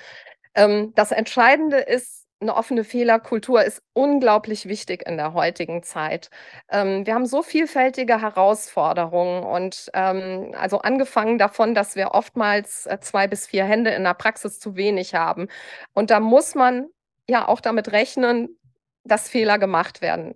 Ähm, 0.55 0.91
das 0.95 1.13
Entscheidende 1.13 1.77
ist, 1.77 2.24
eine 2.45 2.55
offene 2.55 2.83
Fehlerkultur 2.83 3.63
ist 3.63 3.81
unglaublich 3.93 4.67
wichtig 4.67 5.07
in 5.07 5.17
der 5.17 5.33
heutigen 5.33 5.83
Zeit. 5.83 6.29
Ähm, 6.69 7.05
wir 7.05 7.15
haben 7.15 7.25
so 7.25 7.41
vielfältige 7.41 8.21
Herausforderungen 8.21 9.43
und 9.43 9.89
ähm, 9.93 10.53
also 10.57 10.79
angefangen 10.79 11.37
davon, 11.37 11.73
dass 11.75 11.95
wir 11.95 12.11
oftmals 12.11 12.85
äh, 12.85 12.99
zwei 12.99 13.27
bis 13.27 13.47
vier 13.47 13.65
Hände 13.65 13.91
in 13.91 14.03
der 14.03 14.13
Praxis 14.13 14.59
zu 14.59 14.75
wenig 14.75 15.15
haben. 15.15 15.47
Und 15.93 16.11
da 16.11 16.19
muss 16.19 16.55
man 16.55 16.87
ja 17.27 17.47
auch 17.47 17.61
damit 17.61 17.91
rechnen, 17.91 18.57
dass 19.03 19.27
Fehler 19.29 19.57
gemacht 19.57 20.01
werden. 20.01 20.35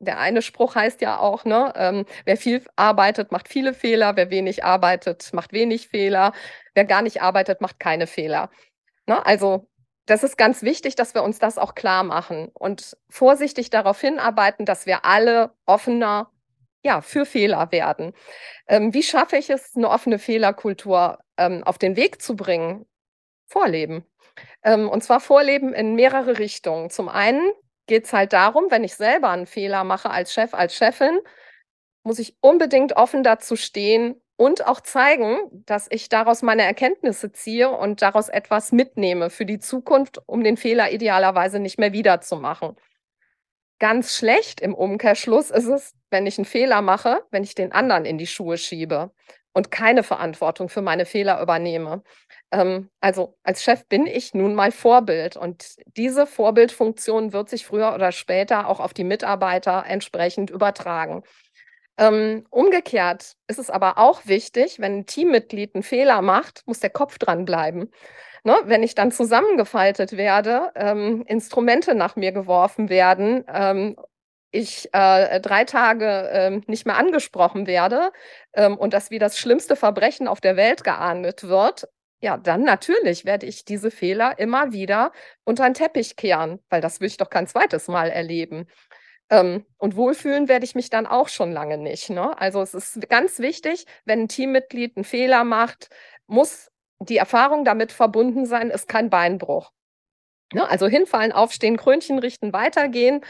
Der 0.00 0.18
eine 0.20 0.42
Spruch 0.42 0.74
heißt 0.74 1.00
ja 1.00 1.18
auch, 1.18 1.44
ne, 1.44 1.72
ähm, 1.76 2.04
wer 2.24 2.36
viel 2.36 2.62
arbeitet, 2.76 3.32
macht 3.32 3.48
viele 3.48 3.74
Fehler, 3.74 4.16
wer 4.16 4.30
wenig 4.30 4.64
arbeitet, 4.64 5.30
macht 5.32 5.52
wenig 5.52 5.88
Fehler, 5.88 6.32
wer 6.74 6.84
gar 6.84 7.02
nicht 7.02 7.22
arbeitet, 7.22 7.60
macht 7.60 7.80
keine 7.80 8.06
Fehler. 8.06 8.50
Ne? 9.06 9.24
Also 9.26 9.66
das 10.08 10.24
ist 10.24 10.38
ganz 10.38 10.62
wichtig, 10.62 10.96
dass 10.96 11.14
wir 11.14 11.22
uns 11.22 11.38
das 11.38 11.58
auch 11.58 11.74
klar 11.74 12.02
machen 12.02 12.50
und 12.54 12.96
vorsichtig 13.10 13.68
darauf 13.68 14.00
hinarbeiten, 14.00 14.64
dass 14.64 14.86
wir 14.86 15.04
alle 15.04 15.52
offener 15.66 16.30
ja, 16.82 17.02
für 17.02 17.26
Fehler 17.26 17.70
werden. 17.72 18.14
Ähm, 18.66 18.94
wie 18.94 19.02
schaffe 19.02 19.36
ich 19.36 19.50
es, 19.50 19.76
eine 19.76 19.90
offene 19.90 20.18
Fehlerkultur 20.18 21.18
ähm, 21.36 21.62
auf 21.64 21.76
den 21.76 21.96
Weg 21.96 22.22
zu 22.22 22.36
bringen? 22.36 22.86
Vorleben. 23.46 24.06
Ähm, 24.62 24.88
und 24.88 25.04
zwar 25.04 25.20
Vorleben 25.20 25.74
in 25.74 25.94
mehrere 25.94 26.38
Richtungen. 26.38 26.88
Zum 26.88 27.08
einen 27.08 27.52
geht 27.86 28.06
es 28.06 28.12
halt 28.12 28.32
darum, 28.32 28.70
wenn 28.70 28.84
ich 28.84 28.94
selber 28.94 29.30
einen 29.30 29.46
Fehler 29.46 29.84
mache 29.84 30.10
als 30.10 30.32
Chef, 30.32 30.54
als 30.54 30.74
Chefin, 30.74 31.18
muss 32.02 32.18
ich 32.18 32.36
unbedingt 32.40 32.96
offen 32.96 33.22
dazu 33.22 33.56
stehen, 33.56 34.20
und 34.38 34.66
auch 34.66 34.80
zeigen, 34.80 35.36
dass 35.66 35.88
ich 35.90 36.08
daraus 36.08 36.42
meine 36.42 36.62
Erkenntnisse 36.62 37.32
ziehe 37.32 37.70
und 37.70 38.02
daraus 38.02 38.28
etwas 38.28 38.70
mitnehme 38.70 39.30
für 39.30 39.44
die 39.44 39.58
Zukunft, 39.58 40.22
um 40.26 40.44
den 40.44 40.56
Fehler 40.56 40.92
idealerweise 40.92 41.58
nicht 41.58 41.78
mehr 41.78 41.92
wiederzumachen. 41.92 42.76
Ganz 43.80 44.16
schlecht 44.16 44.60
im 44.60 44.74
Umkehrschluss 44.74 45.50
ist 45.50 45.66
es, 45.66 45.94
wenn 46.10 46.26
ich 46.26 46.38
einen 46.38 46.44
Fehler 46.44 46.82
mache, 46.82 47.24
wenn 47.32 47.42
ich 47.42 47.56
den 47.56 47.72
anderen 47.72 48.04
in 48.04 48.16
die 48.16 48.28
Schuhe 48.28 48.58
schiebe 48.58 49.10
und 49.52 49.72
keine 49.72 50.04
Verantwortung 50.04 50.68
für 50.68 50.82
meine 50.82 51.04
Fehler 51.04 51.42
übernehme. 51.42 52.04
Ähm, 52.52 52.90
also 53.00 53.36
als 53.42 53.64
Chef 53.64 53.86
bin 53.88 54.06
ich 54.06 54.34
nun 54.34 54.54
mal 54.54 54.70
Vorbild 54.70 55.36
und 55.36 55.76
diese 55.96 56.26
Vorbildfunktion 56.28 57.32
wird 57.32 57.48
sich 57.48 57.66
früher 57.66 57.92
oder 57.92 58.12
später 58.12 58.68
auch 58.68 58.78
auf 58.78 58.94
die 58.94 59.04
Mitarbeiter 59.04 59.84
entsprechend 59.84 60.50
übertragen. 60.50 61.24
Ähm, 61.98 62.46
umgekehrt 62.50 63.34
ist 63.48 63.58
es 63.58 63.70
aber 63.70 63.98
auch 63.98 64.26
wichtig, 64.26 64.78
wenn 64.78 64.98
ein 64.98 65.06
Teammitglied 65.06 65.74
einen 65.74 65.82
Fehler 65.82 66.22
macht, 66.22 66.62
muss 66.66 66.80
der 66.80 66.90
Kopf 66.90 67.18
dranbleiben. 67.18 67.90
Ne? 68.44 68.56
Wenn 68.64 68.82
ich 68.84 68.94
dann 68.94 69.10
zusammengefaltet 69.12 70.16
werde, 70.16 70.70
ähm, 70.76 71.24
Instrumente 71.26 71.94
nach 71.94 72.16
mir 72.16 72.32
geworfen 72.32 72.88
werden, 72.88 73.44
ähm, 73.52 73.96
ich 74.50 74.88
äh, 74.92 75.40
drei 75.40 75.64
Tage 75.64 76.06
äh, 76.30 76.60
nicht 76.66 76.86
mehr 76.86 76.96
angesprochen 76.96 77.66
werde 77.66 78.12
ähm, 78.54 78.78
und 78.78 78.94
das 78.94 79.10
wie 79.10 79.18
das 79.18 79.38
schlimmste 79.38 79.76
Verbrechen 79.76 80.28
auf 80.28 80.40
der 80.40 80.56
Welt 80.56 80.84
geahndet 80.84 81.48
wird, 81.48 81.88
ja, 82.20 82.36
dann 82.36 82.62
natürlich 82.64 83.24
werde 83.24 83.46
ich 83.46 83.64
diese 83.64 83.90
Fehler 83.90 84.38
immer 84.38 84.72
wieder 84.72 85.12
unter 85.44 85.64
den 85.64 85.74
Teppich 85.74 86.16
kehren, 86.16 86.60
weil 86.68 86.80
das 86.80 87.00
will 87.00 87.06
ich 87.06 87.16
doch 87.16 87.30
kein 87.30 87.46
zweites 87.46 87.86
Mal 87.88 88.10
erleben. 88.10 88.66
Ähm, 89.30 89.64
und 89.76 89.96
wohlfühlen 89.96 90.48
werde 90.48 90.64
ich 90.64 90.74
mich 90.74 90.90
dann 90.90 91.06
auch 91.06 91.28
schon 91.28 91.52
lange 91.52 91.78
nicht. 91.78 92.10
Ne? 92.10 92.38
Also 92.38 92.62
es 92.62 92.74
ist 92.74 93.08
ganz 93.08 93.38
wichtig, 93.38 93.86
wenn 94.04 94.22
ein 94.22 94.28
Teammitglied 94.28 94.96
einen 94.96 95.04
Fehler 95.04 95.44
macht, 95.44 95.90
muss 96.26 96.70
die 97.00 97.18
Erfahrung 97.18 97.64
damit 97.64 97.92
verbunden 97.92 98.46
sein, 98.46 98.70
ist 98.70 98.88
kein 98.88 99.10
Beinbruch. 99.10 99.72
Ne? 100.52 100.68
Also 100.68 100.86
hinfallen, 100.86 101.32
aufstehen, 101.32 101.76
Krönchen 101.76 102.18
richten, 102.18 102.52
weitergehen. 102.52 103.20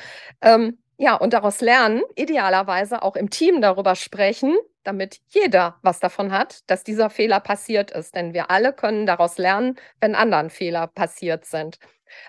Ähm, 0.41 0.79
ja, 0.99 1.15
und 1.15 1.33
daraus 1.33 1.61
lernen, 1.61 2.03
idealerweise 2.17 3.03
auch 3.03 3.15
im 3.15 3.31
Team 3.31 3.61
darüber 3.63 3.95
sprechen, 3.95 4.57
damit 4.83 5.21
jeder 5.29 5.79
was 5.83 6.01
davon 6.01 6.33
hat, 6.33 6.69
dass 6.69 6.83
dieser 6.83 7.09
Fehler 7.09 7.39
passiert 7.39 7.93
ist. 7.93 8.17
Denn 8.17 8.35
wir 8.35 8.51
alle 8.51 8.73
können 8.73 9.07
daraus 9.07 9.39
lernen, 9.39 9.77
wenn 10.01 10.17
anderen 10.17 10.51
Fehler 10.51 10.89
passiert 10.89 11.45
sind. 11.45 11.79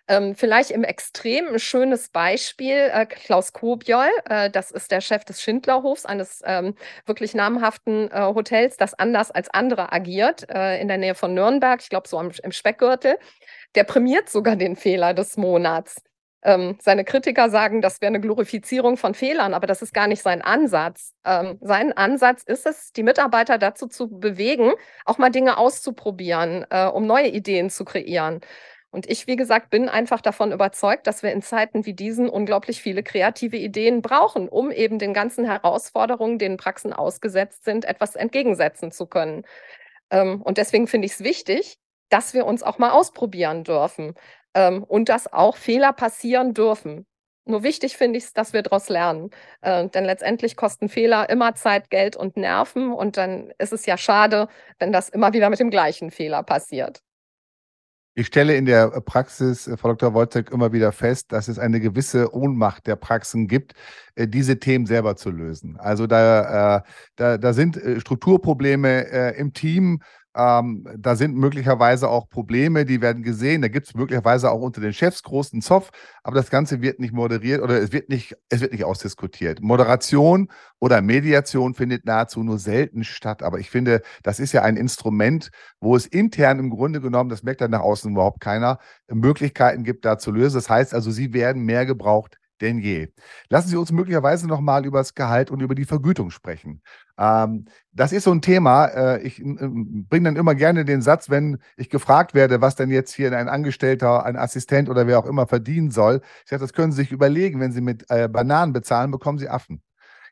Ähm, 0.07 0.35
vielleicht 0.35 0.71
im 0.71 0.83
Extrem 0.83 1.47
ein 1.47 1.59
schönes 1.59 2.09
Beispiel, 2.09 2.91
äh, 2.93 3.05
Klaus 3.07 3.53
Kobiol, 3.53 4.09
äh, 4.29 4.49
das 4.51 4.71
ist 4.71 4.91
der 4.91 5.01
Chef 5.01 5.25
des 5.25 5.41
Schindlerhofs, 5.41 6.05
eines 6.05 6.41
ähm, 6.45 6.75
wirklich 7.05 7.33
namhaften 7.33 8.11
äh, 8.11 8.21
Hotels, 8.21 8.77
das 8.77 8.93
anders 8.93 9.31
als 9.31 9.49
andere 9.49 9.91
agiert, 9.93 10.49
äh, 10.49 10.79
in 10.81 10.89
der 10.89 10.97
Nähe 10.97 11.15
von 11.15 11.33
Nürnberg, 11.33 11.81
ich 11.81 11.89
glaube 11.89 12.07
so 12.07 12.19
am, 12.19 12.31
im 12.43 12.51
Speckgürtel. 12.51 13.17
Der 13.75 13.85
prämiert 13.85 14.29
sogar 14.29 14.55
den 14.57 14.75
Fehler 14.75 15.13
des 15.13 15.37
Monats. 15.37 16.01
Ähm, 16.41 16.77
seine 16.81 17.03
Kritiker 17.03 17.49
sagen, 17.49 17.81
das 17.81 17.99
wäre 17.99 18.07
eine 18.09 18.21
Glorifizierung 18.21 18.95
von 18.95 19.13
Fehlern, 19.13 19.53
aber 19.53 19.67
das 19.67 19.81
ist 19.81 19.93
gar 19.93 20.07
nicht 20.07 20.21
sein 20.21 20.41
Ansatz. 20.41 21.13
Ähm, 21.25 21.57
sein 21.61 21.91
Ansatz 21.91 22.43
ist 22.43 22.65
es, 22.65 22.93
die 22.93 23.03
Mitarbeiter 23.03 23.57
dazu 23.57 23.87
zu 23.87 24.07
bewegen, 24.07 24.71
auch 25.05 25.17
mal 25.17 25.31
Dinge 25.31 25.57
auszuprobieren, 25.57 26.65
äh, 26.69 26.85
um 26.85 27.05
neue 27.05 27.27
Ideen 27.27 27.69
zu 27.69 27.83
kreieren. 27.83 28.39
Und 28.91 29.07
ich, 29.09 29.27
wie 29.27 29.35
gesagt, 29.35 29.69
bin 29.69 29.87
einfach 29.87 30.21
davon 30.21 30.51
überzeugt, 30.51 31.05
dass 31.07 31.21
wir 31.23 31.31
in 31.31 31.41
Zeiten 31.43 31.85
wie 31.85 31.93
diesen 31.93 32.27
unglaublich 32.29 32.81
viele 32.81 33.03
kreative 33.03 33.57
Ideen 33.57 34.01
brauchen, 34.01 34.49
um 34.49 34.71
eben 34.71 34.97
den 34.97 35.13
ganzen 35.13 35.45
Herausforderungen, 35.45 36.39
denen 36.39 36.57
Praxen 36.57 36.93
ausgesetzt 36.93 37.65
sind, 37.65 37.85
etwas 37.85 38.15
entgegensetzen 38.15 38.91
zu 38.91 39.05
können. 39.05 39.45
Ähm, 40.11 40.41
und 40.41 40.57
deswegen 40.57 40.87
finde 40.87 41.05
ich 41.07 41.13
es 41.13 41.23
wichtig, 41.23 41.79
dass 42.09 42.33
wir 42.33 42.45
uns 42.45 42.63
auch 42.63 42.79
mal 42.79 42.91
ausprobieren 42.91 43.63
dürfen 43.63 44.15
ähm, 44.53 44.83
und 44.83 45.09
dass 45.09 45.31
auch 45.31 45.57
Fehler 45.57 45.93
passieren 45.93 46.53
dürfen. 46.53 47.05
Nur 47.45 47.63
wichtig 47.63 47.97
finde 47.97 48.17
ich 48.19 48.25
es, 48.25 48.33
dass 48.33 48.53
wir 48.53 48.61
daraus 48.61 48.89
lernen. 48.89 49.31
Äh, 49.61 49.87
denn 49.89 50.05
letztendlich 50.05 50.55
kosten 50.55 50.87
Fehler 50.87 51.29
immer 51.29 51.55
Zeit, 51.55 51.89
Geld 51.89 52.15
und 52.15 52.37
Nerven. 52.37 52.93
Und 52.93 53.17
dann 53.17 53.51
ist 53.57 53.73
es 53.73 53.85
ja 53.85 53.97
schade, 53.97 54.47
wenn 54.77 54.91
das 54.91 55.09
immer 55.09 55.33
wieder 55.33 55.49
mit 55.49 55.59
dem 55.59 55.71
gleichen 55.71 56.11
Fehler 56.11 56.43
passiert. 56.43 57.01
Ich 58.19 58.27
stelle 58.27 58.55
in 58.57 58.65
der 58.65 58.89
Praxis, 59.01 59.65
äh, 59.67 59.77
Frau 59.77 59.89
Dr. 59.89 60.13
Wojtek, 60.13 60.51
immer 60.51 60.73
wieder 60.73 60.91
fest, 60.91 61.31
dass 61.31 61.47
es 61.47 61.57
eine 61.57 61.79
gewisse 61.79 62.35
Ohnmacht 62.35 62.85
der 62.85 62.97
Praxen 62.97 63.47
gibt, 63.47 63.73
äh, 64.15 64.27
diese 64.27 64.59
Themen 64.59 64.85
selber 64.85 65.15
zu 65.15 65.31
lösen. 65.31 65.77
Also 65.77 66.05
da, 66.05 66.77
äh, 66.77 66.81
da, 67.15 67.37
da 67.37 67.53
sind 67.53 67.79
Strukturprobleme 67.97 69.33
im 69.37 69.53
Team, 69.53 70.01
ähm, 70.35 70.87
da 70.97 71.15
sind 71.15 71.35
möglicherweise 71.35 72.07
auch 72.09 72.29
Probleme, 72.29 72.85
die 72.85 73.01
werden 73.01 73.23
gesehen. 73.23 73.61
Da 73.61 73.67
gibt 73.67 73.87
es 73.87 73.95
möglicherweise 73.95 74.51
auch 74.51 74.61
unter 74.61 74.79
den 74.79 74.93
Chefs 74.93 75.23
großen 75.23 75.61
Zoff, 75.61 75.89
aber 76.23 76.35
das 76.35 76.49
Ganze 76.49 76.81
wird 76.81 76.99
nicht 76.99 77.13
moderiert 77.13 77.61
oder 77.61 77.81
es 77.81 77.91
wird 77.91 78.09
nicht, 78.09 78.35
es 78.49 78.61
wird 78.61 78.71
nicht 78.71 78.83
ausdiskutiert. 78.83 79.61
Moderation 79.61 80.49
oder 80.79 81.01
Mediation 81.01 81.73
findet 81.73 82.05
nahezu 82.05 82.43
nur 82.43 82.59
selten 82.59 83.03
statt. 83.03 83.41
Aber 83.43 83.59
ich 83.59 83.69
finde, 83.69 84.01
das 84.23 84.39
ist 84.39 84.53
ja 84.53 84.61
ein 84.61 84.77
Instrument, 84.77 85.49
wo 85.79 85.95
es 85.95 86.05
intern 86.05 86.59
im 86.59 86.69
Grunde 86.69 87.01
genommen, 87.01 87.29
das 87.29 87.43
merkt 87.43 87.61
dann 87.61 87.71
nach 87.71 87.81
außen 87.81 88.11
überhaupt 88.11 88.39
keiner, 88.39 88.77
Möglichkeiten 89.07 89.83
gibt, 89.83 90.05
da 90.05 90.17
zu 90.17 90.31
lösen. 90.31 90.55
Das 90.55 90.69
heißt 90.69 90.93
also, 90.93 91.11
sie 91.11 91.33
werden 91.33 91.63
mehr 91.63 91.85
gebraucht 91.85 92.37
denn 92.61 92.79
je. 92.79 93.07
Lassen 93.49 93.69
Sie 93.69 93.77
uns 93.77 93.91
möglicherweise 93.91 94.47
noch 94.47 94.59
mal 94.59 94.85
über 94.85 94.99
das 94.99 95.13
Gehalt 95.13 95.51
und 95.51 95.61
über 95.61 95.75
die 95.75 95.85
Vergütung 95.85 96.29
sprechen. 96.29 96.81
Ähm, 97.19 97.65
das 97.91 98.13
ist 98.13 98.23
so 98.23 98.31
ein 98.31 98.41
Thema. 98.41 98.85
Äh, 98.85 99.21
ich 99.21 99.43
bringe 99.43 100.25
dann 100.25 100.37
immer 100.37 100.55
gerne 100.55 100.85
den 100.85 101.01
Satz, 101.01 101.29
wenn 101.29 101.57
ich 101.75 101.89
gefragt 101.89 102.33
werde, 102.33 102.61
was 102.61 102.75
denn 102.75 102.89
jetzt 102.89 103.13
hier 103.13 103.37
ein 103.37 103.49
Angestellter, 103.49 104.25
ein 104.25 104.37
Assistent 104.37 104.89
oder 104.89 105.05
wer 105.05 105.19
auch 105.19 105.25
immer 105.25 105.45
verdienen 105.45 105.91
soll. 105.91 106.21
Ich 106.45 106.49
sage, 106.49 106.61
das 106.61 106.73
können 106.73 106.91
Sie 106.93 107.01
sich 107.01 107.11
überlegen. 107.11 107.59
Wenn 107.59 107.73
Sie 107.73 107.81
mit 107.81 108.05
äh, 108.09 108.29
Bananen 108.29 108.73
bezahlen, 108.73 109.11
bekommen 109.11 109.37
Sie 109.37 109.49
Affen. 109.49 109.81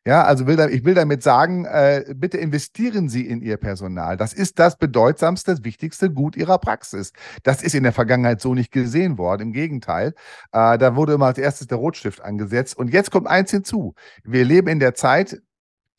Ja, 0.05 0.23
also 0.23 0.47
will 0.47 0.57
ich 0.71 0.85
will 0.85 0.93
damit 0.93 1.21
sagen, 1.21 1.65
äh, 1.65 2.05
bitte 2.15 2.37
investieren 2.37 3.09
Sie 3.09 3.27
in 3.27 3.41
Ihr 3.41 3.57
Personal. 3.57 4.15
Das 4.15 4.31
ist 4.31 4.57
das 4.57 4.77
bedeutsamste, 4.77 5.57
wichtigste 5.65 6.09
Gut 6.09 6.37
Ihrer 6.37 6.59
Praxis. 6.59 7.11
Das 7.43 7.61
ist 7.61 7.75
in 7.75 7.83
der 7.83 7.91
Vergangenheit 7.91 8.39
so 8.39 8.53
nicht 8.53 8.71
gesehen 8.71 9.17
worden. 9.17 9.41
Im 9.41 9.51
Gegenteil, 9.51 10.13
äh, 10.53 10.77
da 10.77 10.95
wurde 10.95 11.15
immer 11.15 11.25
als 11.25 11.39
erstes 11.39 11.67
der 11.67 11.77
Rotstift 11.79 12.21
angesetzt. 12.21 12.77
Und 12.77 12.93
jetzt 12.93 13.11
kommt 13.11 13.27
eins 13.27 13.51
hinzu. 13.51 13.95
Wir 14.23 14.45
leben 14.45 14.69
in 14.69 14.79
der 14.79 14.95
Zeit, 14.95 15.41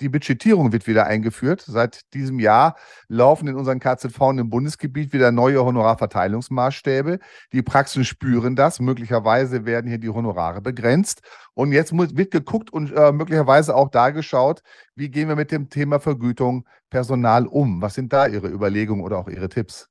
die 0.01 0.09
Budgetierung 0.09 0.73
wird 0.73 0.87
wieder 0.87 1.07
eingeführt. 1.07 1.63
Seit 1.67 2.13
diesem 2.15 2.39
Jahr 2.39 2.77
laufen 3.09 3.49
in 3.49 3.57
unseren 3.57 3.81
KZV 3.81 4.21
im 4.39 4.51
Bundesgebiet 4.51 5.13
wieder 5.13 5.33
neue 5.33 5.65
Honorarverteilungsmaßstäbe. 5.65 7.19
Die 7.53 7.63
Praxen 7.63 8.05
spüren 8.05 8.57
das. 8.57 8.81
Möglicherweise 8.81 9.65
werden 9.65 9.89
hier 9.89 9.99
die 9.99 10.11
Honorare 10.11 10.61
begrenzt. 10.61 11.23
Und 11.55 11.73
jetzt 11.73 11.93
wird 11.97 12.31
geguckt 12.31 12.73
und 12.73 12.93
äh, 12.93 13.13
möglicherweise 13.13 13.75
auch 13.75 13.89
da 13.89 14.11
geschaut, 14.11 14.63
wie 14.95 15.11
gehen 15.11 15.29
wir 15.29 15.37
mit 15.37 15.51
dem 15.51 15.69
Thema 15.69 16.01
Vergütung 16.01 16.67
Personal 16.91 17.47
um? 17.47 17.83
Was 17.83 17.95
sind 17.95 18.13
da 18.13 18.27
Ihre 18.27 18.49
Überlegungen 18.49 19.03
oder 19.03 19.19
auch 19.19 19.29
Ihre 19.29 19.49
Tipps? 19.49 19.89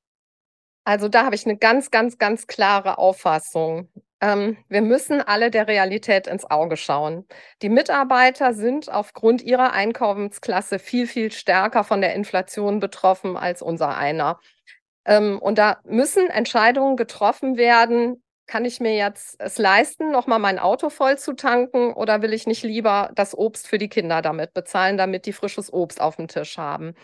Also 0.85 1.09
da 1.09 1.25
habe 1.25 1.35
ich 1.35 1.45
eine 1.45 1.57
ganz, 1.57 1.91
ganz, 1.91 2.17
ganz 2.17 2.47
klare 2.47 2.97
Auffassung. 2.97 3.89
Ähm, 4.21 4.57
wir 4.67 4.81
müssen 4.81 5.21
alle 5.21 5.51
der 5.51 5.67
Realität 5.67 6.27
ins 6.27 6.49
Auge 6.49 6.75
schauen. 6.77 7.25
Die 7.61 7.69
Mitarbeiter 7.69 8.53
sind 8.53 8.91
aufgrund 8.91 9.43
ihrer 9.43 9.73
Einkommensklasse 9.73 10.79
viel, 10.79 11.05
viel 11.07 11.31
stärker 11.31 11.83
von 11.83 12.01
der 12.01 12.15
Inflation 12.15 12.79
betroffen 12.79 13.37
als 13.37 13.61
unser 13.61 13.95
einer. 13.95 14.39
Ähm, 15.05 15.39
und 15.39 15.57
da 15.59 15.79
müssen 15.85 16.29
Entscheidungen 16.29 16.97
getroffen 16.97 17.57
werden. 17.57 18.23
Kann 18.47 18.65
ich 18.65 18.79
mir 18.79 18.95
jetzt 18.95 19.35
es 19.39 19.57
leisten, 19.57 20.11
nochmal 20.11 20.39
mein 20.39 20.59
Auto 20.59 20.89
voll 20.89 21.17
zu 21.17 21.33
tanken 21.33 21.93
oder 21.93 22.21
will 22.21 22.33
ich 22.33 22.47
nicht 22.47 22.63
lieber 22.63 23.11
das 23.15 23.37
Obst 23.37 23.67
für 23.67 23.77
die 23.77 23.89
Kinder 23.89 24.21
damit 24.21 24.53
bezahlen, 24.53 24.97
damit 24.97 25.25
die 25.25 25.33
frisches 25.33 25.71
Obst 25.73 26.01
auf 26.01 26.15
dem 26.17 26.27
Tisch 26.29 26.57
haben? 26.57 26.95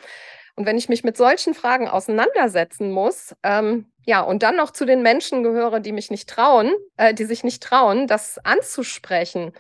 Und 0.56 0.66
wenn 0.66 0.78
ich 0.78 0.90
mich 0.90 1.04
mit 1.04 1.18
solchen 1.18 1.54
Fragen 1.54 1.88
auseinandersetzen 1.88 2.92
muss, 2.92 3.36
ähm, 3.44 3.88
ja, 4.06 4.22
und 4.22 4.44
dann 4.44 4.56
noch 4.56 4.72
zu 4.72 4.86
den 4.86 5.02
Menschen 5.02 5.44
gehöre, 5.44 5.80
die 5.80 5.92
mich 5.92 6.12
nicht 6.12 6.30
trauen, 6.30 6.72
äh, 6.98 7.14
die 7.14 7.26
sich 7.26 7.44
nicht 7.44 7.64
trauen, 7.64 8.08
das 8.08 8.38
anzusprechen, 8.44 9.54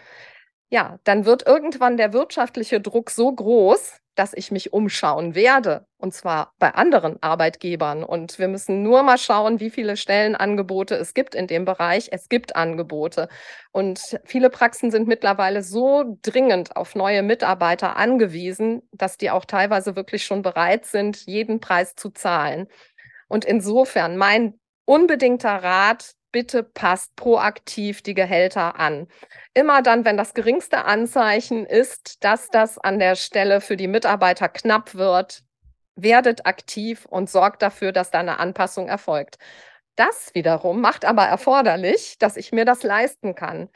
ja, 0.74 0.98
dann 1.04 1.26
wird 1.26 1.46
irgendwann 1.46 1.98
der 1.98 2.14
wirtschaftliche 2.14 2.82
Druck 2.82 3.12
so 3.12 3.32
groß, 3.32 4.00
dass 4.16 4.34
ich 4.34 4.50
mich 4.50 4.74
umschauen 4.74 5.36
werde. 5.36 5.86
Und 5.98 6.16
zwar 6.16 6.56
bei 6.58 6.74
anderen 6.74 7.22
Arbeitgebern. 7.22 8.04
Und 8.04 8.40
wir 8.40 8.48
müssen 8.48 8.82
nur 8.82 9.04
mal 9.04 9.20
schauen, 9.20 9.60
wie 9.60 9.70
viele 9.70 9.98
Stellenangebote 9.98 10.96
es 10.96 11.14
gibt 11.14 11.36
in 11.36 11.46
dem 11.46 11.64
Bereich. 11.66 12.08
Es 12.12 12.28
gibt 12.28 12.56
Angebote. 12.56 13.30
Und 13.72 14.20
viele 14.26 14.50
Praxen 14.50 14.90
sind 14.90 15.08
mittlerweile 15.08 15.62
so 15.62 16.18
dringend 16.24 16.76
auf 16.76 16.96
neue 16.96 17.22
Mitarbeiter 17.22 17.96
angewiesen, 17.96 18.82
dass 18.92 19.18
die 19.18 19.30
auch 19.30 19.46
teilweise 19.46 19.96
wirklich 19.96 20.26
schon 20.26 20.42
bereit 20.42 20.88
sind, 20.88 21.28
jeden 21.28 21.60
Preis 21.60 21.94
zu 21.96 22.10
zahlen. 22.10 22.68
Und 23.28 23.46
insofern 23.46 24.18
mein 24.18 24.60
unbedingter 24.86 25.52
Rat, 25.52 26.16
bitte 26.34 26.64
passt 26.64 27.16
proaktiv 27.16 28.02
die 28.02 28.16
Gehälter 28.16 28.78
an. 28.78 29.08
Immer 29.54 29.82
dann, 29.82 30.04
wenn 30.04 30.18
das 30.18 30.34
geringste 30.34 30.84
Anzeichen 30.84 31.66
ist, 31.66 32.22
dass 32.26 32.50
das 32.50 32.78
an 32.78 33.00
der 33.00 33.16
Stelle 33.16 33.62
für 33.62 33.78
die 33.78 33.88
Mitarbeiter 33.88 34.50
knapp 34.50 34.96
wird, 34.96 35.44
werdet 35.96 36.46
aktiv 36.46 37.06
und 37.06 37.30
sorgt 37.30 37.62
dafür, 37.62 37.94
dass 37.94 38.12
da 38.12 38.20
eine 38.20 38.40
Anpassung 38.40 38.90
erfolgt. 38.90 39.38
Das 39.96 40.32
wiederum 40.34 40.82
macht 40.82 41.06
aber 41.06 41.24
erforderlich, 41.24 42.18
dass 42.18 42.36
ich 42.36 42.52
mir 42.52 42.66
das 42.66 42.84
leisten 42.84 43.36
kann. 43.36 43.70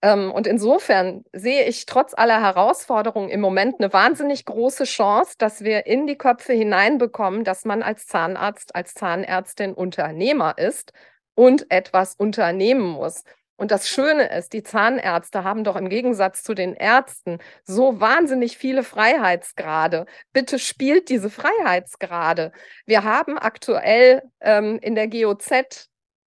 Ähm, 0.00 0.30
und 0.30 0.46
insofern 0.46 1.24
sehe 1.32 1.64
ich 1.64 1.86
trotz 1.86 2.14
aller 2.14 2.40
Herausforderungen 2.40 3.30
im 3.30 3.40
Moment 3.40 3.80
eine 3.80 3.92
wahnsinnig 3.92 4.44
große 4.44 4.84
Chance, 4.84 5.34
dass 5.38 5.64
wir 5.64 5.86
in 5.86 6.06
die 6.06 6.16
Köpfe 6.16 6.52
hineinbekommen, 6.52 7.42
dass 7.42 7.64
man 7.64 7.82
als 7.82 8.06
Zahnarzt, 8.06 8.76
als 8.76 8.94
Zahnärztin 8.94 9.74
Unternehmer 9.74 10.56
ist 10.56 10.92
und 11.36 11.70
etwas 11.70 12.16
unternehmen 12.16 12.82
muss. 12.88 13.22
Und 13.58 13.70
das 13.70 13.88
Schöne 13.88 14.36
ist, 14.36 14.52
die 14.52 14.62
Zahnärzte 14.62 15.42
haben 15.42 15.64
doch 15.64 15.76
im 15.76 15.88
Gegensatz 15.88 16.42
zu 16.42 16.54
den 16.54 16.74
Ärzten 16.74 17.38
so 17.64 18.00
wahnsinnig 18.00 18.58
viele 18.58 18.82
Freiheitsgrade. 18.82 20.04
Bitte 20.32 20.58
spielt 20.58 21.08
diese 21.08 21.30
Freiheitsgrade. 21.30 22.52
Wir 22.84 23.04
haben 23.04 23.38
aktuell 23.38 24.22
ähm, 24.40 24.78
in 24.82 24.94
der 24.94 25.08
GOZ 25.08 25.88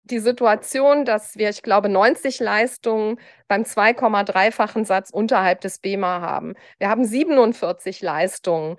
die 0.04 0.20
Situation, 0.20 1.06
dass 1.06 1.36
wir, 1.36 1.50
ich 1.50 1.62
glaube, 1.62 1.90
90 1.90 2.40
Leistungen 2.40 3.20
beim 3.48 3.64
2,3-fachen 3.64 4.86
Satz 4.86 5.10
unterhalb 5.12 5.62
des 5.62 5.80
BEMA 5.80 6.22
haben. 6.22 6.56
Wir 6.80 6.90
haben 6.90 7.06
47 7.06 8.02
Leistungen, 8.02 8.78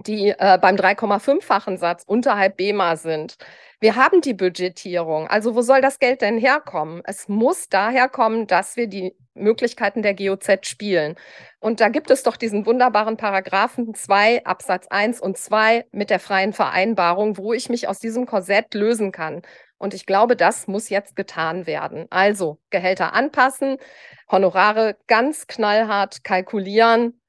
die 0.00 0.28
äh, 0.30 0.58
beim 0.60 0.76
3,5-fachen 0.76 1.78
Satz 1.78 2.02
unterhalb 2.06 2.56
BEMA 2.56 2.96
sind. 2.96 3.36
Wir 3.80 3.96
haben 3.96 4.20
die 4.20 4.34
Budgetierung. 4.34 5.26
Also 5.28 5.54
wo 5.54 5.62
soll 5.62 5.80
das 5.80 5.98
Geld 5.98 6.22
denn 6.22 6.38
herkommen? 6.38 7.02
Es 7.04 7.28
muss 7.28 7.68
daher 7.68 8.08
kommen, 8.08 8.46
dass 8.46 8.76
wir 8.76 8.86
die 8.86 9.14
Möglichkeiten 9.34 10.02
der 10.02 10.14
GOZ 10.14 10.66
spielen. 10.66 11.16
Und 11.60 11.80
da 11.80 11.88
gibt 11.88 12.10
es 12.10 12.22
doch 12.22 12.36
diesen 12.36 12.66
wunderbaren 12.66 13.16
Paragraphen 13.16 13.94
2 13.94 14.44
Absatz 14.44 14.86
1 14.88 15.20
und 15.20 15.36
2 15.36 15.86
mit 15.92 16.10
der 16.10 16.20
freien 16.20 16.52
Vereinbarung, 16.52 17.36
wo 17.36 17.52
ich 17.52 17.68
mich 17.68 17.88
aus 17.88 17.98
diesem 17.98 18.26
Korsett 18.26 18.74
lösen 18.74 19.12
kann. 19.12 19.42
Und 19.78 19.92
ich 19.92 20.06
glaube, 20.06 20.36
das 20.36 20.68
muss 20.68 20.88
jetzt 20.88 21.16
getan 21.16 21.66
werden. 21.66 22.06
Also 22.08 22.58
Gehälter 22.70 23.12
anpassen, 23.12 23.76
Honorare 24.30 24.96
ganz 25.06 25.46
knallhart 25.46 26.24
kalkulieren 26.24 27.20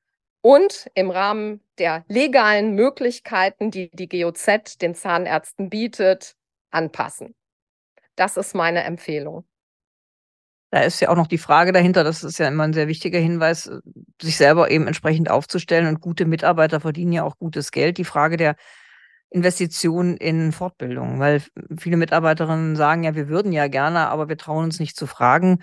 und 0.42 0.90
im 0.94 1.12
Rahmen 1.12 1.62
der 1.78 2.06
legalen 2.08 2.74
Möglichkeiten, 2.74 3.72
die 3.72 3.90
die 3.92 4.08
GOZ 4.08 4.78
den 4.82 4.96
Zahnärzten 4.96 5.70
bietet, 5.70 6.36
anpassen. 6.72 7.36
Das 8.16 8.38
ist 8.38 8.56
meine 8.56 8.84
Empfehlung. 8.84 9.46
Da 10.70 10.82
ist 10.82 11.00
ja 11.00 11.10
auch 11.10 11.16
noch 11.16 11.28
die 11.28 11.38
Frage 11.38 11.72
dahinter, 11.72 12.04
das 12.04 12.24
ist 12.24 12.40
ja 12.40 12.48
immer 12.48 12.64
ein 12.64 12.74
sehr 12.74 12.90
wichtiger 12.90 13.20
Hinweis, 13.20 13.72
sich 14.22 14.36
selber 14.36 14.70
eben 14.70 14.86
entsprechend 14.86 15.30
aufzustellen. 15.32 15.88
Und 15.88 16.02
gute 16.02 16.26
Mitarbeiter 16.26 16.82
verdienen 16.82 17.14
ja 17.14 17.24
auch 17.24 17.38
gutes 17.38 17.72
Geld. 17.72 17.98
Die 17.98 18.04
Frage 18.04 18.36
der 18.36 18.56
Investitionen 19.30 20.18
in 20.18 20.52
Fortbildung, 20.52 21.20
weil 21.20 21.42
viele 21.78 21.98
Mitarbeiterinnen 21.98 22.76
sagen 22.76 23.04
ja, 23.04 23.16
wir 23.16 23.28
würden 23.28 23.52
ja 23.52 23.68
gerne, 23.68 24.10
aber 24.10 24.30
wir 24.30 24.38
trauen 24.38 24.66
uns 24.66 24.80
nicht 24.80 24.98
zu 24.98 25.08
fragen. 25.08 25.60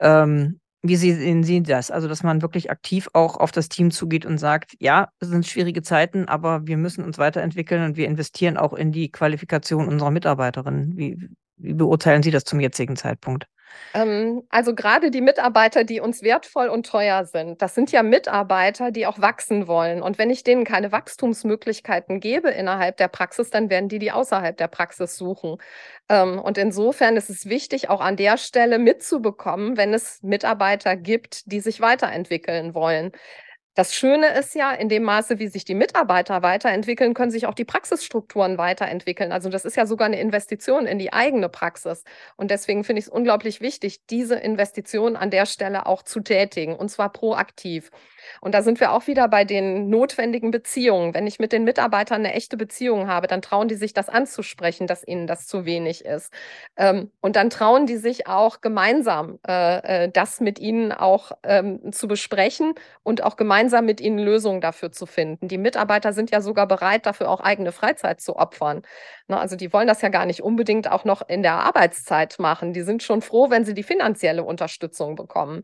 Ähm, 0.00 0.60
wie 0.82 0.96
sehen 0.96 1.42
Sie 1.42 1.62
das? 1.62 1.90
Also, 1.90 2.06
dass 2.08 2.22
man 2.22 2.40
wirklich 2.42 2.70
aktiv 2.70 3.08
auch 3.12 3.36
auf 3.36 3.50
das 3.50 3.68
Team 3.68 3.90
zugeht 3.90 4.24
und 4.24 4.38
sagt, 4.38 4.74
ja, 4.78 5.08
es 5.18 5.28
sind 5.28 5.46
schwierige 5.46 5.82
Zeiten, 5.82 6.26
aber 6.28 6.66
wir 6.66 6.76
müssen 6.76 7.04
uns 7.04 7.18
weiterentwickeln 7.18 7.84
und 7.84 7.96
wir 7.96 8.06
investieren 8.06 8.56
auch 8.56 8.72
in 8.74 8.92
die 8.92 9.10
Qualifikation 9.10 9.88
unserer 9.88 10.10
Mitarbeiterinnen. 10.12 10.96
Wie, 10.96 11.28
wie 11.56 11.74
beurteilen 11.74 12.22
Sie 12.22 12.30
das 12.30 12.44
zum 12.44 12.60
jetzigen 12.60 12.96
Zeitpunkt? 12.96 13.46
Ähm, 13.94 14.42
also 14.50 14.74
gerade 14.74 15.10
die 15.10 15.20
Mitarbeiter, 15.20 15.84
die 15.84 16.00
uns 16.00 16.22
wertvoll 16.22 16.68
und 16.68 16.86
teuer 16.86 17.24
sind, 17.24 17.62
das 17.62 17.74
sind 17.74 17.90
ja 17.90 18.02
Mitarbeiter, 18.02 18.90
die 18.90 19.06
auch 19.06 19.20
wachsen 19.20 19.66
wollen. 19.66 20.02
Und 20.02 20.18
wenn 20.18 20.30
ich 20.30 20.44
denen 20.44 20.64
keine 20.64 20.92
Wachstumsmöglichkeiten 20.92 22.20
gebe 22.20 22.50
innerhalb 22.50 22.96
der 22.98 23.08
Praxis, 23.08 23.50
dann 23.50 23.70
werden 23.70 23.88
die 23.88 23.98
die 23.98 24.12
außerhalb 24.12 24.56
der 24.56 24.68
Praxis 24.68 25.16
suchen. 25.16 25.56
Ähm, 26.08 26.38
und 26.38 26.58
insofern 26.58 27.16
ist 27.16 27.30
es 27.30 27.46
wichtig, 27.46 27.88
auch 27.88 28.00
an 28.00 28.16
der 28.16 28.36
Stelle 28.36 28.78
mitzubekommen, 28.78 29.76
wenn 29.76 29.94
es 29.94 30.22
Mitarbeiter 30.22 30.96
gibt, 30.96 31.50
die 31.50 31.60
sich 31.60 31.80
weiterentwickeln 31.80 32.74
wollen. 32.74 33.12
Das 33.78 33.94
Schöne 33.94 34.36
ist 34.36 34.56
ja, 34.56 34.72
in 34.72 34.88
dem 34.88 35.04
Maße, 35.04 35.38
wie 35.38 35.46
sich 35.46 35.64
die 35.64 35.76
Mitarbeiter 35.76 36.42
weiterentwickeln, 36.42 37.14
können 37.14 37.30
sich 37.30 37.46
auch 37.46 37.54
die 37.54 37.64
Praxisstrukturen 37.64 38.58
weiterentwickeln. 38.58 39.30
Also 39.30 39.50
das 39.50 39.64
ist 39.64 39.76
ja 39.76 39.86
sogar 39.86 40.06
eine 40.06 40.18
Investition 40.18 40.84
in 40.84 40.98
die 40.98 41.12
eigene 41.12 41.48
Praxis. 41.48 42.02
Und 42.34 42.50
deswegen 42.50 42.82
finde 42.82 42.98
ich 42.98 43.06
es 43.06 43.08
unglaublich 43.08 43.60
wichtig, 43.60 44.04
diese 44.06 44.34
Investition 44.34 45.14
an 45.14 45.30
der 45.30 45.46
Stelle 45.46 45.86
auch 45.86 46.02
zu 46.02 46.18
tätigen, 46.18 46.74
und 46.74 46.88
zwar 46.88 47.12
proaktiv. 47.12 47.92
Und 48.40 48.52
da 48.52 48.62
sind 48.62 48.80
wir 48.80 48.92
auch 48.92 49.06
wieder 49.06 49.28
bei 49.28 49.44
den 49.44 49.88
notwendigen 49.88 50.50
Beziehungen. 50.50 51.14
Wenn 51.14 51.28
ich 51.28 51.38
mit 51.38 51.52
den 51.52 51.62
Mitarbeitern 51.62 52.24
eine 52.24 52.34
echte 52.34 52.56
Beziehung 52.56 53.06
habe, 53.06 53.28
dann 53.28 53.42
trauen 53.42 53.68
die 53.68 53.76
sich 53.76 53.92
das 53.94 54.08
anzusprechen, 54.08 54.88
dass 54.88 55.06
ihnen 55.06 55.28
das 55.28 55.46
zu 55.46 55.64
wenig 55.64 56.04
ist. 56.04 56.32
Ähm, 56.76 57.12
und 57.20 57.36
dann 57.36 57.48
trauen 57.48 57.86
die 57.86 57.96
sich 57.96 58.26
auch 58.26 58.60
gemeinsam 58.60 59.38
äh, 59.46 60.04
äh, 60.04 60.10
das 60.10 60.40
mit 60.40 60.58
ihnen 60.58 60.92
auch 60.92 61.32
ähm, 61.44 61.92
zu 61.92 62.08
besprechen 62.08 62.74
und 63.02 63.22
auch 63.22 63.36
gemeinsam 63.36 63.67
mit 63.82 64.00
ihnen 64.00 64.18
Lösungen 64.18 64.60
dafür 64.60 64.92
zu 64.92 65.06
finden. 65.06 65.48
Die 65.48 65.58
Mitarbeiter 65.58 66.12
sind 66.12 66.30
ja 66.30 66.40
sogar 66.40 66.66
bereit, 66.66 67.06
dafür 67.06 67.30
auch 67.30 67.40
eigene 67.40 67.72
Freizeit 67.72 68.20
zu 68.20 68.36
opfern. 68.36 68.82
Na, 69.28 69.38
also 69.40 69.56
die 69.56 69.72
wollen 69.72 69.86
das 69.86 70.02
ja 70.02 70.08
gar 70.08 70.26
nicht 70.26 70.42
unbedingt 70.42 70.90
auch 70.90 71.04
noch 71.04 71.28
in 71.28 71.42
der 71.42 71.54
Arbeitszeit 71.54 72.38
machen. 72.38 72.72
Die 72.72 72.82
sind 72.82 73.02
schon 73.02 73.22
froh, 73.22 73.50
wenn 73.50 73.64
sie 73.64 73.74
die 73.74 73.82
finanzielle 73.82 74.42
Unterstützung 74.44 75.14
bekommen. 75.16 75.62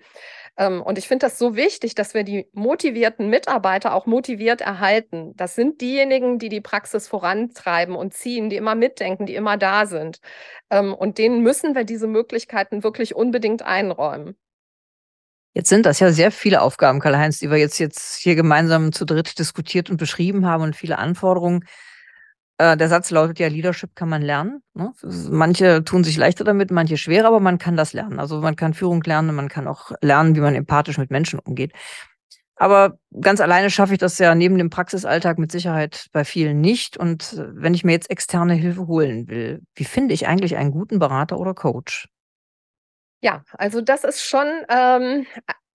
Ähm, 0.57 0.83
und 0.83 0.99
ich 0.99 1.09
finde 1.09 1.27
das 1.27 1.39
so 1.39 1.57
wichtig, 1.57 1.95
dass 1.95 2.15
wir 2.15 2.25
die 2.25 2.49
motivierten 2.53 3.29
Mitarbeiter 3.29 3.95
auch 3.95 4.07
motiviert 4.07 4.61
erhalten. 4.61 5.33
Das 5.37 5.55
sind 5.55 5.81
diejenigen, 5.81 6.39
die 6.39 6.49
die 6.49 6.61
Praxis 6.61 7.09
vorantreiben 7.09 7.97
und 7.97 8.15
ziehen, 8.15 8.51
die 8.51 8.57
immer 8.57 8.75
mitdenken, 8.75 9.27
die 9.27 9.35
immer 9.35 9.57
da 9.57 9.87
sind. 9.87 10.21
Ähm, 10.71 10.95
und 10.95 11.19
denen 11.19 11.43
müssen 11.43 11.75
wir 11.75 11.85
diese 11.85 12.07
Möglichkeiten 12.07 12.85
wirklich 12.85 13.15
unbedingt 13.15 13.63
einräumen. 13.63 14.37
Jetzt 15.55 15.69
sind 15.69 15.87
das 15.87 16.01
ja 16.01 16.11
sehr 16.11 16.33
viele 16.33 16.63
Aufgaben, 16.63 16.99
Karl-Heinz, 16.99 17.39
die 17.39 17.49
wir 17.49 17.59
jetzt, 17.59 17.79
jetzt 17.79 18.17
hier 18.17 18.35
gemeinsam 18.35 18.93
zu 18.93 19.05
dritt 19.05 19.39
diskutiert 19.39 19.89
und 19.89 19.99
beschrieben 19.99 20.47
haben 20.47 20.65
und 20.65 20.75
viele 20.75 20.99
Anforderungen. 20.99 21.65
Äh, 22.59 22.77
der 22.77 22.89
Satz 22.89 23.11
lautet 23.13 23.39
ja, 23.39 23.47
Leadership 23.47 23.95
kann 23.95 24.09
man 24.09 24.23
lernen. 24.23 24.63
Ne? 24.75 24.93
Manche 25.31 25.85
tun 25.85 26.03
sich 26.03 26.17
leichter 26.17 26.43
damit, 26.43 26.73
manche 26.73 26.97
schwerer, 26.97 27.29
aber 27.29 27.39
man 27.39 27.59
kann 27.59 27.77
das 27.77 27.93
lernen. 27.93 28.19
Also 28.19 28.41
man 28.41 28.57
kann 28.57 28.75
Führung 28.75 29.03
lernen, 29.05 29.35
man 29.35 29.49
kann 29.49 29.69
auch 29.69 29.93
lernen, 30.01 30.35
wie 30.35 30.41
man 30.41 30.57
empathisch 30.57 30.99
mit 30.99 31.11
Menschen 31.11 31.39
umgeht. 31.39 31.73
Aber 32.57 32.99
ganz 33.21 33.41
alleine 33.41 33.71
schaffe 33.71 33.95
ich 33.95 33.99
das 33.99 34.19
ja 34.19 34.35
neben 34.35 34.59
dem 34.59 34.71
Praxisalltag 34.71 35.39
mit 35.39 35.53
Sicherheit 35.53 36.07
bei 36.13 36.25
vielen 36.25 36.61
nicht. 36.61 36.97
Und 36.97 37.43
wenn 37.53 37.75
ich 37.75 37.85
mir 37.85 37.93
jetzt 37.93 38.11
externe 38.11 38.55
Hilfe 38.55 38.87
holen 38.87 39.29
will, 39.29 39.63
wie 39.75 39.85
finde 39.85 40.15
ich 40.15 40.27
eigentlich 40.27 40.57
einen 40.57 40.71
guten 40.71 40.99
Berater 40.99 41.39
oder 41.39 41.55
Coach? 41.55 42.09
Ja, 43.25 43.43
also 43.57 43.81
das 43.81 44.05
ist 44.05 44.23
schon 44.23 44.47
ähm, 44.69 45.27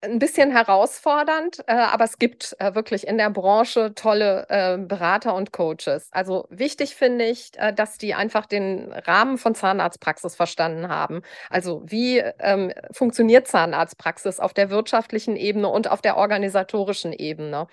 ein 0.03 0.19
bisschen 0.19 0.51
herausfordernd, 0.51 1.61
äh, 1.67 1.73
aber 1.73 2.05
es 2.05 2.19
gibt 2.19 2.55
äh, 2.59 2.75
wirklich 2.75 3.07
in 3.07 3.17
der 3.17 3.31
Branche 3.31 3.95
tolle 3.95 4.45
äh, 4.51 4.77
Berater 4.77 5.35
und 5.35 5.51
Coaches. 5.51 6.11
Also 6.13 6.47
wichtig 6.51 6.95
finde 6.95 7.25
ich, 7.25 7.53
äh, 7.57 7.73
dass 7.73 7.97
die 7.97 8.13
einfach 8.13 8.45
den 8.45 8.93
Rahmen 8.93 9.39
von 9.39 9.55
Zahnarztpraxis 9.55 10.37
verstanden 10.37 10.91
haben. 10.91 11.23
Also 11.49 11.83
wie 11.87 12.19
ähm, 12.19 12.71
funktioniert 12.93 13.49
Zahnarztpraxis 13.49 14.41
auf 14.41 14.53
der 14.53 14.69
wirtschaftlichen 14.69 15.35
Ebene 15.35 15.69
und 15.69 15.91
auf 15.91 16.03
der 16.03 16.19
organisatorischen 16.19 17.15
Ebene. 17.15 17.67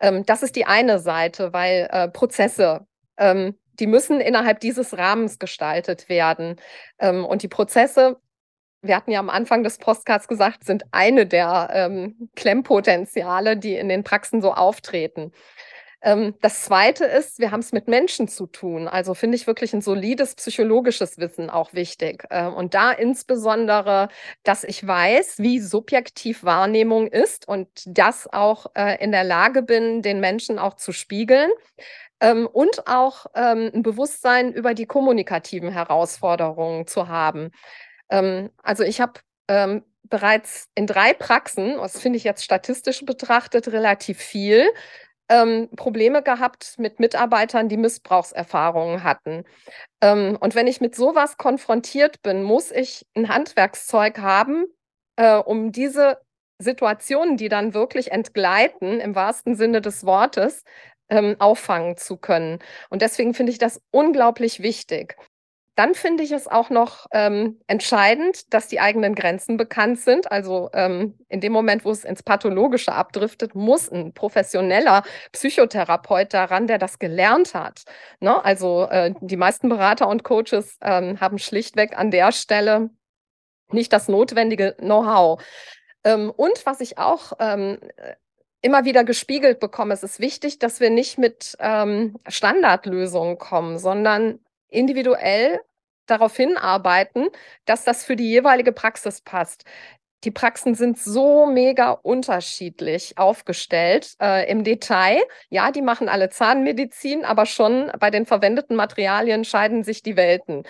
Ähm, 0.00 0.26
das 0.26 0.42
ist 0.42 0.54
die 0.54 0.66
eine 0.66 0.98
Seite, 0.98 1.54
weil 1.54 1.88
äh, 1.90 2.08
Prozesse 2.08 2.86
ähm, 3.16 3.56
die 3.80 3.86
müssen 3.86 4.20
innerhalb 4.20 4.60
dieses 4.60 4.98
Rahmens 4.98 5.38
gestaltet 5.38 6.08
werden. 6.10 6.56
Ähm, 6.98 7.24
und 7.24 7.42
die 7.42 7.48
Prozesse 7.48 8.18
wir 8.82 8.96
hatten 8.96 9.10
ja 9.10 9.20
am 9.20 9.30
Anfang 9.30 9.62
des 9.62 9.78
Postcards 9.78 10.28
gesagt, 10.28 10.64
sind 10.64 10.84
eine 10.92 11.26
der 11.26 11.70
ähm, 11.72 12.30
Klemmpotenziale, 12.36 13.56
die 13.56 13.74
in 13.74 13.88
den 13.88 14.04
Praxen 14.04 14.40
so 14.40 14.52
auftreten. 14.52 15.32
Ähm, 16.00 16.34
das 16.42 16.62
zweite 16.62 17.04
ist, 17.04 17.40
wir 17.40 17.50
haben 17.50 17.60
es 17.60 17.72
mit 17.72 17.88
Menschen 17.88 18.28
zu 18.28 18.46
tun. 18.46 18.86
Also 18.86 19.14
finde 19.14 19.36
ich 19.36 19.46
wirklich 19.46 19.72
ein 19.74 19.80
solides 19.80 20.36
psychologisches 20.36 21.18
Wissen 21.18 21.50
auch 21.50 21.72
wichtig. 21.72 22.24
Ähm, 22.30 22.54
und 22.54 22.74
da 22.74 22.92
insbesondere, 22.92 24.08
dass 24.44 24.62
ich 24.62 24.86
weiß, 24.86 25.38
wie 25.38 25.58
subjektiv 25.60 26.44
Wahrnehmung 26.44 27.08
ist 27.08 27.48
und 27.48 27.68
das 27.86 28.32
auch 28.32 28.66
äh, 28.74 29.02
in 29.02 29.10
der 29.10 29.24
Lage 29.24 29.62
bin, 29.62 30.02
den 30.02 30.20
Menschen 30.20 30.58
auch 30.58 30.74
zu 30.74 30.92
spiegeln. 30.92 31.50
Ähm, 32.20 32.46
und 32.46 32.86
auch 32.88 33.26
ähm, 33.34 33.70
ein 33.74 33.82
Bewusstsein 33.82 34.52
über 34.52 34.74
die 34.74 34.86
kommunikativen 34.86 35.70
Herausforderungen 35.70 36.86
zu 36.86 37.08
haben. 37.08 37.50
Ähm, 38.10 38.50
also 38.62 38.84
ich 38.84 39.00
habe 39.00 39.20
ähm, 39.48 39.84
bereits 40.04 40.68
in 40.74 40.86
drei 40.86 41.12
Praxen, 41.14 41.76
das 41.76 42.00
finde 42.00 42.16
ich 42.16 42.24
jetzt 42.24 42.44
statistisch 42.44 43.04
betrachtet 43.04 43.68
relativ 43.68 44.18
viel, 44.18 44.68
ähm, 45.28 45.68
Probleme 45.76 46.22
gehabt 46.22 46.74
mit 46.78 47.00
Mitarbeitern, 47.00 47.68
die 47.68 47.76
Missbrauchserfahrungen 47.76 49.04
hatten. 49.04 49.44
Ähm, 50.02 50.38
und 50.40 50.54
wenn 50.54 50.66
ich 50.66 50.80
mit 50.80 50.94
sowas 50.94 51.36
konfrontiert 51.36 52.22
bin, 52.22 52.42
muss 52.42 52.70
ich 52.70 53.06
ein 53.14 53.28
Handwerkszeug 53.28 54.18
haben, 54.18 54.64
äh, 55.16 55.36
um 55.36 55.72
diese 55.72 56.18
Situationen, 56.60 57.36
die 57.36 57.48
dann 57.48 57.74
wirklich 57.74 58.10
entgleiten, 58.12 59.00
im 59.00 59.14
wahrsten 59.14 59.54
Sinne 59.54 59.80
des 59.82 60.04
Wortes, 60.06 60.64
ähm, 61.10 61.36
auffangen 61.38 61.96
zu 61.96 62.16
können. 62.16 62.58
Und 62.90 63.02
deswegen 63.02 63.34
finde 63.34 63.52
ich 63.52 63.58
das 63.58 63.80
unglaublich 63.90 64.62
wichtig. 64.62 65.16
Dann 65.78 65.94
finde 65.94 66.24
ich 66.24 66.32
es 66.32 66.48
auch 66.48 66.70
noch 66.70 67.06
ähm, 67.12 67.60
entscheidend, 67.68 68.52
dass 68.52 68.66
die 68.66 68.80
eigenen 68.80 69.14
Grenzen 69.14 69.56
bekannt 69.56 70.00
sind. 70.00 70.28
Also 70.32 70.70
ähm, 70.72 71.14
in 71.28 71.40
dem 71.40 71.52
Moment, 71.52 71.84
wo 71.84 71.92
es 71.92 72.02
ins 72.02 72.24
Pathologische 72.24 72.92
abdriftet, 72.92 73.54
muss 73.54 73.88
ein 73.88 74.12
professioneller 74.12 75.04
Psychotherapeut 75.30 76.34
daran, 76.34 76.66
der 76.66 76.78
das 76.78 76.98
gelernt 76.98 77.54
hat. 77.54 77.84
Ne? 78.18 78.44
Also 78.44 78.88
äh, 78.90 79.14
die 79.20 79.36
meisten 79.36 79.68
Berater 79.68 80.08
und 80.08 80.24
Coaches 80.24 80.78
ähm, 80.82 81.20
haben 81.20 81.38
schlichtweg 81.38 81.96
an 81.96 82.10
der 82.10 82.32
Stelle 82.32 82.90
nicht 83.70 83.92
das 83.92 84.08
notwendige 84.08 84.74
Know-how. 84.80 85.40
Ähm, 86.02 86.32
und 86.36 86.66
was 86.66 86.80
ich 86.80 86.98
auch 86.98 87.34
ähm, 87.38 87.78
immer 88.62 88.84
wieder 88.84 89.04
gespiegelt 89.04 89.60
bekomme, 89.60 89.94
es 89.94 90.02
ist 90.02 90.18
wichtig, 90.18 90.58
dass 90.58 90.80
wir 90.80 90.90
nicht 90.90 91.18
mit 91.18 91.56
ähm, 91.60 92.18
Standardlösungen 92.26 93.38
kommen, 93.38 93.78
sondern 93.78 94.40
individuell 94.70 95.60
darauf 96.10 96.36
hinarbeiten, 96.36 97.28
dass 97.64 97.84
das 97.84 98.04
für 98.04 98.16
die 98.16 98.28
jeweilige 98.30 98.72
Praxis 98.72 99.20
passt. 99.20 99.64
Die 100.24 100.32
Praxen 100.32 100.74
sind 100.74 100.98
so 100.98 101.46
mega 101.46 101.92
unterschiedlich 101.92 103.16
aufgestellt 103.16 104.14
äh, 104.20 104.50
im 104.50 104.64
Detail. 104.64 105.22
Ja, 105.48 105.70
die 105.70 105.82
machen 105.82 106.08
alle 106.08 106.28
Zahnmedizin, 106.28 107.24
aber 107.24 107.46
schon 107.46 107.92
bei 108.00 108.10
den 108.10 108.26
verwendeten 108.26 108.74
Materialien 108.74 109.44
scheiden 109.44 109.84
sich 109.84 110.02
die 110.02 110.16
Welten. 110.16 110.64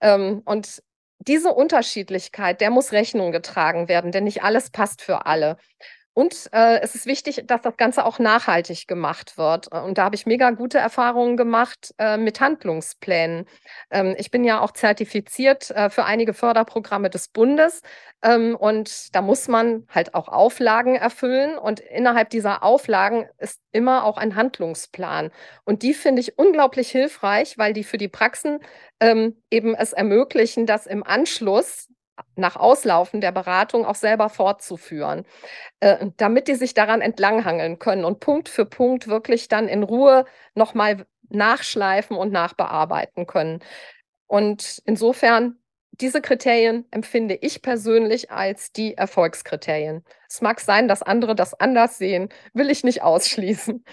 Ähm, 0.00 0.42
und 0.44 0.82
diese 1.18 1.52
Unterschiedlichkeit, 1.52 2.60
der 2.60 2.70
muss 2.70 2.92
Rechnung 2.92 3.32
getragen 3.32 3.88
werden, 3.88 4.12
denn 4.12 4.24
nicht 4.24 4.42
alles 4.42 4.70
passt 4.70 5.02
für 5.02 5.26
alle. 5.26 5.56
Und 6.14 6.50
äh, 6.52 6.80
es 6.80 6.94
ist 6.94 7.06
wichtig, 7.06 7.44
dass 7.46 7.62
das 7.62 7.76
Ganze 7.78 8.04
auch 8.04 8.18
nachhaltig 8.18 8.86
gemacht 8.86 9.38
wird. 9.38 9.68
Und 9.72 9.96
da 9.96 10.04
habe 10.04 10.14
ich 10.14 10.26
mega 10.26 10.50
gute 10.50 10.78
Erfahrungen 10.78 11.38
gemacht 11.38 11.94
äh, 11.98 12.18
mit 12.18 12.40
Handlungsplänen. 12.40 13.46
Ähm, 13.90 14.14
ich 14.18 14.30
bin 14.30 14.44
ja 14.44 14.60
auch 14.60 14.72
zertifiziert 14.72 15.70
äh, 15.70 15.88
für 15.88 16.04
einige 16.04 16.34
Förderprogramme 16.34 17.08
des 17.08 17.28
Bundes. 17.28 17.80
Ähm, 18.22 18.56
und 18.56 19.14
da 19.14 19.22
muss 19.22 19.48
man 19.48 19.86
halt 19.88 20.14
auch 20.14 20.28
Auflagen 20.28 20.96
erfüllen. 20.96 21.56
Und 21.56 21.80
innerhalb 21.80 22.28
dieser 22.28 22.62
Auflagen 22.62 23.26
ist 23.38 23.60
immer 23.72 24.04
auch 24.04 24.18
ein 24.18 24.36
Handlungsplan. 24.36 25.30
Und 25.64 25.82
die 25.82 25.94
finde 25.94 26.20
ich 26.20 26.38
unglaublich 26.38 26.90
hilfreich, 26.90 27.56
weil 27.56 27.72
die 27.72 27.84
für 27.84 27.98
die 27.98 28.08
Praxen 28.08 28.60
ähm, 29.00 29.42
eben 29.50 29.74
es 29.74 29.94
ermöglichen, 29.94 30.66
dass 30.66 30.86
im 30.86 31.02
Anschluss 31.02 31.88
nach 32.36 32.56
Auslaufen 32.56 33.20
der 33.20 33.32
Beratung 33.32 33.84
auch 33.86 33.94
selber 33.94 34.28
fortzuführen, 34.28 35.24
äh, 35.80 36.06
damit 36.16 36.48
die 36.48 36.54
sich 36.54 36.74
daran 36.74 37.00
entlanghangeln 37.00 37.78
können 37.78 38.04
und 38.04 38.20
Punkt 38.20 38.48
für 38.48 38.66
Punkt 38.66 39.08
wirklich 39.08 39.48
dann 39.48 39.68
in 39.68 39.82
Ruhe 39.82 40.24
nochmal 40.54 41.06
nachschleifen 41.30 42.16
und 42.16 42.32
nachbearbeiten 42.32 43.26
können. 43.26 43.60
Und 44.26 44.82
insofern, 44.86 45.58
diese 45.92 46.22
Kriterien 46.22 46.86
empfinde 46.90 47.34
ich 47.34 47.62
persönlich 47.62 48.30
als 48.30 48.72
die 48.72 48.96
Erfolgskriterien. 48.96 50.04
Es 50.28 50.40
mag 50.40 50.60
sein, 50.60 50.88
dass 50.88 51.02
andere 51.02 51.34
das 51.34 51.54
anders 51.54 51.98
sehen, 51.98 52.30
will 52.54 52.70
ich 52.70 52.82
nicht 52.84 53.02
ausschließen. 53.02 53.84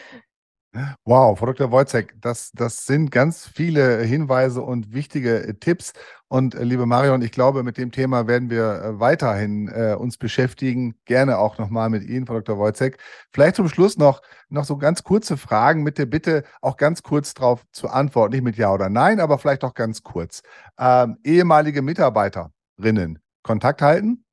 Wow, 1.03 1.39
Frau 1.39 1.47
Dr. 1.47 1.71
Wojcek, 1.71 2.13
das, 2.21 2.51
das 2.51 2.85
sind 2.85 3.09
ganz 3.09 3.47
viele 3.47 4.03
Hinweise 4.03 4.61
und 4.61 4.93
wichtige 4.93 5.47
äh, 5.47 5.53
Tipps. 5.55 5.93
Und 6.27 6.53
äh, 6.53 6.63
liebe 6.63 6.85
Marion, 6.85 7.23
ich 7.23 7.31
glaube, 7.31 7.63
mit 7.63 7.77
dem 7.79 7.91
Thema 7.91 8.27
werden 8.27 8.51
wir 8.51 8.81
äh, 8.83 8.99
weiterhin 8.99 9.67
äh, 9.69 9.95
uns 9.97 10.17
beschäftigen. 10.17 10.93
Gerne 11.05 11.39
auch 11.39 11.57
nochmal 11.57 11.89
mit 11.89 12.03
Ihnen, 12.03 12.27
Frau 12.27 12.35
Dr. 12.35 12.59
Wojcek. 12.59 12.99
Vielleicht 13.33 13.55
zum 13.55 13.67
Schluss 13.67 13.97
noch, 13.97 14.21
noch 14.49 14.63
so 14.63 14.77
ganz 14.77 15.03
kurze 15.03 15.37
Fragen 15.37 15.81
mit 15.81 15.97
der 15.97 16.05
Bitte, 16.05 16.43
auch 16.61 16.77
ganz 16.77 17.01
kurz 17.01 17.33
darauf 17.33 17.65
zu 17.71 17.89
antworten. 17.89 18.33
Nicht 18.33 18.43
mit 18.43 18.57
Ja 18.57 18.71
oder 18.71 18.89
Nein, 18.89 19.19
aber 19.19 19.39
vielleicht 19.39 19.63
auch 19.63 19.73
ganz 19.73 20.03
kurz. 20.03 20.43
Ähm, 20.77 21.17
ehemalige 21.23 21.81
Mitarbeiterinnen, 21.81 23.17
Kontakt 23.41 23.81
halten? 23.81 24.23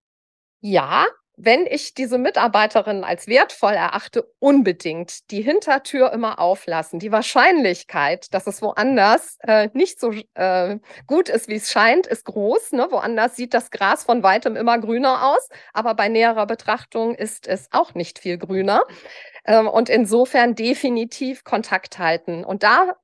Ja, 0.61 1.07
wenn 1.37 1.67
ich 1.67 1.93
diese 1.95 2.17
Mitarbeiterin 2.17 3.05
als 3.05 3.27
wertvoll 3.29 3.75
erachte, 3.75 4.33
unbedingt 4.39 5.31
die 5.31 5.43
Hintertür 5.43 6.13
immer 6.13 6.39
auflassen. 6.39 6.99
Die 6.99 7.13
Wahrscheinlichkeit, 7.13 8.33
dass 8.33 8.47
es 8.47 8.63
woanders 8.63 9.37
äh, 9.43 9.69
nicht 9.75 10.01
so 10.01 10.13
äh, 10.35 10.79
gut 11.07 11.29
ist, 11.29 11.49
wie 11.49 11.57
es 11.57 11.71
scheint, 11.71 12.07
ist 12.07 12.25
groß. 12.25 12.73
Ne? 12.73 12.89
Woanders 12.91 13.37
sieht 13.37 13.53
das 13.53 13.71
Gras 13.71 14.05
von 14.05 14.23
weitem 14.23 14.57
immer 14.57 14.79
grüner 14.79 15.29
aus, 15.29 15.49
aber 15.75 15.95
bei 15.95 16.09
näherer 16.09 16.47
Betrachtung 16.47 17.15
ist 17.15 17.47
es 17.47 17.69
auch 17.71 17.95
nicht 17.95 18.19
viel 18.19 18.39
grüner. 18.39 18.83
Ähm, 19.45 19.69
und 19.69 19.91
insofern 19.91 20.55
definitiv 20.55 21.45
Kontakt 21.45 21.99
halten. 21.99 22.45
Und 22.45 22.63
da 22.63 22.97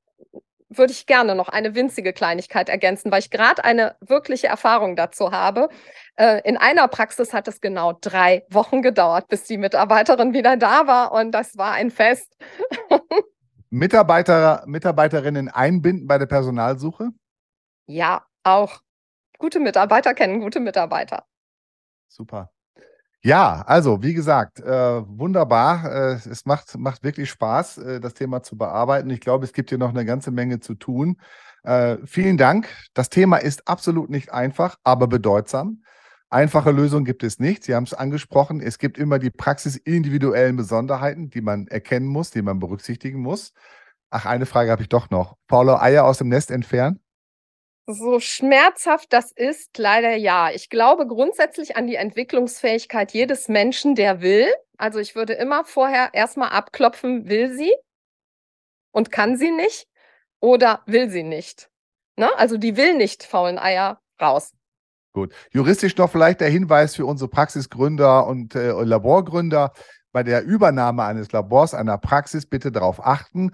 würde 0.77 0.91
ich 0.93 1.05
gerne 1.05 1.35
noch 1.35 1.49
eine 1.49 1.75
winzige 1.75 2.13
Kleinigkeit 2.13 2.69
ergänzen, 2.69 3.11
weil 3.11 3.19
ich 3.19 3.29
gerade 3.29 3.63
eine 3.63 3.95
wirkliche 4.01 4.47
Erfahrung 4.47 4.95
dazu 4.95 5.31
habe. 5.31 5.69
Äh, 6.15 6.41
in 6.47 6.57
einer 6.57 6.87
Praxis 6.87 7.33
hat 7.33 7.47
es 7.47 7.61
genau 7.61 7.93
drei 7.93 8.45
Wochen 8.49 8.81
gedauert, 8.81 9.27
bis 9.27 9.43
die 9.45 9.57
Mitarbeiterin 9.57 10.33
wieder 10.33 10.57
da 10.57 10.87
war 10.87 11.11
und 11.11 11.31
das 11.31 11.57
war 11.57 11.73
ein 11.73 11.91
Fest. 11.91 12.37
Mitarbeiter, 13.69 14.63
Mitarbeiterinnen 14.67 15.49
einbinden 15.49 16.07
bei 16.07 16.19
der 16.19 16.27
Personalsuche? 16.27 17.09
Ja, 17.87 18.23
auch. 18.43 18.81
Gute 19.39 19.59
Mitarbeiter 19.59 20.13
kennen 20.13 20.41
gute 20.41 20.59
Mitarbeiter. 20.59 21.25
Super. 22.07 22.51
Ja, 23.25 23.61
also 23.67 24.03
wie 24.03 24.13
gesagt, 24.13 24.59
äh, 24.59 24.67
wunderbar. 25.07 25.85
Äh, 25.85 26.29
es 26.29 26.45
macht, 26.45 26.77
macht 26.77 27.03
wirklich 27.03 27.29
Spaß, 27.29 27.77
äh, 27.77 27.99
das 28.01 28.13
Thema 28.15 28.43
zu 28.43 28.57
bearbeiten. 28.57 29.09
Ich 29.11 29.21
glaube, 29.21 29.45
es 29.45 29.53
gibt 29.53 29.69
hier 29.69 29.77
noch 29.77 29.91
eine 29.91 30.03
ganze 30.03 30.29
Menge 30.31 30.59
zu 30.59 30.75
tun. 30.75 31.15
Äh, 31.63 31.97
vielen 32.05 32.35
Dank. 32.37 32.67
Das 32.93 33.09
Thema 33.09 33.37
ist 33.37 33.67
absolut 33.67 34.09
nicht 34.09 34.33
einfach, 34.33 34.75
aber 34.83 35.07
bedeutsam. 35.07 35.83
Einfache 36.29 36.71
Lösungen 36.71 37.05
gibt 37.05 37.23
es 37.23 37.39
nicht. 37.39 37.63
Sie 37.63 37.73
haben 37.75 37.85
es 37.85 37.93
angesprochen. 37.93 38.59
Es 38.59 38.77
gibt 38.77 38.97
immer 38.97 39.19
die 39.19 39.29
praxisindividuellen 39.29 40.57
Besonderheiten, 40.57 41.29
die 41.29 41.41
man 41.41 41.67
erkennen 41.67 42.07
muss, 42.07 42.31
die 42.31 42.41
man 42.41 42.59
berücksichtigen 42.59 43.21
muss. 43.21 43.53
Ach, 44.09 44.25
eine 44.25 44.45
Frage 44.45 44.71
habe 44.71 44.81
ich 44.81 44.89
doch 44.89 45.09
noch. 45.11 45.37
Paulo 45.47 45.77
Eier 45.77 46.03
aus 46.05 46.17
dem 46.17 46.27
Nest 46.27 46.51
entfernen? 46.51 47.02
So 47.85 48.21
schmerzhaft 48.21 49.11
das 49.11 49.31
ist, 49.31 49.77
leider 49.77 50.15
ja. 50.15 50.49
Ich 50.51 50.69
glaube 50.69 51.05
grundsätzlich 51.05 51.75
an 51.75 51.85
die 51.85 51.95
Entwicklungsfähigkeit 51.95 53.11
jedes 53.11 53.49
Menschen, 53.49 53.95
der 53.95 54.21
will. 54.21 54.47
Also 54.77 54.99
ich 54.99 55.15
würde 55.15 55.33
immer 55.33 55.65
vorher 55.65 56.13
erstmal 56.13 56.49
abklopfen, 56.49 57.27
will 57.27 57.53
sie 57.53 57.73
und 58.91 59.11
kann 59.11 59.37
sie 59.37 59.51
nicht 59.51 59.87
oder 60.39 60.81
will 60.85 61.09
sie 61.09 61.23
nicht. 61.23 61.69
Ne? 62.15 62.29
Also 62.37 62.57
die 62.57 62.77
will 62.77 62.95
nicht 62.95 63.23
faulen 63.23 63.59
Eier 63.59 64.01
raus. 64.21 64.53
Gut. 65.11 65.33
Juristisch 65.51 65.95
noch 65.97 66.09
vielleicht 66.09 66.41
der 66.41 66.49
Hinweis 66.49 66.95
für 66.95 67.05
unsere 67.05 67.29
Praxisgründer 67.29 68.25
und 68.25 68.55
äh, 68.55 68.71
Laborgründer 68.71 69.73
bei 70.13 70.23
der 70.23 70.45
Übernahme 70.45 71.03
eines 71.03 71.31
Labors, 71.33 71.73
einer 71.73 71.97
Praxis 71.97 72.45
bitte 72.45 72.71
darauf 72.71 73.05
achten. 73.05 73.51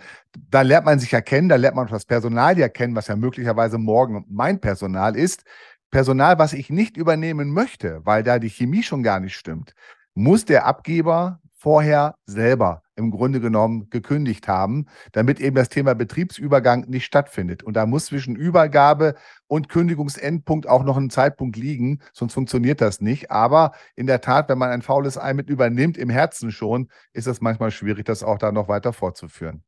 Da 0.51 0.61
lernt 0.61 0.85
man 0.85 0.99
sich 0.99 1.11
ja 1.11 1.21
kennen, 1.21 1.49
da 1.49 1.55
lernt 1.55 1.77
man 1.77 1.87
das 1.87 2.05
Personal 2.05 2.59
ja 2.59 2.69
kennen, 2.69 2.95
was 2.95 3.07
ja 3.07 3.15
möglicherweise 3.15 3.79
morgen 3.79 4.25
mein 4.29 4.59
Personal 4.59 5.15
ist. 5.15 5.43
Personal, 5.89 6.37
was 6.37 6.53
ich 6.53 6.69
nicht 6.69 6.97
übernehmen 6.97 7.51
möchte, 7.51 8.01
weil 8.05 8.21
da 8.21 8.37
die 8.37 8.49
Chemie 8.49 8.83
schon 8.83 9.01
gar 9.01 9.19
nicht 9.19 9.35
stimmt, 9.35 9.73
muss 10.13 10.45
der 10.45 10.65
Abgeber 10.65 11.39
vorher 11.59 12.15
selber 12.25 12.83
im 12.95 13.11
Grunde 13.11 13.41
genommen 13.41 13.89
gekündigt 13.89 14.47
haben, 14.47 14.87
damit 15.11 15.39
eben 15.41 15.55
das 15.55 15.69
Thema 15.69 15.93
Betriebsübergang 15.93 16.85
nicht 16.87 17.05
stattfindet. 17.05 17.63
Und 17.63 17.73
da 17.75 17.85
muss 17.85 18.05
zwischen 18.05 18.35
Übergabe 18.35 19.15
und 19.47 19.67
Kündigungsendpunkt 19.67 20.67
auch 20.67 20.83
noch 20.83 20.97
ein 20.97 21.09
Zeitpunkt 21.09 21.57
liegen, 21.57 21.99
sonst 22.13 22.33
funktioniert 22.33 22.79
das 22.81 23.01
nicht. 23.01 23.29
Aber 23.29 23.73
in 23.95 24.07
der 24.07 24.21
Tat, 24.21 24.47
wenn 24.49 24.57
man 24.57 24.71
ein 24.71 24.81
faules 24.81 25.17
Ei 25.17 25.33
mit 25.33 25.49
übernimmt, 25.49 25.97
im 25.97 26.09
Herzen 26.09 26.51
schon, 26.51 26.89
ist 27.13 27.27
es 27.27 27.41
manchmal 27.41 27.71
schwierig, 27.71 28.05
das 28.05 28.23
auch 28.23 28.37
da 28.37 28.51
noch 28.51 28.69
weiter 28.69 28.93
fortzuführen 28.93 29.63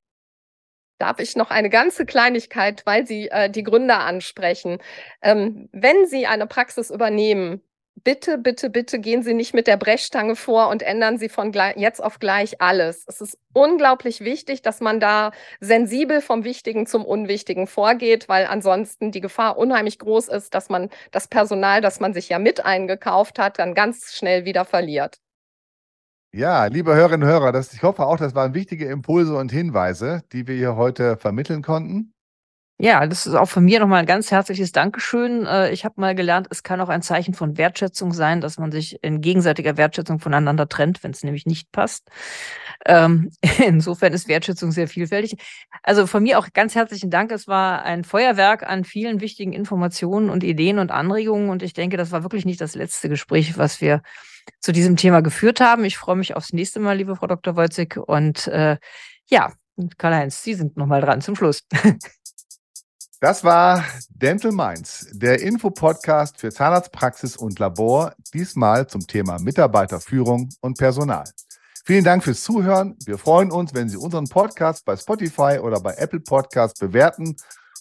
darf 1.01 1.19
ich 1.19 1.35
noch 1.35 1.49
eine 1.49 1.71
ganze 1.71 2.05
Kleinigkeit, 2.05 2.85
weil 2.85 3.07
Sie 3.07 3.27
äh, 3.29 3.49
die 3.49 3.63
Gründer 3.63 4.01
ansprechen. 4.01 4.77
Ähm, 5.23 5.67
wenn 5.71 6.05
Sie 6.05 6.27
eine 6.27 6.45
Praxis 6.45 6.91
übernehmen, 6.91 7.61
bitte, 7.95 8.37
bitte, 8.37 8.69
bitte 8.69 8.99
gehen 8.99 9.23
Sie 9.23 9.33
nicht 9.33 9.53
mit 9.53 9.67
der 9.67 9.77
Brechstange 9.77 10.35
vor 10.35 10.69
und 10.69 10.81
ändern 10.81 11.17
Sie 11.17 11.29
von 11.29 11.51
jetzt 11.75 12.03
auf 12.03 12.19
gleich 12.19 12.61
alles. 12.61 13.05
Es 13.07 13.21
ist 13.21 13.37
unglaublich 13.53 14.21
wichtig, 14.21 14.61
dass 14.61 14.81
man 14.81 14.99
da 14.99 15.31
sensibel 15.59 16.21
vom 16.21 16.43
Wichtigen 16.43 16.87
zum 16.87 17.05
Unwichtigen 17.05 17.67
vorgeht, 17.67 18.29
weil 18.29 18.45
ansonsten 18.45 19.11
die 19.11 19.21
Gefahr 19.21 19.57
unheimlich 19.57 19.99
groß 19.99 20.29
ist, 20.29 20.53
dass 20.53 20.69
man 20.69 20.89
das 21.11 21.27
Personal, 21.27 21.81
das 21.81 21.99
man 21.99 22.13
sich 22.13 22.29
ja 22.29 22.39
mit 22.39 22.65
eingekauft 22.65 23.39
hat, 23.39 23.59
dann 23.59 23.73
ganz 23.73 24.13
schnell 24.13 24.45
wieder 24.45 24.65
verliert. 24.65 25.19
Ja, 26.33 26.65
liebe 26.67 26.95
Hörerinnen 26.95 27.27
und 27.27 27.29
Hörer, 27.29 27.51
das, 27.51 27.73
ich 27.73 27.83
hoffe 27.83 28.05
auch, 28.05 28.15
das 28.15 28.33
waren 28.35 28.53
wichtige 28.53 28.85
Impulse 28.85 29.35
und 29.35 29.51
Hinweise, 29.51 30.23
die 30.31 30.47
wir 30.47 30.55
hier 30.55 30.77
heute 30.77 31.17
vermitteln 31.17 31.61
konnten. 31.61 32.13
Ja, 32.83 33.05
das 33.05 33.27
ist 33.27 33.35
auch 33.35 33.47
von 33.47 33.63
mir 33.63 33.79
nochmal 33.79 33.99
ein 33.99 34.07
ganz 34.07 34.31
herzliches 34.31 34.71
Dankeschön. 34.71 35.45
Äh, 35.45 35.71
ich 35.71 35.85
habe 35.85 36.01
mal 36.01 36.15
gelernt, 36.15 36.47
es 36.49 36.63
kann 36.63 36.81
auch 36.81 36.89
ein 36.89 37.03
Zeichen 37.03 37.35
von 37.35 37.55
Wertschätzung 37.55 38.11
sein, 38.11 38.41
dass 38.41 38.57
man 38.57 38.71
sich 38.71 39.03
in 39.03 39.21
gegenseitiger 39.21 39.77
Wertschätzung 39.77 40.17
voneinander 40.17 40.67
trennt, 40.67 41.03
wenn 41.03 41.11
es 41.11 41.23
nämlich 41.23 41.45
nicht 41.45 41.71
passt. 41.71 42.09
Ähm, 42.87 43.29
insofern 43.63 44.13
ist 44.13 44.27
Wertschätzung 44.27 44.71
sehr 44.71 44.87
vielfältig. 44.87 45.35
Also 45.83 46.07
von 46.07 46.23
mir 46.23 46.39
auch 46.39 46.47
ganz 46.53 46.73
herzlichen 46.73 47.11
Dank. 47.11 47.31
Es 47.31 47.47
war 47.47 47.83
ein 47.83 48.03
Feuerwerk 48.03 48.63
an 48.63 48.83
vielen 48.83 49.21
wichtigen 49.21 49.53
Informationen 49.53 50.31
und 50.31 50.43
Ideen 50.43 50.79
und 50.79 50.89
Anregungen. 50.89 51.51
Und 51.51 51.61
ich 51.61 51.73
denke, 51.73 51.97
das 51.97 52.09
war 52.11 52.23
wirklich 52.23 52.45
nicht 52.45 52.61
das 52.61 52.73
letzte 52.73 53.09
Gespräch, 53.09 53.59
was 53.59 53.79
wir 53.79 54.01
zu 54.59 54.71
diesem 54.71 54.97
Thema 54.97 55.21
geführt 55.21 55.59
haben. 55.61 55.85
Ich 55.85 55.99
freue 55.99 56.15
mich 56.15 56.35
aufs 56.35 56.51
nächste 56.51 56.79
Mal, 56.79 56.97
liebe 56.97 57.15
Frau 57.15 57.27
Dr. 57.27 57.55
Wolzig. 57.55 57.97
Und 57.97 58.47
äh, 58.47 58.77
ja, 59.29 59.53
Karl-Heinz, 59.99 60.41
Sie 60.41 60.55
sind 60.55 60.77
nochmal 60.77 61.01
dran 61.01 61.21
zum 61.21 61.35
Schluss. 61.35 61.61
Das 63.21 63.43
war 63.43 63.83
Dental 64.09 64.51
Minds, 64.51 65.07
der 65.11 65.43
Infopodcast 65.43 66.39
für 66.39 66.51
Zahnarztpraxis 66.51 67.37
und 67.37 67.59
Labor, 67.59 68.15
diesmal 68.33 68.87
zum 68.87 69.05
Thema 69.05 69.39
Mitarbeiterführung 69.39 70.49
und 70.59 70.79
Personal. 70.79 71.25
Vielen 71.85 72.03
Dank 72.03 72.23
fürs 72.23 72.41
Zuhören. 72.41 72.97
Wir 73.05 73.19
freuen 73.19 73.51
uns, 73.51 73.75
wenn 73.75 73.89
Sie 73.89 73.97
unseren 73.97 74.27
Podcast 74.27 74.85
bei 74.85 74.97
Spotify 74.97 75.59
oder 75.61 75.79
bei 75.79 75.93
Apple 75.97 76.21
Podcast 76.21 76.79
bewerten 76.79 77.35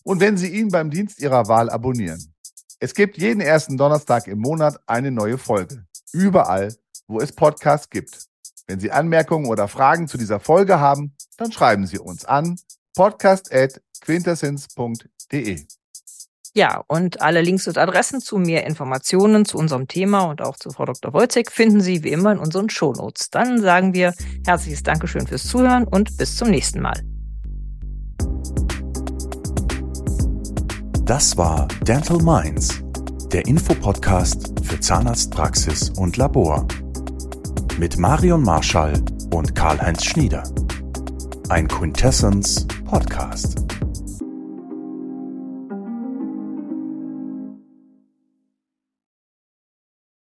und 0.05 0.20
wenn 0.20 0.36
Sie 0.36 0.49
ihn 0.49 0.68
beim 0.68 0.91
Dienst 0.91 1.22
Ihrer 1.22 1.49
Wahl 1.49 1.70
abonnieren. 1.70 2.34
Es 2.78 2.93
gibt 2.93 3.16
jeden 3.16 3.41
ersten 3.41 3.78
Donnerstag 3.78 4.26
im 4.26 4.41
Monat 4.41 4.78
eine 4.86 5.11
neue 5.11 5.38
Folge. 5.38 5.86
Überall, 6.12 6.74
wo 7.09 7.18
es 7.18 7.32
Podcasts 7.32 7.88
gibt. 7.88 8.26
Wenn 8.66 8.78
Sie 8.78 8.93
Anmerkungen 8.93 9.47
oder 9.47 9.68
Fragen 9.68 10.07
zu 10.07 10.18
dieser 10.18 10.38
Folge 10.38 10.80
haben, 10.80 11.14
dann 11.38 11.51
schreiben 11.51 11.86
Sie 11.86 11.99
uns 11.99 12.26
an 12.26 12.57
podcast.quintessence.de 12.95 15.19
www.ftf.de. 15.31 15.61
Ja, 16.53 16.83
und 16.89 17.22
alle 17.22 17.43
Links 17.43 17.68
und 17.68 17.78
Adressen 17.78 18.20
zu 18.20 18.37
mehr 18.37 18.66
Informationen 18.66 19.45
zu 19.45 19.57
unserem 19.57 19.87
Thema 19.87 20.22
und 20.22 20.43
auch 20.43 20.57
zu 20.57 20.70
Frau 20.70 20.85
Dr. 20.85 21.12
Wojcik 21.12 21.53
finden 21.53 21.81
Sie 21.81 22.03
wie 22.03 22.11
immer 22.11 22.33
in 22.33 22.39
unseren 22.39 22.68
Shownotes. 22.68 23.31
Dann 23.31 23.61
sagen 23.61 23.95
wir 23.95 24.14
herzliches 24.45 24.83
Dankeschön 24.83 25.28
fürs 25.28 25.45
Zuhören 25.45 25.85
und 25.85 26.16
bis 26.16 26.37
zum 26.37 26.51
nächsten 26.51 26.81
Mal. 26.81 27.01
Das 31.05 31.37
war 31.37 31.68
Dental 31.87 32.18
Minds, 32.18 32.83
der 33.33 33.47
Infopodcast 33.47 34.53
für 34.64 34.81
Zahnarztpraxis 34.81 35.91
und 35.91 36.16
Labor. 36.16 36.66
Mit 37.78 37.97
Marion 37.97 38.43
Marschall 38.43 38.95
und 39.33 39.55
Karl-Heinz 39.55 40.05
Schnieder. 40.05 40.43
Ein 41.49 41.68
Quintessence 41.68 42.66
Podcast. 42.85 43.80